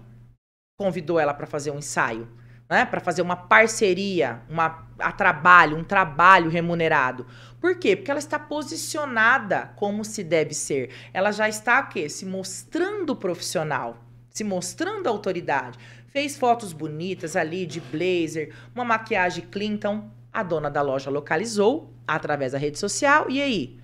convidou 0.78 1.18
ela 1.18 1.32
para 1.34 1.46
fazer 1.46 1.70
um 1.70 1.78
ensaio? 1.78 2.28
Né? 2.68 2.84
Para 2.84 3.00
fazer 3.00 3.22
uma 3.22 3.34
parceria, 3.34 4.42
uma, 4.48 4.86
a 4.98 5.10
trabalho, 5.10 5.76
um 5.76 5.82
trabalho 5.82 6.48
remunerado. 6.50 7.26
Por 7.60 7.76
quê? 7.76 7.96
Porque 7.96 8.10
ela 8.10 8.20
está 8.20 8.38
posicionada 8.38 9.72
como 9.76 10.04
se 10.04 10.22
deve 10.22 10.54
ser. 10.54 10.90
Ela 11.12 11.32
já 11.32 11.48
está 11.48 11.80
o 11.80 11.88
quê? 11.88 12.08
Se 12.08 12.24
mostrando 12.24 13.16
profissional, 13.16 13.96
se 14.30 14.44
mostrando 14.44 15.08
autoridade. 15.08 15.78
Fez 16.10 16.36
fotos 16.36 16.72
bonitas 16.72 17.36
ali 17.36 17.64
de 17.66 17.80
blazer, 17.80 18.52
uma 18.74 18.84
maquiagem 18.84 19.44
Clinton. 19.44 20.10
A 20.32 20.42
dona 20.42 20.70
da 20.70 20.82
loja 20.82 21.10
localizou 21.10 21.92
através 22.06 22.52
da 22.52 22.58
rede 22.58 22.78
social. 22.78 23.28
E 23.30 23.40
aí? 23.40 23.78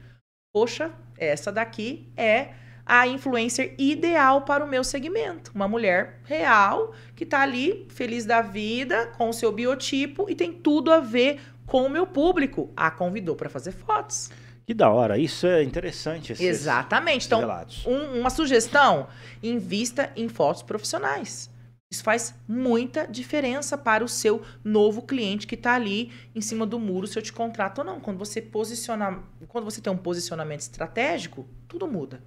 Poxa, 0.54 0.90
essa 1.18 1.50
daqui 1.52 2.08
é 2.16 2.50
a 2.84 3.06
influencer 3.06 3.74
ideal 3.78 4.42
para 4.42 4.64
o 4.64 4.68
meu 4.68 4.84
segmento. 4.84 5.50
Uma 5.54 5.66
mulher 5.66 6.20
real 6.24 6.94
que 7.16 7.26
tá 7.26 7.40
ali 7.40 7.86
feliz 7.90 8.24
da 8.24 8.42
vida, 8.42 9.06
com 9.18 9.28
o 9.28 9.32
seu 9.32 9.50
biotipo 9.50 10.26
e 10.28 10.34
tem 10.36 10.52
tudo 10.52 10.92
a 10.92 11.00
ver 11.00 11.40
com 11.66 11.82
o 11.84 11.90
meu 11.90 12.06
público. 12.06 12.70
A 12.76 12.90
convidou 12.90 13.34
para 13.34 13.48
fazer 13.48 13.72
fotos. 13.72 14.30
Que 14.64 14.72
da 14.74 14.88
hora, 14.90 15.16
isso 15.18 15.46
é 15.46 15.62
interessante. 15.62 16.32
Esses, 16.32 16.44
Exatamente. 16.44 17.26
Então, 17.26 17.40
relatos. 17.40 17.84
um- 17.86 18.20
uma 18.20 18.30
sugestão: 18.30 19.06
invista 19.42 20.10
em 20.16 20.28
fotos 20.28 20.62
profissionais. 20.62 21.50
Isso 21.90 22.02
faz 22.02 22.34
muita 22.48 23.06
diferença 23.06 23.78
para 23.78 24.04
o 24.04 24.08
seu 24.08 24.42
novo 24.64 25.02
cliente 25.02 25.46
que 25.46 25.54
está 25.54 25.74
ali 25.74 26.12
em 26.34 26.40
cima 26.40 26.66
do 26.66 26.80
muro, 26.80 27.06
se 27.06 27.18
eu 27.18 27.22
te 27.22 27.32
contrato 27.32 27.78
ou 27.78 27.84
não. 27.84 28.00
Quando 28.00 28.18
você 28.18 28.42
posiciona, 28.42 29.22
quando 29.48 29.64
você 29.64 29.80
tem 29.80 29.92
um 29.92 29.96
posicionamento 29.96 30.60
estratégico, 30.60 31.46
tudo 31.68 31.86
muda. 31.86 32.22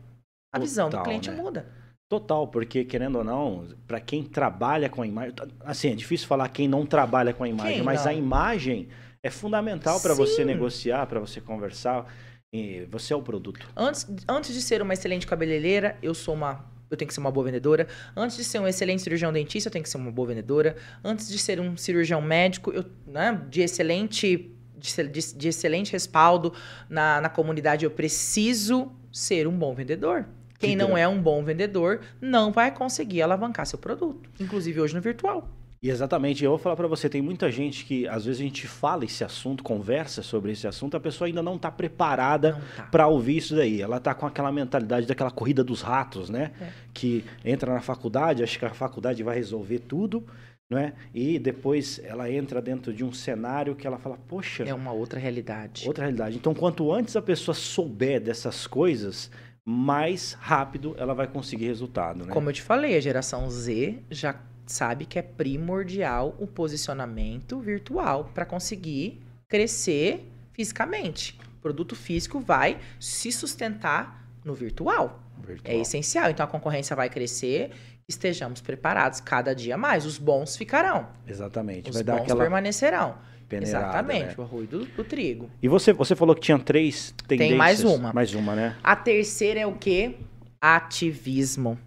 A 0.51 0.57
Total, 0.57 0.61
visão 0.61 0.89
do 0.89 1.03
cliente 1.03 1.29
né? 1.29 1.35
muda. 1.35 1.71
Total, 2.07 2.47
porque 2.47 2.85
querendo 2.85 3.17
ou 3.19 3.23
não, 3.23 3.67
para 3.85 3.99
quem 3.99 4.23
trabalha 4.23 4.89
com 4.89 5.01
a 5.01 5.07
imagem, 5.07 5.35
assim, 5.59 5.91
é 5.91 5.95
difícil 5.95 6.27
falar 6.27 6.49
quem 6.49 6.67
não 6.67 6.85
trabalha 6.85 7.33
com 7.33 7.43
a 7.43 7.47
imagem, 7.47 7.75
Quem 7.75 7.83
mas 7.83 8.05
não? 8.05 8.11
a 8.11 8.13
imagem 8.13 8.87
é 9.21 9.29
fundamental 9.29 9.99
para 9.99 10.13
você 10.13 10.43
negociar, 10.43 11.05
para 11.05 11.19
você 11.19 11.39
conversar. 11.39 12.11
E 12.51 12.87
você 12.89 13.13
é 13.13 13.15
o 13.15 13.21
produto. 13.21 13.69
Antes, 13.75 14.07
antes 14.27 14.55
de 14.55 14.61
ser 14.61 14.81
uma 14.81 14.93
excelente 14.93 15.27
cabeleireira, 15.27 15.97
eu 16.01 16.15
sou 16.15 16.33
uma. 16.33 16.65
Eu 16.89 16.97
tenho 16.97 17.07
que 17.07 17.13
ser 17.13 17.19
uma 17.19 17.31
boa 17.31 17.45
vendedora. 17.45 17.87
Antes 18.15 18.35
de 18.37 18.43
ser 18.43 18.59
um 18.59 18.67
excelente 18.67 19.01
cirurgião 19.01 19.31
dentista, 19.31 19.67
eu 19.67 19.71
tenho 19.71 19.83
que 19.83 19.89
ser 19.89 19.97
uma 19.97 20.11
boa 20.11 20.27
vendedora. 20.29 20.75
Antes 21.03 21.27
de 21.29 21.37
ser 21.37 21.59
um 21.59 21.77
cirurgião 21.77 22.21
médico, 22.21 22.71
eu, 22.71 22.85
né, 23.05 23.41
de 23.49 23.61
excelente. 23.61 24.51
De, 24.77 25.07
de- 25.35 25.47
excelente 25.49 25.91
respaldo 25.91 26.53
na, 26.89 27.19
na 27.19 27.27
comunidade, 27.27 27.83
eu 27.83 27.91
preciso 27.91 28.89
ser 29.11 29.45
um 29.45 29.51
bom 29.51 29.75
vendedor. 29.75 30.25
Quem 30.57 30.69
Que 30.71 30.75
não 30.77 30.97
é 30.97 31.05
um 31.05 31.21
bom 31.21 31.43
vendedor 31.43 31.99
não 32.21 32.49
vai 32.51 32.73
conseguir 32.73 33.21
alavancar 33.21 33.65
seu 33.65 33.77
produto. 33.77 34.29
Inclusive 34.39 34.79
hoje 34.79 34.95
no 34.95 35.01
virtual. 35.01 35.49
E 35.81 35.89
exatamente, 35.89 36.43
eu 36.43 36.51
vou 36.51 36.59
falar 36.59 36.75
para 36.75 36.87
você, 36.87 37.07
tem 37.07 37.21
muita 37.21 37.49
gente 37.49 37.85
que 37.85 38.05
às 38.07 38.25
vezes 38.25 38.41
a 38.41 38.43
gente 38.43 38.67
fala 38.67 39.05
esse 39.05 39.23
assunto, 39.23 39.63
conversa 39.63 40.21
sobre 40.21 40.51
esse 40.51 40.67
assunto, 40.67 40.97
a 40.97 40.99
pessoa 40.99 41.27
ainda 41.27 41.41
não 41.41 41.55
está 41.55 41.71
preparada 41.71 42.61
tá. 42.75 42.83
para 42.83 43.07
ouvir 43.07 43.37
isso 43.37 43.55
daí. 43.55 43.81
Ela 43.81 43.97
tá 43.97 44.13
com 44.13 44.25
aquela 44.25 44.51
mentalidade 44.51 45.07
daquela 45.07 45.31
corrida 45.31 45.63
dos 45.63 45.81
ratos, 45.81 46.29
né? 46.29 46.51
É. 46.59 46.69
Que 46.93 47.23
entra 47.45 47.73
na 47.73 47.79
faculdade, 47.79 48.43
acha 48.43 48.59
que 48.59 48.65
a 48.65 48.73
faculdade 48.73 49.23
vai 49.23 49.35
resolver 49.37 49.79
tudo, 49.79 50.25
né? 50.69 50.93
E 51.13 51.39
depois 51.39 52.01
ela 52.03 52.29
entra 52.29 52.61
dentro 52.61 52.93
de 52.93 53.05
um 53.05 53.13
cenário 53.13 53.73
que 53.73 53.87
ela 53.87 53.97
fala, 53.97 54.17
poxa, 54.27 54.63
É 54.63 54.73
uma 54.73 54.91
outra 54.91 55.17
realidade. 55.17 55.87
outra 55.87 56.03
realidade. 56.03 56.35
Então, 56.35 56.53
quanto 56.53 56.91
antes 56.91 57.15
a 57.15 57.21
pessoa 57.21 57.55
souber 57.55 58.19
dessas 58.19 58.67
coisas, 58.67 59.31
mais 59.65 60.33
rápido 60.33 60.93
ela 60.97 61.13
vai 61.13 61.27
conseguir 61.27 61.67
resultado, 61.67 62.25
né? 62.25 62.33
Como 62.33 62.49
eu 62.49 62.53
te 62.53 62.61
falei, 62.61 62.97
a 62.97 62.99
geração 62.99 63.49
Z 63.49 64.03
já 64.11 64.35
sabe 64.71 65.05
que 65.05 65.17
é 65.17 65.21
primordial 65.21 66.35
o 66.39 66.45
posicionamento 66.45 67.59
virtual 67.59 68.29
para 68.33 68.45
conseguir 68.45 69.19
crescer 69.47 70.31
fisicamente. 70.53 71.39
O 71.57 71.61
produto 71.61 71.95
físico 71.95 72.39
vai 72.39 72.77
se 72.99 73.31
sustentar 73.31 74.23
no 74.45 74.53
virtual. 74.53 75.21
Virtual. 75.45 75.75
É 75.75 75.79
essencial. 75.79 76.29
Então 76.29 76.45
a 76.45 76.47
concorrência 76.47 76.95
vai 76.95 77.09
crescer, 77.09 77.71
estejamos 78.07 78.61
preparados 78.61 79.19
cada 79.19 79.55
dia 79.55 79.75
mais. 79.75 80.05
Os 80.05 80.19
bons 80.19 80.55
ficarão, 80.55 81.07
Exatamente. 81.27 81.89
os 81.89 81.95
vai 81.95 82.03
dar 82.03 82.13
bons 82.17 82.21
aquela 82.23 82.41
permanecerão. 82.41 83.17
peneirada, 83.47 83.87
Exatamente, 83.87 84.27
né? 84.27 84.35
o 84.37 84.41
arroio 84.43 84.67
do, 84.67 84.85
do 84.85 85.03
trigo. 85.03 85.49
E 85.61 85.67
você, 85.67 85.91
você 85.93 86.15
falou 86.15 86.35
que 86.35 86.41
tinha 86.41 86.59
três 86.59 87.11
tendências. 87.27 87.57
mais 87.57 87.83
uma. 87.83 88.13
Mais 88.13 88.35
uma, 88.35 88.55
né? 88.55 88.77
A 88.83 88.95
terceira 88.95 89.61
é 89.61 89.65
o 89.65 89.73
quê? 89.73 90.15
Ativismo. 90.61 91.79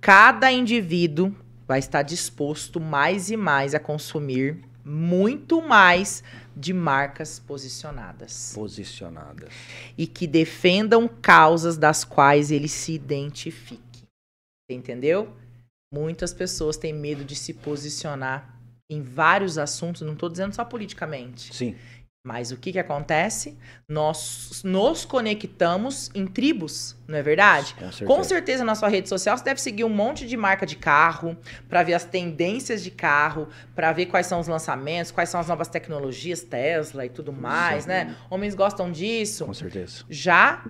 Cada 0.00 0.52
indivíduo 0.52 1.34
vai 1.70 1.78
estar 1.78 2.02
disposto 2.02 2.80
mais 2.80 3.30
e 3.30 3.36
mais 3.36 3.76
a 3.76 3.78
consumir 3.78 4.58
muito 4.84 5.62
mais 5.62 6.24
de 6.56 6.72
marcas 6.72 7.38
posicionadas 7.38 8.50
Posicionada. 8.52 9.46
e 9.96 10.04
que 10.04 10.26
defendam 10.26 11.06
causas 11.06 11.76
das 11.76 12.02
quais 12.02 12.50
ele 12.50 12.66
se 12.66 12.92
identifique. 12.92 14.02
Entendeu? 14.68 15.32
Muitas 15.94 16.34
pessoas 16.34 16.76
têm 16.76 16.92
medo 16.92 17.24
de 17.24 17.36
se 17.36 17.54
posicionar 17.54 18.58
em 18.90 19.00
vários 19.00 19.56
assuntos, 19.56 20.02
não 20.02 20.14
estou 20.14 20.28
dizendo 20.28 20.52
só 20.52 20.64
politicamente. 20.64 21.54
Sim. 21.54 21.76
Mas 22.22 22.52
o 22.52 22.58
que, 22.58 22.72
que 22.72 22.78
acontece? 22.78 23.56
Nós 23.88 24.60
nos 24.62 25.06
conectamos 25.06 26.10
em 26.14 26.26
tribos, 26.26 26.94
não 27.08 27.16
é 27.16 27.22
verdade? 27.22 27.72
Com 27.72 27.80
certeza. 27.80 28.04
Com 28.04 28.24
certeza 28.24 28.64
na 28.64 28.74
sua 28.74 28.90
rede 28.90 29.08
social 29.08 29.38
você 29.38 29.44
deve 29.44 29.58
seguir 29.58 29.84
um 29.84 29.88
monte 29.88 30.26
de 30.26 30.36
marca 30.36 30.66
de 30.66 30.76
carro 30.76 31.34
para 31.66 31.82
ver 31.82 31.94
as 31.94 32.04
tendências 32.04 32.84
de 32.84 32.90
carro, 32.90 33.48
para 33.74 33.90
ver 33.92 34.04
quais 34.06 34.26
são 34.26 34.38
os 34.38 34.46
lançamentos, 34.46 35.10
quais 35.10 35.30
são 35.30 35.40
as 35.40 35.48
novas 35.48 35.68
tecnologias, 35.68 36.42
Tesla 36.42 37.06
e 37.06 37.08
tudo 37.08 37.32
mais, 37.32 37.86
né? 37.86 38.14
Homens 38.28 38.54
gostam 38.54 38.92
disso. 38.92 39.46
Com 39.46 39.54
certeza. 39.54 40.04
Já 40.10 40.62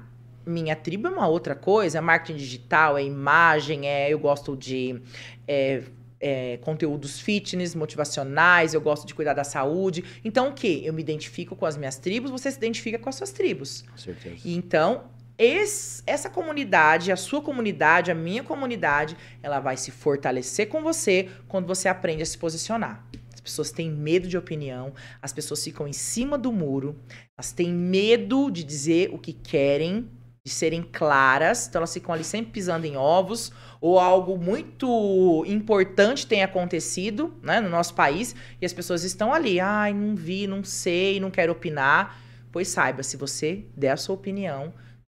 minha 0.46 0.76
tribo 0.76 1.08
é 1.08 1.10
uma 1.10 1.26
outra 1.26 1.56
coisa, 1.56 1.98
é 1.98 2.00
marketing 2.00 2.38
digital, 2.38 2.96
é 2.96 3.02
imagem, 3.02 3.88
é 3.88 4.08
eu 4.08 4.20
gosto 4.20 4.56
de 4.56 5.02
é, 5.48 5.82
é, 6.20 6.58
conteúdos 6.58 7.18
fitness, 7.18 7.74
motivacionais, 7.74 8.74
eu 8.74 8.80
gosto 8.80 9.06
de 9.06 9.14
cuidar 9.14 9.32
da 9.34 9.44
saúde. 9.44 10.04
Então 10.24 10.50
o 10.50 10.52
que? 10.52 10.84
Eu 10.84 10.92
me 10.92 11.00
identifico 11.00 11.56
com 11.56 11.66
as 11.66 11.76
minhas 11.76 11.96
tribos, 11.96 12.30
você 12.30 12.50
se 12.50 12.58
identifica 12.58 12.98
com 12.98 13.08
as 13.08 13.14
suas 13.14 13.32
tribos. 13.32 13.82
Com 13.90 13.96
certeza. 13.96 14.36
E 14.44 14.54
então 14.54 15.04
esse- 15.38 16.02
essa 16.06 16.28
comunidade, 16.28 17.10
a 17.10 17.16
sua 17.16 17.40
comunidade, 17.40 18.10
a 18.10 18.14
minha 18.14 18.42
comunidade, 18.42 19.16
ela 19.42 19.58
vai 19.58 19.76
se 19.76 19.90
fortalecer 19.90 20.68
com 20.68 20.82
você 20.82 21.30
quando 21.48 21.66
você 21.66 21.88
aprende 21.88 22.22
a 22.22 22.26
se 22.26 22.36
posicionar. 22.36 23.06
As 23.32 23.40
pessoas 23.40 23.70
têm 23.70 23.90
medo 23.90 24.28
de 24.28 24.36
opinião, 24.36 24.92
as 25.22 25.32
pessoas 25.32 25.64
ficam 25.64 25.88
em 25.88 25.94
cima 25.94 26.36
do 26.36 26.52
muro, 26.52 26.94
elas 27.38 27.52
têm 27.52 27.72
medo 27.72 28.50
de 28.50 28.62
dizer 28.62 29.08
o 29.14 29.18
que 29.18 29.32
querem, 29.32 30.06
de 30.44 30.50
serem 30.50 30.82
claras, 30.82 31.66
então 31.66 31.80
elas 31.80 31.92
ficam 31.92 32.14
ali 32.14 32.24
sempre 32.24 32.52
pisando 32.52 32.86
em 32.86 32.96
ovos, 32.96 33.52
ou 33.80 33.98
algo 33.98 34.38
muito 34.38 35.44
importante 35.46 36.26
tem 36.26 36.42
acontecido 36.42 37.34
né, 37.42 37.60
no 37.60 37.68
nosso 37.68 37.94
país, 37.94 38.34
e 38.60 38.64
as 38.64 38.72
pessoas 38.72 39.04
estão 39.04 39.34
ali, 39.34 39.60
ai, 39.60 39.92
não 39.92 40.14
vi, 40.14 40.46
não 40.46 40.64
sei, 40.64 41.20
não 41.20 41.30
quero 41.30 41.52
opinar. 41.52 42.18
Pois 42.52 42.68
saiba, 42.68 43.02
se 43.02 43.16
você 43.16 43.64
der 43.76 43.90
a 43.90 43.96
sua 43.96 44.14
opinião, 44.14 44.72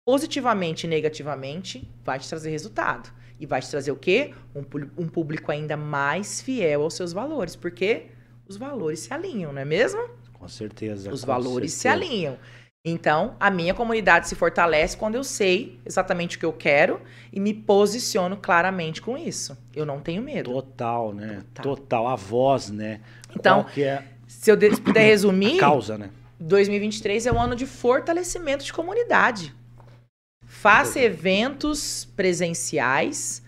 positivamente 0.06 0.86
e 0.86 0.90
negativamente, 0.90 1.90
vai 2.04 2.20
te 2.20 2.28
trazer 2.30 2.50
resultado. 2.52 3.10
E 3.40 3.46
vai 3.46 3.62
te 3.62 3.70
trazer 3.70 3.92
o 3.92 3.96
quê? 3.96 4.34
Um, 4.56 4.64
um 5.04 5.08
público 5.08 5.52
ainda 5.52 5.76
mais 5.76 6.42
fiel 6.42 6.84
aos 6.84 6.94
seus 6.94 7.12
valores, 7.12 7.56
porque 7.56 8.08
os 8.48 8.56
valores 8.56 9.00
se 9.00 9.14
alinham, 9.14 9.52
não 9.52 9.62
é 9.62 9.66
mesmo? 9.66 10.00
Com 10.34 10.48
certeza. 10.48 11.12
Os 11.12 11.22
com 11.22 11.28
valores 11.28 11.72
se 11.72 11.80
certeza. 11.80 12.06
alinham. 12.06 12.38
Então, 12.94 13.36
a 13.40 13.50
minha 13.50 13.74
comunidade 13.74 14.28
se 14.28 14.36
fortalece 14.36 14.98
quando 14.98 15.16
eu 15.16 15.24
sei 15.24 15.80
exatamente 15.86 16.36
o 16.36 16.40
que 16.40 16.46
eu 16.46 16.52
quero 16.52 17.00
e 17.32 17.40
me 17.40 17.54
posiciono 17.54 18.36
claramente 18.36 19.02
com 19.02 19.18
isso. 19.18 19.58
Eu 19.74 19.86
não 19.86 20.02
tenho 20.02 20.22
medo. 20.22 20.52
Total, 20.52 21.14
né? 21.14 21.44
Total. 21.54 21.76
Total. 21.78 22.08
A 22.10 22.16
voz, 22.16 22.70
né? 22.70 23.00
Então, 23.34 23.66
é 23.78 24.04
Se 24.28 24.52
eu 24.52 24.58
de- 24.58 24.82
puder 24.82 25.06
resumir, 25.08 25.56
a 25.58 25.60
causa, 25.62 25.98
né? 25.98 26.10
2023 26.42 27.26
é 27.26 27.32
um 27.32 27.40
ano 27.42 27.56
de 27.56 27.66
fortalecimento 27.66 28.66
de 28.66 28.74
comunidade. 28.74 29.56
Faça 30.46 31.00
eventos 31.00 32.04
presenciais, 32.18 33.42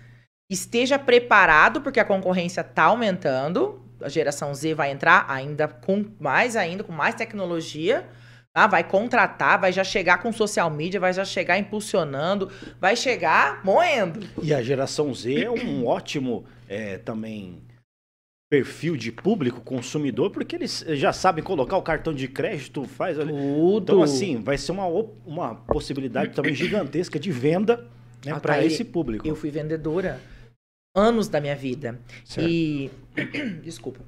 esteja 0.50 0.98
preparado, 0.98 1.82
porque 1.82 2.00
a 2.00 2.06
concorrência 2.06 2.62
está 2.62 2.84
aumentando. 2.84 3.82
A 4.02 4.08
geração 4.08 4.54
Z 4.56 4.74
vai 4.76 4.92
entrar 4.92 5.26
ainda 5.28 5.68
com 5.68 6.06
mais 6.22 6.56
ainda, 6.56 6.86
com 6.86 6.94
mais 6.94 7.16
tecnologia. 7.16 8.08
Tá? 8.56 8.68
Vai 8.68 8.86
contratar, 8.86 9.60
vai 9.60 9.74
já 9.74 9.84
chegar 9.84 10.20
com 10.20 10.32
social 10.32 10.72
media, 10.72 10.98
vai 10.98 11.12
já 11.12 11.26
chegar 11.26 11.60
impulsionando, 11.60 12.50
vai 12.80 12.96
chegar 12.96 13.62
moendo. 13.66 14.26
E 14.42 14.54
a 14.54 14.64
geração 14.64 15.14
Z 15.14 15.44
é 15.44 15.52
um 15.52 15.86
ótimo 15.86 16.46
é, 16.70 16.98
também 16.98 17.62
perfil 18.50 18.96
de 18.96 19.12
público 19.12 19.60
consumidor, 19.60 20.32
porque 20.32 20.56
eles 20.56 20.86
já 20.90 21.12
sabem 21.12 21.44
colocar 21.44 21.76
o 21.76 21.82
cartão 21.82 22.14
de 22.14 22.30
crédito, 22.30 22.86
faz 22.86 23.20
ali. 23.20 23.34
Tudo. 23.34 23.84
Então, 23.84 24.02
assim, 24.02 24.42
vai 24.42 24.58
ser 24.58 24.72
uma, 24.72 24.88
uma 25.26 25.56
possibilidade 25.56 26.34
também 26.34 26.56
gigantesca 26.56 27.20
de 27.20 27.32
venda 27.32 27.86
né, 28.26 28.32
Ah, 28.32 28.40
para 28.40 28.64
esse 28.64 28.86
público. 28.86 29.28
eu 29.28 29.36
fui 29.36 29.52
vendedora 29.52 30.22
anos 30.96 31.28
da 31.28 31.42
minha 31.42 31.56
vida. 31.56 32.00
Certo. 32.24 32.50
E. 32.50 32.90
Desculpa. 33.62 34.00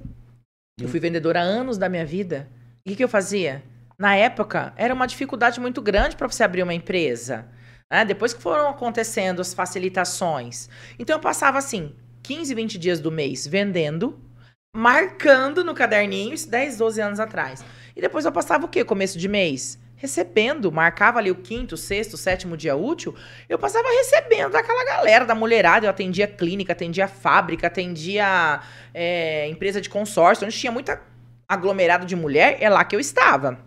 Eu 0.80 0.88
fui 0.88 1.00
vendedora 1.00 1.40
anos 1.40 1.76
da 1.76 1.88
minha 1.88 2.06
vida. 2.06 2.48
E 2.86 2.92
o 2.92 2.96
que 2.96 3.04
eu 3.04 3.08
fazia? 3.08 3.62
Na 3.98 4.14
época, 4.14 4.72
era 4.76 4.94
uma 4.94 5.08
dificuldade 5.08 5.58
muito 5.58 5.82
grande 5.82 6.14
para 6.14 6.28
você 6.28 6.44
abrir 6.44 6.62
uma 6.62 6.72
empresa. 6.72 7.48
né? 7.90 8.04
Depois 8.04 8.32
que 8.32 8.40
foram 8.40 8.68
acontecendo 8.68 9.40
as 9.40 9.52
facilitações. 9.52 10.68
Então 10.98 11.16
eu 11.16 11.20
passava 11.20 11.58
assim, 11.58 11.92
15, 12.22 12.54
20 12.54 12.78
dias 12.78 13.00
do 13.00 13.10
mês 13.10 13.44
vendendo, 13.44 14.16
marcando 14.74 15.64
no 15.64 15.74
caderninho, 15.74 16.32
isso 16.32 16.48
10, 16.48 16.78
12 16.78 17.00
anos 17.00 17.18
atrás. 17.18 17.64
E 17.96 18.00
depois 18.00 18.24
eu 18.24 18.30
passava 18.30 18.66
o 18.66 18.68
quê? 18.68 18.84
Começo 18.84 19.18
de 19.18 19.26
mês? 19.26 19.80
Recebendo, 19.96 20.70
marcava 20.70 21.18
ali 21.18 21.32
o 21.32 21.34
quinto, 21.34 21.76
sexto, 21.76 22.16
sétimo 22.16 22.56
dia 22.56 22.76
útil, 22.76 23.16
eu 23.48 23.58
passava 23.58 23.88
recebendo 23.88 24.52
daquela 24.52 24.84
galera, 24.84 25.24
da 25.24 25.34
mulherada. 25.34 25.86
Eu 25.86 25.90
atendia 25.90 26.28
clínica, 26.28 26.72
atendia 26.72 27.08
fábrica, 27.08 27.66
atendia 27.66 28.60
é, 28.94 29.48
empresa 29.48 29.80
de 29.80 29.90
consórcio, 29.90 30.46
onde 30.46 30.56
tinha 30.56 30.70
muita 30.70 31.02
aglomerado 31.48 32.06
de 32.06 32.14
mulher, 32.14 32.58
é 32.60 32.68
lá 32.70 32.84
que 32.84 32.94
eu 32.94 33.00
estava. 33.00 33.66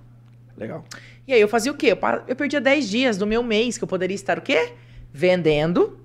Legal. 0.61 0.85
E 1.27 1.33
aí 1.33 1.41
eu 1.41 1.47
fazia 1.47 1.71
o 1.71 1.75
quê? 1.75 1.97
Eu, 2.27 2.35
perdia 2.35 2.61
10 2.61 2.87
dias 2.87 3.17
do 3.17 3.25
meu 3.25 3.41
mês, 3.41 3.79
que 3.79 3.83
eu 3.83 3.87
poderia 3.87 4.13
estar 4.13 4.37
o 4.37 4.41
quê? 4.43 4.73
Vendendo, 5.11 5.99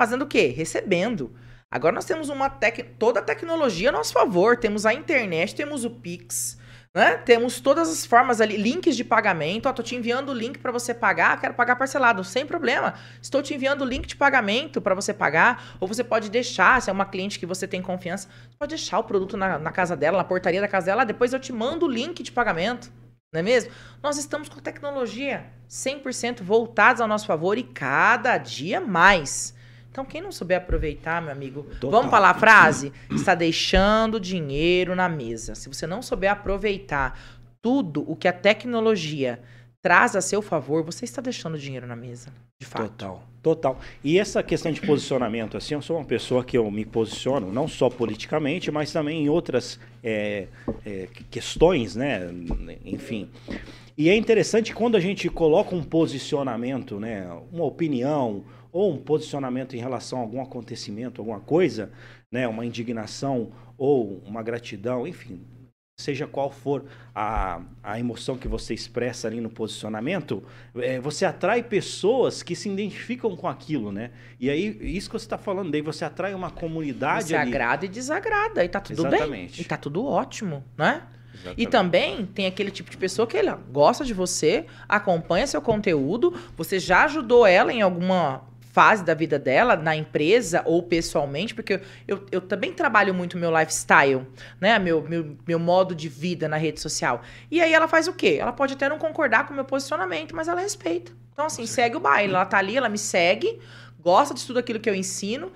fazendo 0.00 0.22
o 0.22 0.26
quê? 0.26 0.54
Recebendo. 0.56 1.34
Agora 1.68 1.92
nós 1.92 2.04
temos 2.04 2.28
uma 2.28 2.48
tec... 2.48 2.94
toda 2.96 3.18
a 3.18 3.22
tecnologia 3.22 3.88
a 3.88 3.92
nosso 3.92 4.12
favor. 4.12 4.56
Temos 4.56 4.86
a 4.86 4.94
internet, 4.94 5.52
temos 5.52 5.84
o 5.84 5.90
Pix, 5.90 6.56
né? 6.94 7.16
Temos 7.16 7.58
todas 7.58 7.90
as 7.90 8.06
formas 8.06 8.40
ali, 8.40 8.56
links 8.56 8.96
de 8.96 9.02
pagamento. 9.02 9.68
Ó, 9.68 9.72
tô 9.72 9.82
te 9.82 9.96
enviando 9.96 10.28
o 10.28 10.32
link 10.32 10.60
para 10.60 10.70
você 10.70 10.94
pagar, 10.94 11.40
quero 11.40 11.54
pagar 11.54 11.74
parcelado, 11.74 12.22
sem 12.22 12.46
problema. 12.46 12.94
Estou 13.20 13.42
te 13.42 13.52
enviando 13.52 13.82
o 13.82 13.84
link 13.84 14.06
de 14.06 14.14
pagamento 14.14 14.80
para 14.80 14.94
você 14.94 15.12
pagar, 15.12 15.76
ou 15.80 15.88
você 15.88 16.04
pode 16.04 16.30
deixar, 16.30 16.80
se 16.80 16.88
é 16.88 16.92
uma 16.92 17.04
cliente 17.04 17.36
que 17.36 17.46
você 17.46 17.66
tem 17.66 17.82
confiança, 17.82 18.28
pode 18.56 18.76
deixar 18.76 19.00
o 19.00 19.04
produto 19.04 19.36
na, 19.36 19.58
na 19.58 19.72
casa 19.72 19.96
dela, 19.96 20.18
na 20.18 20.24
portaria 20.24 20.60
da 20.60 20.68
casa 20.68 20.86
dela, 20.86 21.04
depois 21.04 21.32
eu 21.32 21.40
te 21.40 21.52
mando 21.52 21.84
o 21.84 21.90
link 21.90 22.22
de 22.22 22.30
pagamento. 22.30 22.92
Não 23.30 23.40
é 23.40 23.42
mesmo? 23.42 23.70
Nós 24.02 24.16
estamos 24.16 24.48
com 24.48 24.58
tecnologia 24.58 25.44
100% 25.68 26.42
voltados 26.42 27.02
ao 27.02 27.06
nosso 27.06 27.26
favor 27.26 27.58
e 27.58 27.62
cada 27.62 28.38
dia 28.38 28.80
mais. 28.80 29.54
Então, 29.90 30.02
quem 30.02 30.22
não 30.22 30.32
souber 30.32 30.56
aproveitar, 30.56 31.20
meu 31.20 31.32
amigo, 31.32 31.64
Total. 31.78 31.90
vamos 31.90 32.10
falar 32.10 32.30
a 32.30 32.34
frase? 32.34 32.90
Está 33.10 33.34
deixando 33.34 34.18
dinheiro 34.18 34.94
na 34.94 35.10
mesa. 35.10 35.54
Se 35.54 35.68
você 35.68 35.86
não 35.86 36.00
souber 36.00 36.32
aproveitar 36.32 37.20
tudo 37.60 38.02
o 38.10 38.16
que 38.16 38.28
a 38.28 38.32
tecnologia 38.32 39.42
traz 39.82 40.16
a 40.16 40.20
seu 40.20 40.42
favor, 40.42 40.82
você 40.82 41.04
está 41.04 41.22
deixando 41.22 41.58
dinheiro 41.58 41.86
na 41.86 41.96
mesa, 41.96 42.32
de 42.60 42.66
fato. 42.66 42.90
Total, 42.90 43.22
total. 43.42 43.80
E 44.02 44.18
essa 44.18 44.42
questão 44.42 44.72
de 44.72 44.80
posicionamento, 44.80 45.56
assim, 45.56 45.74
eu 45.74 45.82
sou 45.82 45.96
uma 45.96 46.04
pessoa 46.04 46.44
que 46.44 46.58
eu 46.58 46.70
me 46.70 46.84
posiciono, 46.84 47.52
não 47.52 47.68
só 47.68 47.88
politicamente, 47.88 48.70
mas 48.70 48.92
também 48.92 49.24
em 49.24 49.28
outras 49.28 49.78
é, 50.02 50.48
é, 50.84 51.08
questões, 51.30 51.94
né? 51.94 52.28
Enfim. 52.84 53.30
E 53.96 54.08
é 54.08 54.16
interessante 54.16 54.74
quando 54.74 54.96
a 54.96 55.00
gente 55.00 55.28
coloca 55.28 55.74
um 55.74 55.82
posicionamento, 55.82 56.98
né? 56.98 57.26
Uma 57.52 57.64
opinião, 57.64 58.44
ou 58.72 58.92
um 58.92 58.98
posicionamento 58.98 59.74
em 59.74 59.80
relação 59.80 60.18
a 60.18 60.22
algum 60.22 60.40
acontecimento, 60.40 61.20
alguma 61.20 61.40
coisa, 61.40 61.90
né, 62.30 62.46
uma 62.46 62.66
indignação 62.66 63.50
ou 63.76 64.22
uma 64.26 64.42
gratidão, 64.42 65.06
enfim, 65.06 65.40
seja 66.00 66.28
qual 66.28 66.48
for 66.48 66.84
a, 67.12 67.60
a 67.82 67.98
emoção 67.98 68.38
que 68.38 68.46
você 68.46 68.72
expressa 68.72 69.26
ali 69.26 69.40
no 69.40 69.50
posicionamento, 69.50 70.44
é, 70.76 71.00
você 71.00 71.24
atrai 71.24 71.60
pessoas 71.60 72.40
que 72.40 72.54
se 72.54 72.68
identificam 72.68 73.34
com 73.36 73.48
aquilo, 73.48 73.90
né? 73.90 74.12
E 74.38 74.48
aí, 74.48 74.78
isso 74.80 75.10
que 75.10 75.18
você 75.18 75.26
está 75.26 75.36
falando, 75.36 75.72
daí 75.72 75.82
você 75.82 76.04
atrai 76.04 76.34
uma 76.34 76.52
comunidade 76.52 77.24
Você 77.28 77.36
ali. 77.36 77.50
agrada 77.50 77.84
e 77.84 77.88
desagrada, 77.88 78.64
e 78.64 78.68
tá 78.68 78.80
tudo 78.80 79.06
Exatamente. 79.08 79.56
bem. 79.56 79.60
E 79.60 79.64
tá 79.64 79.76
tudo 79.76 80.06
ótimo, 80.06 80.62
né? 80.76 81.02
E 81.34 81.36
Exatamente. 81.40 81.68
também 81.68 82.26
tem 82.26 82.46
aquele 82.46 82.70
tipo 82.70 82.90
de 82.90 82.96
pessoa 82.96 83.26
que 83.26 83.36
ela 83.36 83.56
gosta 83.72 84.04
de 84.04 84.14
você, 84.14 84.66
acompanha 84.88 85.48
seu 85.48 85.60
conteúdo, 85.60 86.32
você 86.56 86.78
já 86.78 87.04
ajudou 87.06 87.44
ela 87.44 87.72
em 87.72 87.82
alguma 87.82 88.42
fase 88.78 89.02
da 89.02 89.12
vida 89.12 89.40
dela, 89.40 89.74
na 89.74 89.96
empresa 89.96 90.62
ou 90.64 90.80
pessoalmente, 90.84 91.52
porque 91.52 91.80
eu, 92.06 92.24
eu 92.30 92.40
também 92.40 92.72
trabalho 92.72 93.12
muito 93.12 93.36
meu 93.36 93.50
lifestyle, 93.50 94.24
né? 94.60 94.78
Meu, 94.78 95.02
meu, 95.02 95.36
meu 95.44 95.58
modo 95.58 95.96
de 95.96 96.08
vida 96.08 96.46
na 96.46 96.56
rede 96.56 96.78
social. 96.78 97.20
E 97.50 97.60
aí 97.60 97.74
ela 97.74 97.88
faz 97.88 98.06
o 98.06 98.12
quê? 98.12 98.38
Ela 98.40 98.52
pode 98.52 98.74
até 98.74 98.88
não 98.88 98.96
concordar 98.96 99.46
com 99.46 99.52
o 99.52 99.56
meu 99.56 99.64
posicionamento, 99.64 100.32
mas 100.36 100.46
ela 100.46 100.60
respeita. 100.60 101.10
Então, 101.32 101.46
assim, 101.46 101.66
segue 101.66 101.96
o 101.96 102.00
baile. 102.00 102.32
Ela 102.32 102.46
tá 102.46 102.58
ali, 102.58 102.76
ela 102.76 102.88
me 102.88 102.98
segue, 102.98 103.58
gosta 103.98 104.32
de 104.32 104.46
tudo 104.46 104.60
aquilo 104.60 104.78
que 104.78 104.88
eu 104.88 104.94
ensino, 104.94 105.50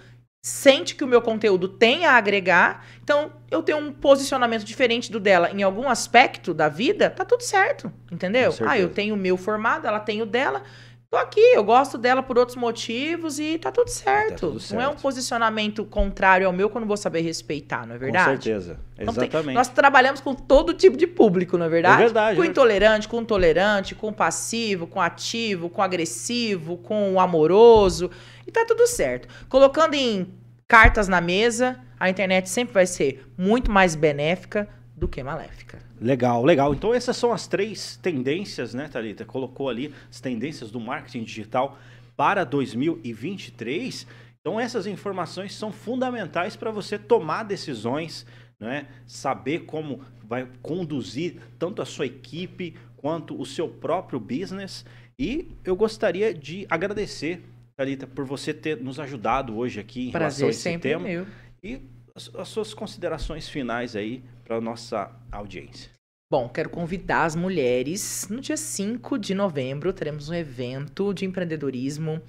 sente 0.45 0.97
que 0.97 1.05
o 1.05 1.07
meu 1.07 1.23
conteúdo 1.23 1.69
tem 1.69 2.05
a 2.05 2.15
agregar. 2.15 2.85
Então, 3.05 3.31
eu 3.53 3.63
tenho 3.63 3.79
um 3.79 3.93
posicionamento 3.93 4.65
diferente 4.65 5.13
do 5.13 5.21
dela 5.21 5.49
em 5.53 5.63
algum 5.63 5.89
aspecto 5.89 6.53
da 6.53 6.69
vida, 6.69 7.09
tá 7.09 7.25
tudo 7.25 7.45
certo, 7.45 7.93
entendeu? 8.11 8.53
Ah, 8.67 8.77
eu 8.77 8.89
tenho 8.89 9.15
o 9.15 9.17
meu 9.17 9.37
formado, 9.37 9.87
ela 9.87 10.01
tem 10.01 10.21
o 10.21 10.27
dela. 10.27 10.65
Tô 11.13 11.19
aqui, 11.19 11.41
eu 11.55 11.63
gosto 11.63 11.99
dela 11.99 12.23
por 12.23 12.39
outros 12.39 12.57
motivos 12.57 13.39
e 13.39 13.59
tá 13.59 13.71
tudo 13.71 13.89
certo. 13.91 14.51
tudo 14.53 14.75
Não 14.75 14.81
é 14.81 14.87
um 14.87 14.93
certo. 14.93 15.03
posicionamento 15.03 15.85
contrário 15.85 16.47
ao 16.47 16.55
meu 16.55 16.71
que 16.71 16.77
eu 16.79 16.81
não 16.81 16.89
vou 16.89 16.97
saber 16.97 17.21
respeitar, 17.21 17.87
não 17.87 17.97
é 17.97 17.99
Com 17.99 18.05
verdade? 18.07 18.43
certeza. 18.45 18.81
Então 18.99 19.13
tem- 19.13 19.25
Exatamente. 19.25 19.55
nós 19.55 19.69
trabalhamos 19.69 20.23
com 20.23 20.35
todo 20.35 20.73
tipo 20.73 20.97
de 20.97 21.07
público, 21.07 21.59
não 21.59 21.67
é 21.67 21.69
verdade? 21.69 22.01
É 22.01 22.05
verdade, 22.07 22.37
Com 22.39 22.45
é 22.45 22.47
intolerante, 22.47 23.09
com 23.09 23.23
tolerante, 23.23 23.95
com 23.95 24.11
passivo, 24.11 24.87
com 24.87 25.03
ativo, 25.03 25.69
com 25.69 25.83
agressivo, 25.83 26.79
com 26.79 27.21
amoroso. 27.21 28.11
E 28.47 28.51
tá 28.51 28.65
tudo 28.67 28.87
certo. 28.87 29.29
Colocando 29.51 29.93
em 29.93 30.27
cartas 30.67 31.09
na 31.09 31.21
mesa, 31.21 31.79
a 32.01 32.09
internet 32.09 32.49
sempre 32.49 32.73
vai 32.73 32.87
ser 32.87 33.31
muito 33.37 33.71
mais 33.71 33.95
benéfica 33.95 34.67
do 35.03 35.09
que 35.09 35.21
maléfica. 35.21 35.81
Legal, 36.01 36.45
legal. 36.45 36.73
Então 36.73 36.95
essas 36.95 37.17
são 37.17 37.33
as 37.33 37.49
três 37.49 37.97
tendências, 37.97 38.73
né, 38.73 38.87
Thalita? 38.87 39.25
Colocou 39.25 39.69
ali 39.69 39.93
as 40.09 40.21
tendências 40.21 40.71
do 40.71 40.79
marketing 40.79 41.25
digital 41.25 41.77
para 42.17 42.45
2023. 42.45 44.07
Então 44.41 44.61
essas 44.61 44.87
informações 44.87 45.57
são 45.57 45.73
fundamentais 45.73 46.55
para 46.55 46.71
você 46.71 46.97
tomar 46.97 47.43
decisões, 47.43 48.25
né? 48.61 48.87
Saber 49.05 49.65
como 49.65 50.01
vai 50.23 50.49
conduzir 50.63 51.41
tanto 51.59 51.83
a 51.83 51.85
sua 51.85 52.07
equipe 52.07 52.77
quanto 52.97 53.39
o 53.41 53.45
seu 53.45 53.69
próprio 53.69 54.21
business. 54.21 54.85
E 55.19 55.51
eu 55.65 55.75
gostaria 55.75 56.33
de 56.33 56.65
agradecer, 56.71 57.43
Thalita, 57.77 58.07
por 58.07 58.25
você 58.25 58.55
ter 58.55 58.77
nos 58.81 59.01
ajudado 59.01 59.59
hoje 59.59 59.81
aqui 59.81 60.09
em 60.09 60.11
relação 60.11 60.17
a 60.17 60.21
Prazer 60.21 60.51
esse 60.51 60.61
sempre 60.61 60.91
é 60.91 60.93
tema. 60.93 61.09
meu. 61.09 61.27
E 61.61 61.81
as, 62.15 62.31
as 62.37 62.49
suas 62.49 62.73
considerações 62.73 63.49
finais 63.49 63.97
aí 63.97 64.23
para 64.45 64.61
nossa 64.61 65.11
audiência. 65.31 65.91
Bom, 66.31 66.49
quero 66.49 66.71
convidar 66.71 67.25
as 67.25 67.37
mulheres. 67.37 68.27
No 68.31 68.41
dia 68.41 68.57
5 68.57 69.19
de 69.19 69.35
novembro, 69.35 69.93
teremos 69.93 70.31
um 70.31 70.35
evento 70.35 71.13
de 71.13 71.27
empreendedorismo 71.27 72.23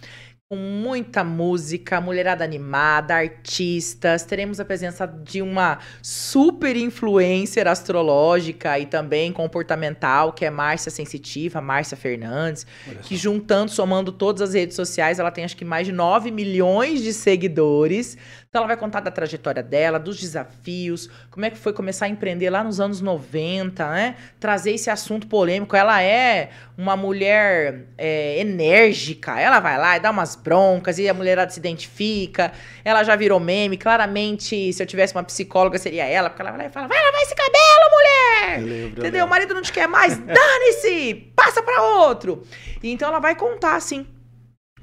com 0.53 0.57
muita 0.57 1.23
música, 1.23 1.99
mulherada 1.99 2.43
animada, 2.43 3.15
artistas. 3.15 4.23
Teremos 4.23 4.59
a 4.59 4.65
presença 4.65 5.07
de 5.07 5.41
uma 5.41 5.79
super 5.99 6.75
influencer 6.75 7.67
astrológica 7.67 8.77
e 8.77 8.85
também 8.85 9.31
comportamental, 9.31 10.31
que 10.31 10.45
é 10.45 10.51
Márcia 10.51 10.91
Sensitiva, 10.91 11.59
Márcia 11.59 11.97
Fernandes, 11.97 12.67
que 13.01 13.15
juntando, 13.15 13.71
somando 13.71 14.11
todas 14.11 14.49
as 14.49 14.53
redes 14.53 14.75
sociais, 14.75 15.17
ela 15.17 15.31
tem 15.31 15.43
acho 15.43 15.57
que 15.57 15.65
mais 15.65 15.87
de 15.87 15.91
9 15.91 16.29
milhões 16.29 17.01
de 17.01 17.13
seguidores. 17.13 18.15
Então 18.53 18.61
ela 18.61 18.67
vai 18.67 18.77
contar 18.77 18.99
da 18.99 19.09
trajetória 19.09 19.63
dela, 19.63 19.97
dos 19.97 20.21
desafios, 20.21 21.09
como 21.31 21.43
é 21.43 21.49
que 21.49 21.57
foi 21.57 21.73
começar 21.73 22.05
a 22.05 22.07
empreender 22.07 22.51
lá 22.51 22.63
nos 22.63 22.79
anos 22.79 23.01
90, 23.01 23.83
né? 23.89 24.15
Trazer 24.39 24.73
esse 24.73 24.91
assunto 24.91 25.25
polêmico. 25.25 25.75
Ela 25.75 26.03
é 26.03 26.51
uma 26.77 26.95
mulher 26.95 27.85
é, 27.97 28.39
enérgica, 28.39 29.39
ela 29.39 29.59
vai 29.59 29.75
lá 29.75 29.97
e 29.97 29.99
dá 29.99 30.11
umas 30.11 30.35
broncas 30.35 30.99
e 30.99 31.09
a 31.09 31.15
mulherada 31.15 31.49
se 31.49 31.59
identifica. 31.59 32.51
Ela 32.85 33.03
já 33.03 33.15
virou 33.15 33.39
meme, 33.39 33.75
claramente, 33.75 34.71
se 34.71 34.83
eu 34.83 34.85
tivesse 34.85 35.15
uma 35.15 35.23
psicóloga 35.23 35.79
seria 35.79 36.05
ela, 36.05 36.29
porque 36.29 36.43
ela 36.43 36.51
vai 36.51 36.59
lá 36.59 36.65
e 36.67 36.69
fala, 36.69 36.87
vai 36.87 37.03
lavar 37.03 37.21
esse 37.23 37.33
cabelo, 37.33 37.89
mulher! 37.91 38.59
Eu 38.59 38.67
lembro, 38.67 39.01
eu 39.01 39.03
Entendeu? 39.07 39.25
O 39.25 39.29
marido 39.29 39.55
não 39.55 39.63
te 39.63 39.73
quer 39.73 39.87
mais, 39.87 40.15
dane-se! 40.15 41.31
Passa 41.35 41.63
pra 41.63 41.81
outro! 41.81 42.43
E 42.83 42.91
então 42.91 43.07
ela 43.09 43.19
vai 43.19 43.35
contar, 43.35 43.77
assim, 43.77 44.05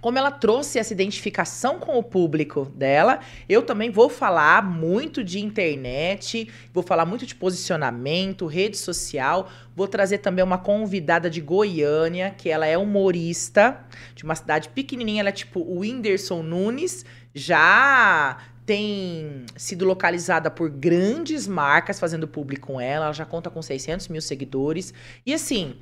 como 0.01 0.19
ela 0.19 0.31
trouxe 0.31 0.79
essa 0.79 0.93
identificação 0.93 1.79
com 1.79 1.99
o 1.99 2.03
público 2.03 2.65
dela. 2.75 3.21
Eu 3.49 3.63
também 3.63 3.91
vou 3.91 4.09
falar 4.09 4.63
muito 4.63 5.23
de 5.23 5.41
internet, 5.41 6.49
vou 6.73 6.83
falar 6.83 7.05
muito 7.05 7.27
de 7.27 7.35
posicionamento, 7.35 8.47
rede 8.47 8.77
social. 8.77 9.49
Vou 9.77 9.87
trazer 9.87 10.19
também 10.19 10.45
uma 10.45 10.59
convidada 10.59 11.31
de 11.31 11.41
Goiânia, 11.41 12.35
que 12.37 12.49
ela 12.49 12.67
é 12.67 12.77
humorista, 12.77 13.81
de 14.15 14.25
uma 14.25 14.35
cidade 14.35 14.69
pequenininha, 14.71 15.21
ela 15.21 15.29
é 15.29 15.33
tipo 15.33 15.61
o 15.61 15.81
Whindersson 15.81 16.43
Nunes, 16.43 17.05
já 17.35 18.39
tem 18.67 19.45
sido 19.57 19.85
localizada 19.85 20.51
por 20.51 20.71
grandes 20.71 21.47
marcas 21.49 21.99
fazendo 21.99 22.29
público 22.29 22.69
com 22.69 22.81
ela, 22.81 23.07
ela 23.07 23.13
já 23.13 23.25
conta 23.25 23.51
com 23.51 23.61
600 23.61 24.07
mil 24.09 24.21
seguidores. 24.21 24.95
E 25.27 25.35
assim, 25.35 25.75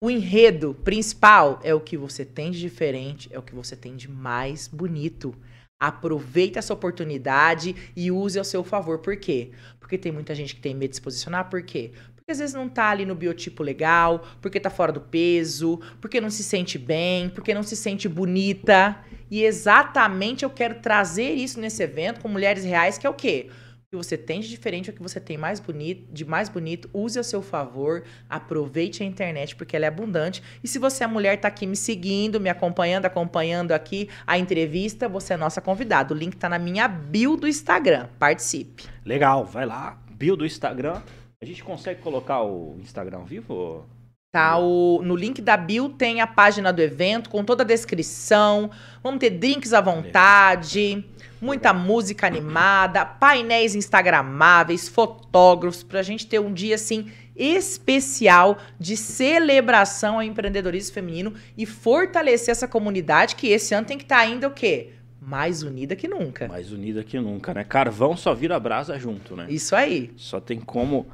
o 0.00 0.10
enredo 0.10 0.74
principal 0.84 1.58
é 1.62 1.74
o 1.74 1.80
que 1.80 1.96
você 1.96 2.24
tem 2.24 2.50
de 2.50 2.60
diferente, 2.60 3.28
é 3.32 3.38
o 3.38 3.42
que 3.42 3.54
você 3.54 3.74
tem 3.74 3.96
de 3.96 4.10
mais 4.10 4.68
bonito. 4.68 5.34
Aproveite 5.78 6.58
essa 6.58 6.74
oportunidade 6.74 7.74
e 7.94 8.10
use 8.10 8.38
ao 8.38 8.44
seu 8.44 8.62
favor. 8.62 8.98
Por 8.98 9.16
quê? 9.16 9.50
Porque 9.80 9.98
tem 9.98 10.12
muita 10.12 10.34
gente 10.34 10.54
que 10.54 10.60
tem 10.60 10.74
medo 10.74 10.90
de 10.90 10.96
se 10.96 11.02
posicionar. 11.02 11.48
Por 11.48 11.62
quê? 11.62 11.92
Porque 12.14 12.32
às 12.32 12.38
vezes 12.38 12.54
não 12.54 12.68
tá 12.68 12.90
ali 12.90 13.04
no 13.04 13.14
biotipo 13.14 13.62
legal, 13.62 14.26
porque 14.40 14.58
tá 14.58 14.68
fora 14.68 14.90
do 14.92 15.00
peso, 15.00 15.80
porque 16.00 16.20
não 16.20 16.30
se 16.30 16.42
sente 16.42 16.78
bem, 16.78 17.28
porque 17.28 17.54
não 17.54 17.62
se 17.62 17.76
sente 17.76 18.08
bonita. 18.08 18.98
E 19.30 19.44
exatamente 19.44 20.44
eu 20.44 20.50
quero 20.50 20.80
trazer 20.80 21.32
isso 21.32 21.60
nesse 21.60 21.82
evento 21.82 22.20
com 22.20 22.28
mulheres 22.28 22.64
reais, 22.64 22.98
que 22.98 23.06
é 23.06 23.10
o 23.10 23.14
quê? 23.14 23.48
O 23.86 23.90
que 23.90 23.96
você 23.96 24.18
tem 24.18 24.40
de 24.40 24.48
diferente, 24.48 24.90
o 24.90 24.92
que 24.92 25.00
você 25.00 25.20
tem 25.20 25.38
mais 25.38 25.60
bonito, 25.60 26.12
de 26.12 26.24
mais 26.24 26.48
bonito, 26.48 26.90
use 26.92 27.20
a 27.20 27.22
seu 27.22 27.40
favor, 27.40 28.02
aproveite 28.28 29.04
a 29.04 29.06
internet 29.06 29.54
porque 29.54 29.76
ela 29.76 29.84
é 29.84 29.88
abundante. 29.88 30.42
E 30.60 30.66
se 30.66 30.76
você 30.76 31.04
é 31.04 31.06
mulher, 31.06 31.36
tá 31.36 31.46
aqui 31.46 31.68
me 31.68 31.76
seguindo, 31.76 32.40
me 32.40 32.50
acompanhando, 32.50 33.06
acompanhando 33.06 33.70
aqui 33.70 34.08
a 34.26 34.36
entrevista, 34.36 35.08
você 35.08 35.34
é 35.34 35.36
nossa 35.36 35.60
convidada. 35.60 36.12
O 36.12 36.16
link 36.16 36.36
tá 36.36 36.48
na 36.48 36.58
minha 36.58 36.88
bio 36.88 37.36
do 37.36 37.46
Instagram. 37.46 38.08
Participe. 38.18 38.86
Legal, 39.04 39.44
vai 39.44 39.64
lá, 39.64 39.96
bio 40.10 40.34
do 40.34 40.44
Instagram. 40.44 41.00
A 41.40 41.44
gente 41.44 41.62
consegue 41.62 42.02
colocar 42.02 42.42
o 42.42 42.76
Instagram 42.80 43.22
vivo? 43.22 43.86
Tá, 44.32 44.58
o, 44.58 45.00
no 45.02 45.14
link 45.14 45.40
da 45.40 45.56
bio 45.56 45.90
tem 45.90 46.20
a 46.20 46.26
página 46.26 46.72
do 46.72 46.82
evento 46.82 47.30
com 47.30 47.44
toda 47.44 47.62
a 47.62 47.66
descrição. 47.66 48.68
Vamos 49.02 49.20
ter 49.20 49.30
drinks 49.30 49.72
à 49.72 49.80
vontade, 49.80 51.04
muita 51.40 51.72
música 51.72 52.26
animada, 52.26 53.04
painéis 53.04 53.74
instagramáveis, 53.74 54.88
fotógrafos, 54.88 55.82
pra 55.82 56.02
gente 56.02 56.26
ter 56.26 56.38
um 56.38 56.52
dia 56.52 56.74
assim 56.74 57.10
especial 57.34 58.58
de 58.78 58.96
celebração 58.96 60.16
ao 60.16 60.22
empreendedorismo 60.22 60.94
feminino 60.94 61.34
e 61.56 61.66
fortalecer 61.66 62.50
essa 62.50 62.66
comunidade 62.66 63.36
que 63.36 63.48
esse 63.48 63.74
ano 63.74 63.86
tem 63.86 63.98
que 63.98 64.04
estar 64.04 64.16
tá 64.16 64.22
ainda 64.22 64.48
o 64.48 64.52
quê? 64.52 64.92
Mais 65.20 65.62
unida 65.62 65.96
que 65.96 66.06
nunca. 66.06 66.48
Mais 66.48 66.70
unida 66.70 67.02
que 67.02 67.18
nunca, 67.18 67.52
né? 67.52 67.64
Carvão 67.64 68.16
só 68.16 68.32
vira 68.32 68.58
brasa 68.60 68.98
junto, 68.98 69.34
né? 69.34 69.46
Isso 69.48 69.74
aí. 69.74 70.12
Só 70.16 70.40
tem 70.40 70.60
como 70.60 71.06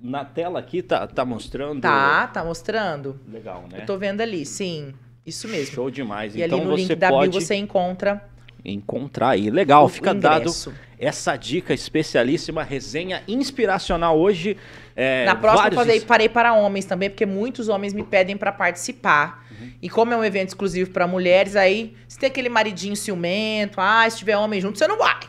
na 0.00 0.24
tela 0.24 0.60
aqui 0.60 0.82
tá, 0.82 1.06
tá 1.06 1.24
mostrando. 1.24 1.80
Tá, 1.80 2.28
tá 2.28 2.44
mostrando. 2.44 3.18
Legal, 3.28 3.66
né? 3.70 3.80
Eu 3.80 3.86
tô 3.86 3.98
vendo 3.98 4.20
ali, 4.20 4.46
sim. 4.46 4.94
Isso 5.26 5.48
mesmo. 5.48 5.74
Show 5.74 5.90
demais. 5.90 6.34
E 6.34 6.42
então 6.42 6.58
ali 6.58 6.66
no 6.68 6.76
link 6.76 6.94
da 6.94 7.08
pode 7.08 7.30
bio 7.30 7.40
você 7.40 7.54
encontra 7.54 8.24
encontrar 8.64 9.30
aí. 9.30 9.50
Legal, 9.50 9.84
o 9.84 9.88
fica 9.88 10.14
dado 10.14 10.42
ingresso. 10.42 10.72
essa 10.98 11.36
dica 11.36 11.74
especialíssima, 11.74 12.62
resenha 12.62 13.22
inspiracional 13.26 14.18
hoje. 14.18 14.56
É, 14.94 15.24
Na 15.24 15.34
próxima 15.34 15.68
eu 15.68 15.74
vários 15.74 15.78
falei, 15.80 16.00
parei 16.00 16.28
para 16.28 16.52
homens 16.54 16.84
também, 16.84 17.10
porque 17.10 17.26
muitos 17.26 17.68
homens 17.68 17.92
me 17.92 18.02
pedem 18.02 18.36
para 18.36 18.52
participar. 18.52 19.44
Uhum. 19.50 19.72
E 19.82 19.88
como 19.88 20.12
é 20.12 20.16
um 20.16 20.24
evento 20.24 20.48
exclusivo 20.48 20.90
para 20.90 21.06
mulheres, 21.06 21.56
aí 21.56 21.96
se 22.06 22.18
tem 22.18 22.28
aquele 22.28 22.48
maridinho 22.48 22.94
ciumento, 22.94 23.80
ah, 23.80 24.08
se 24.08 24.18
tiver 24.18 24.36
homem 24.36 24.60
junto, 24.60 24.78
você 24.78 24.86
não 24.86 24.98
vai. 24.98 25.20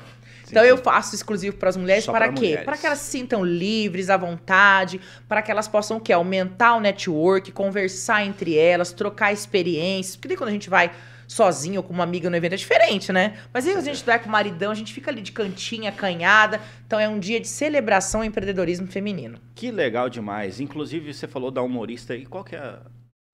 Então 0.53 0.63
eu 0.63 0.77
faço 0.77 1.15
exclusivo 1.15 1.57
para 1.57 1.69
as 1.69 1.75
mulheres 1.75 2.03
Só 2.03 2.11
para 2.11 2.27
quê? 2.27 2.39
mulheres. 2.41 2.65
Para 2.65 2.77
que 2.77 2.85
elas 2.85 2.99
se 2.99 3.09
sintam 3.09 3.43
livres, 3.43 4.11
à 4.11 4.17
vontade, 4.17 5.01
para 5.27 5.41
que 5.41 5.49
elas 5.49 5.67
possam 5.67 5.97
o 5.97 5.99
quê? 5.99 6.13
Aumentar 6.13 6.75
o 6.75 6.79
network, 6.79 7.51
conversar 7.51 8.23
entre 8.23 8.55
elas, 8.55 8.93
trocar 8.93 9.33
experiências. 9.33 10.15
Porque 10.15 10.27
daí 10.27 10.37
quando 10.37 10.49
a 10.49 10.53
gente 10.53 10.69
vai 10.69 10.91
sozinho 11.27 11.77
ou 11.77 11.83
com 11.83 11.93
uma 11.93 12.03
amiga 12.03 12.29
no 12.29 12.35
evento 12.35 12.53
é 12.53 12.57
diferente, 12.57 13.11
né? 13.11 13.37
Mas 13.53 13.67
aí 13.67 13.75
a 13.75 13.81
gente 13.81 14.03
vai 14.03 14.19
com 14.19 14.29
o 14.29 14.31
maridão, 14.31 14.71
a 14.71 14.75
gente 14.75 14.93
fica 14.93 15.11
ali 15.11 15.21
de 15.21 15.31
cantinha, 15.31 15.89
acanhada. 15.89 16.61
Então 16.85 16.99
é 16.99 17.07
um 17.07 17.19
dia 17.19 17.39
de 17.39 17.47
celebração 17.47 18.21
ao 18.21 18.25
empreendedorismo 18.25 18.87
feminino. 18.87 19.39
Que 19.55 19.71
legal 19.71 20.09
demais. 20.09 20.59
Inclusive, 20.59 21.13
você 21.13 21.27
falou 21.27 21.51
da 21.51 21.61
humorista 21.61 22.13
aí. 22.13 22.25
Qual 22.25 22.43
que 22.43 22.55
é 22.55 22.59
a. 22.59 22.81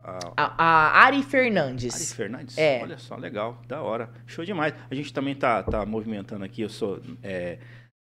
a... 0.02 0.20
A, 0.38 0.64
a 0.64 1.06
Ari 1.06 1.18
Ari 1.18 1.24
Fernandes. 1.24 2.14
Fernandes? 2.14 2.58
É. 2.58 2.82
Olha 2.82 2.98
só, 2.98 3.16
legal, 3.16 3.62
da 3.68 3.82
hora. 3.82 4.10
Show 4.26 4.46
demais. 4.46 4.74
A 4.90 4.96
gente 4.96 5.14
também 5.14 5.36
tá, 5.36 5.64
tá 5.64 5.86
movimentando 5.86 6.46
aqui, 6.46 6.62
eu 6.62 6.70
sou 6.70 7.02
é, 7.24 7.60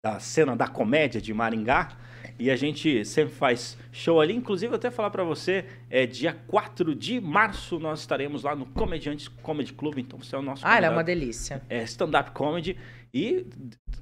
da 0.04 0.20
cena 0.20 0.54
da 0.56 0.68
comédia 0.68 1.20
de 1.20 1.32
Maringá. 1.34 1.96
E 2.38 2.50
a 2.50 2.56
gente 2.56 3.04
sempre 3.04 3.34
faz 3.34 3.78
show 3.90 4.20
ali. 4.20 4.34
Inclusive, 4.34 4.74
até 4.74 4.90
falar 4.90 5.10
pra 5.10 5.24
você, 5.24 5.64
é 5.88 6.04
dia 6.06 6.32
4 6.46 6.94
de 6.94 7.20
março 7.20 7.78
nós 7.78 8.00
estaremos 8.00 8.42
lá 8.42 8.54
no 8.54 8.66
Comediantes 8.66 9.28
Comedy 9.28 9.72
Club. 9.72 9.98
Então 9.98 10.18
você 10.18 10.34
é 10.36 10.38
o 10.38 10.42
nosso 10.42 10.66
Ah, 10.66 10.76
ela 10.76 10.86
é 10.86 10.90
uma 10.90 11.04
delícia. 11.04 11.62
é, 11.68 11.82
stand-up 11.84 12.32
comedy. 12.32 12.76
E 13.14 13.46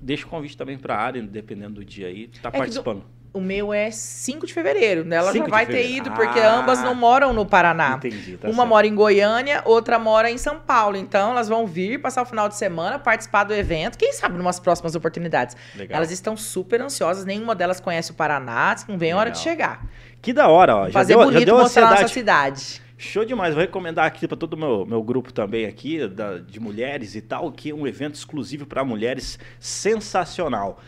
deixa 0.00 0.26
o 0.26 0.28
convite 0.28 0.56
também 0.56 0.76
pra 0.76 0.96
área, 0.96 1.22
dependendo 1.22 1.74
do 1.76 1.84
dia 1.84 2.08
aí, 2.08 2.28
tá 2.42 2.50
do- 2.50 2.58
participando. 2.58 3.04
O 3.34 3.40
meu 3.40 3.74
é 3.74 3.90
5 3.90 4.46
de 4.46 4.54
fevereiro, 4.54 5.04
né? 5.04 5.16
Ela 5.16 5.32
5 5.32 5.46
já 5.46 5.50
vai 5.50 5.66
ter 5.66 5.90
ido, 5.90 6.08
porque 6.12 6.38
Ah. 6.38 6.54
ambas 6.54 6.80
não 6.80 6.94
moram 6.94 7.32
no 7.32 7.44
Paraná. 7.44 7.96
Entendi, 7.96 8.36
tá 8.36 8.46
uma 8.46 8.54
certo. 8.54 8.68
mora 8.68 8.86
em 8.86 8.94
Goiânia, 8.94 9.60
outra 9.64 9.98
mora 9.98 10.30
em 10.30 10.38
São 10.38 10.60
Paulo. 10.60 10.96
Então, 10.96 11.32
elas 11.32 11.48
vão 11.48 11.66
vir 11.66 12.00
passar 12.00 12.22
o 12.22 12.24
final 12.24 12.48
de 12.48 12.54
semana, 12.56 12.96
participar 12.96 13.42
do 13.42 13.52
evento. 13.52 13.98
Quem 13.98 14.12
sabe, 14.12 14.38
numas 14.38 14.60
próximas 14.60 14.94
oportunidades. 14.94 15.56
Legal. 15.74 15.96
Elas 15.96 16.12
estão 16.12 16.36
super 16.36 16.80
ansiosas, 16.80 17.24
nenhuma 17.24 17.56
delas 17.56 17.80
conhece 17.80 18.12
o 18.12 18.14
Paraná, 18.14 18.76
não 18.88 18.96
vem 18.96 19.10
a 19.10 19.16
hora 19.16 19.30
de 19.32 19.38
chegar. 19.38 19.84
Que 20.22 20.32
da 20.32 20.46
hora, 20.48 20.76
ó. 20.76 20.86
Já 20.86 20.92
Fazer 20.92 21.14
deu, 21.14 21.18
já 21.18 21.24
bonito 21.32 21.44
deu 21.46 21.58
mostrar 21.58 21.86
a 21.88 21.90
nossa 21.90 22.06
cidade. 22.08 22.80
Show 22.96 23.24
demais, 23.24 23.52
vou 23.52 23.60
recomendar 23.62 24.06
aqui 24.06 24.28
para 24.28 24.36
todo 24.36 24.54
o 24.54 24.56
meu, 24.56 24.86
meu 24.86 25.02
grupo 25.02 25.32
também 25.32 25.66
aqui, 25.66 26.06
da- 26.06 26.38
de 26.38 26.60
mulheres 26.60 27.16
e 27.16 27.20
tal, 27.20 27.50
que 27.50 27.70
é 27.70 27.74
um 27.74 27.84
evento 27.84 28.14
exclusivo 28.14 28.64
para 28.64 28.84
mulheres 28.84 29.40
sensacional. 29.58 30.80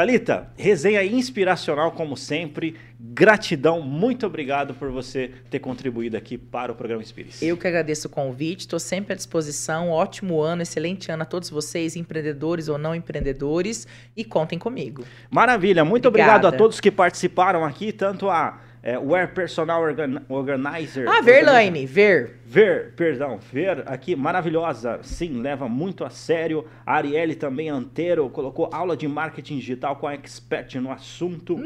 Thalita, 0.00 0.50
resenha 0.56 1.04
inspiracional 1.04 1.92
como 1.92 2.16
sempre, 2.16 2.74
gratidão, 2.98 3.82
muito 3.82 4.24
obrigado 4.24 4.72
por 4.72 4.90
você 4.90 5.30
ter 5.50 5.58
contribuído 5.58 6.16
aqui 6.16 6.38
para 6.38 6.72
o 6.72 6.74
programa 6.74 7.02
Espírito. 7.02 7.36
Eu 7.42 7.54
que 7.54 7.68
agradeço 7.68 8.08
o 8.08 8.10
convite, 8.10 8.60
estou 8.60 8.78
sempre 8.78 9.12
à 9.12 9.16
disposição. 9.16 9.90
Ótimo 9.90 10.40
ano, 10.40 10.62
excelente 10.62 11.12
ano 11.12 11.24
a 11.24 11.26
todos 11.26 11.50
vocês, 11.50 11.96
empreendedores 11.96 12.68
ou 12.68 12.78
não 12.78 12.94
empreendedores, 12.94 13.86
e 14.16 14.24
contem 14.24 14.58
comigo. 14.58 15.04
Maravilha, 15.28 15.84
muito 15.84 16.08
Obrigada. 16.08 16.46
obrigado 16.46 16.54
a 16.54 16.56
todos 16.56 16.80
que 16.80 16.90
participaram 16.90 17.62
aqui, 17.62 17.92
tanto 17.92 18.30
a 18.30 18.58
é, 18.82 18.98
Wear 18.98 19.32
Personal 19.34 19.82
Organ- 19.82 20.22
Organizer. 20.28 21.06
Ah, 21.08 21.20
Verlaine, 21.20 21.84
Ver. 21.86 22.40
Ver, 22.46 22.94
perdão, 22.94 23.38
Ver 23.52 23.82
aqui, 23.86 24.16
maravilhosa, 24.16 24.98
sim, 25.02 25.40
leva 25.40 25.68
muito 25.68 26.04
a 26.04 26.10
sério. 26.10 26.64
A 26.86 26.94
Arielle 26.96 27.34
também, 27.34 27.68
Antero, 27.68 28.28
colocou 28.30 28.68
aula 28.72 28.96
de 28.96 29.06
marketing 29.06 29.58
digital 29.58 29.96
com 29.96 30.06
a 30.06 30.14
expert 30.14 30.74
no 30.76 30.90
assunto. 30.90 31.56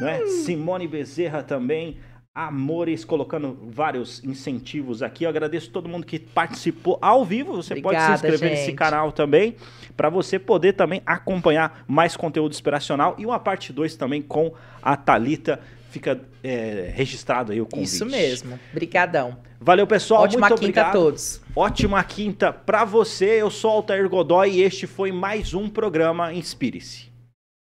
Né? 0.00 0.26
Simone 0.44 0.86
Bezerra 0.88 1.42
também. 1.42 1.96
Amores, 2.38 3.02
colocando 3.02 3.56
vários 3.62 4.22
incentivos 4.22 5.02
aqui. 5.02 5.24
Eu 5.24 5.30
agradeço 5.30 5.70
todo 5.70 5.88
mundo 5.88 6.04
que 6.04 6.18
participou 6.18 6.98
ao 7.00 7.24
vivo. 7.24 7.56
Você 7.56 7.76
pode 7.76 7.96
se 7.98 8.04
Obrigada, 8.04 8.14
inscrever 8.14 8.50
nesse 8.50 8.66
gente. 8.66 8.74
canal 8.76 9.10
também, 9.10 9.56
para 9.96 10.10
você 10.10 10.38
poder 10.38 10.74
também 10.74 11.00
acompanhar 11.06 11.82
mais 11.88 12.14
conteúdo 12.14 12.52
inspiracional 12.52 13.14
e 13.18 13.24
uma 13.24 13.38
parte 13.38 13.72
2 13.72 13.96
também 13.96 14.20
com 14.20 14.52
a 14.82 14.94
Talita. 14.98 15.60
Fica 15.96 16.20
é, 16.44 16.92
registrado 16.94 17.52
aí 17.52 17.60
o 17.60 17.64
convite. 17.64 17.88
Isso 17.88 18.04
mesmo. 18.04 18.60
Brigadão. 18.70 19.38
Valeu, 19.58 19.86
pessoal. 19.86 20.24
Ótima 20.24 20.48
muito 20.48 20.60
quinta 20.60 20.80
obrigado. 20.80 20.88
a 20.88 20.92
todos. 20.92 21.40
Ótima 21.54 22.04
quinta 22.04 22.52
pra 22.52 22.84
você. 22.84 23.40
Eu 23.40 23.50
sou 23.50 23.70
Altair 23.70 24.06
Godoy 24.10 24.50
e 24.50 24.62
este 24.62 24.86
foi 24.86 25.10
mais 25.10 25.54
um 25.54 25.70
programa 25.70 26.34
Inspire-se. 26.34 27.15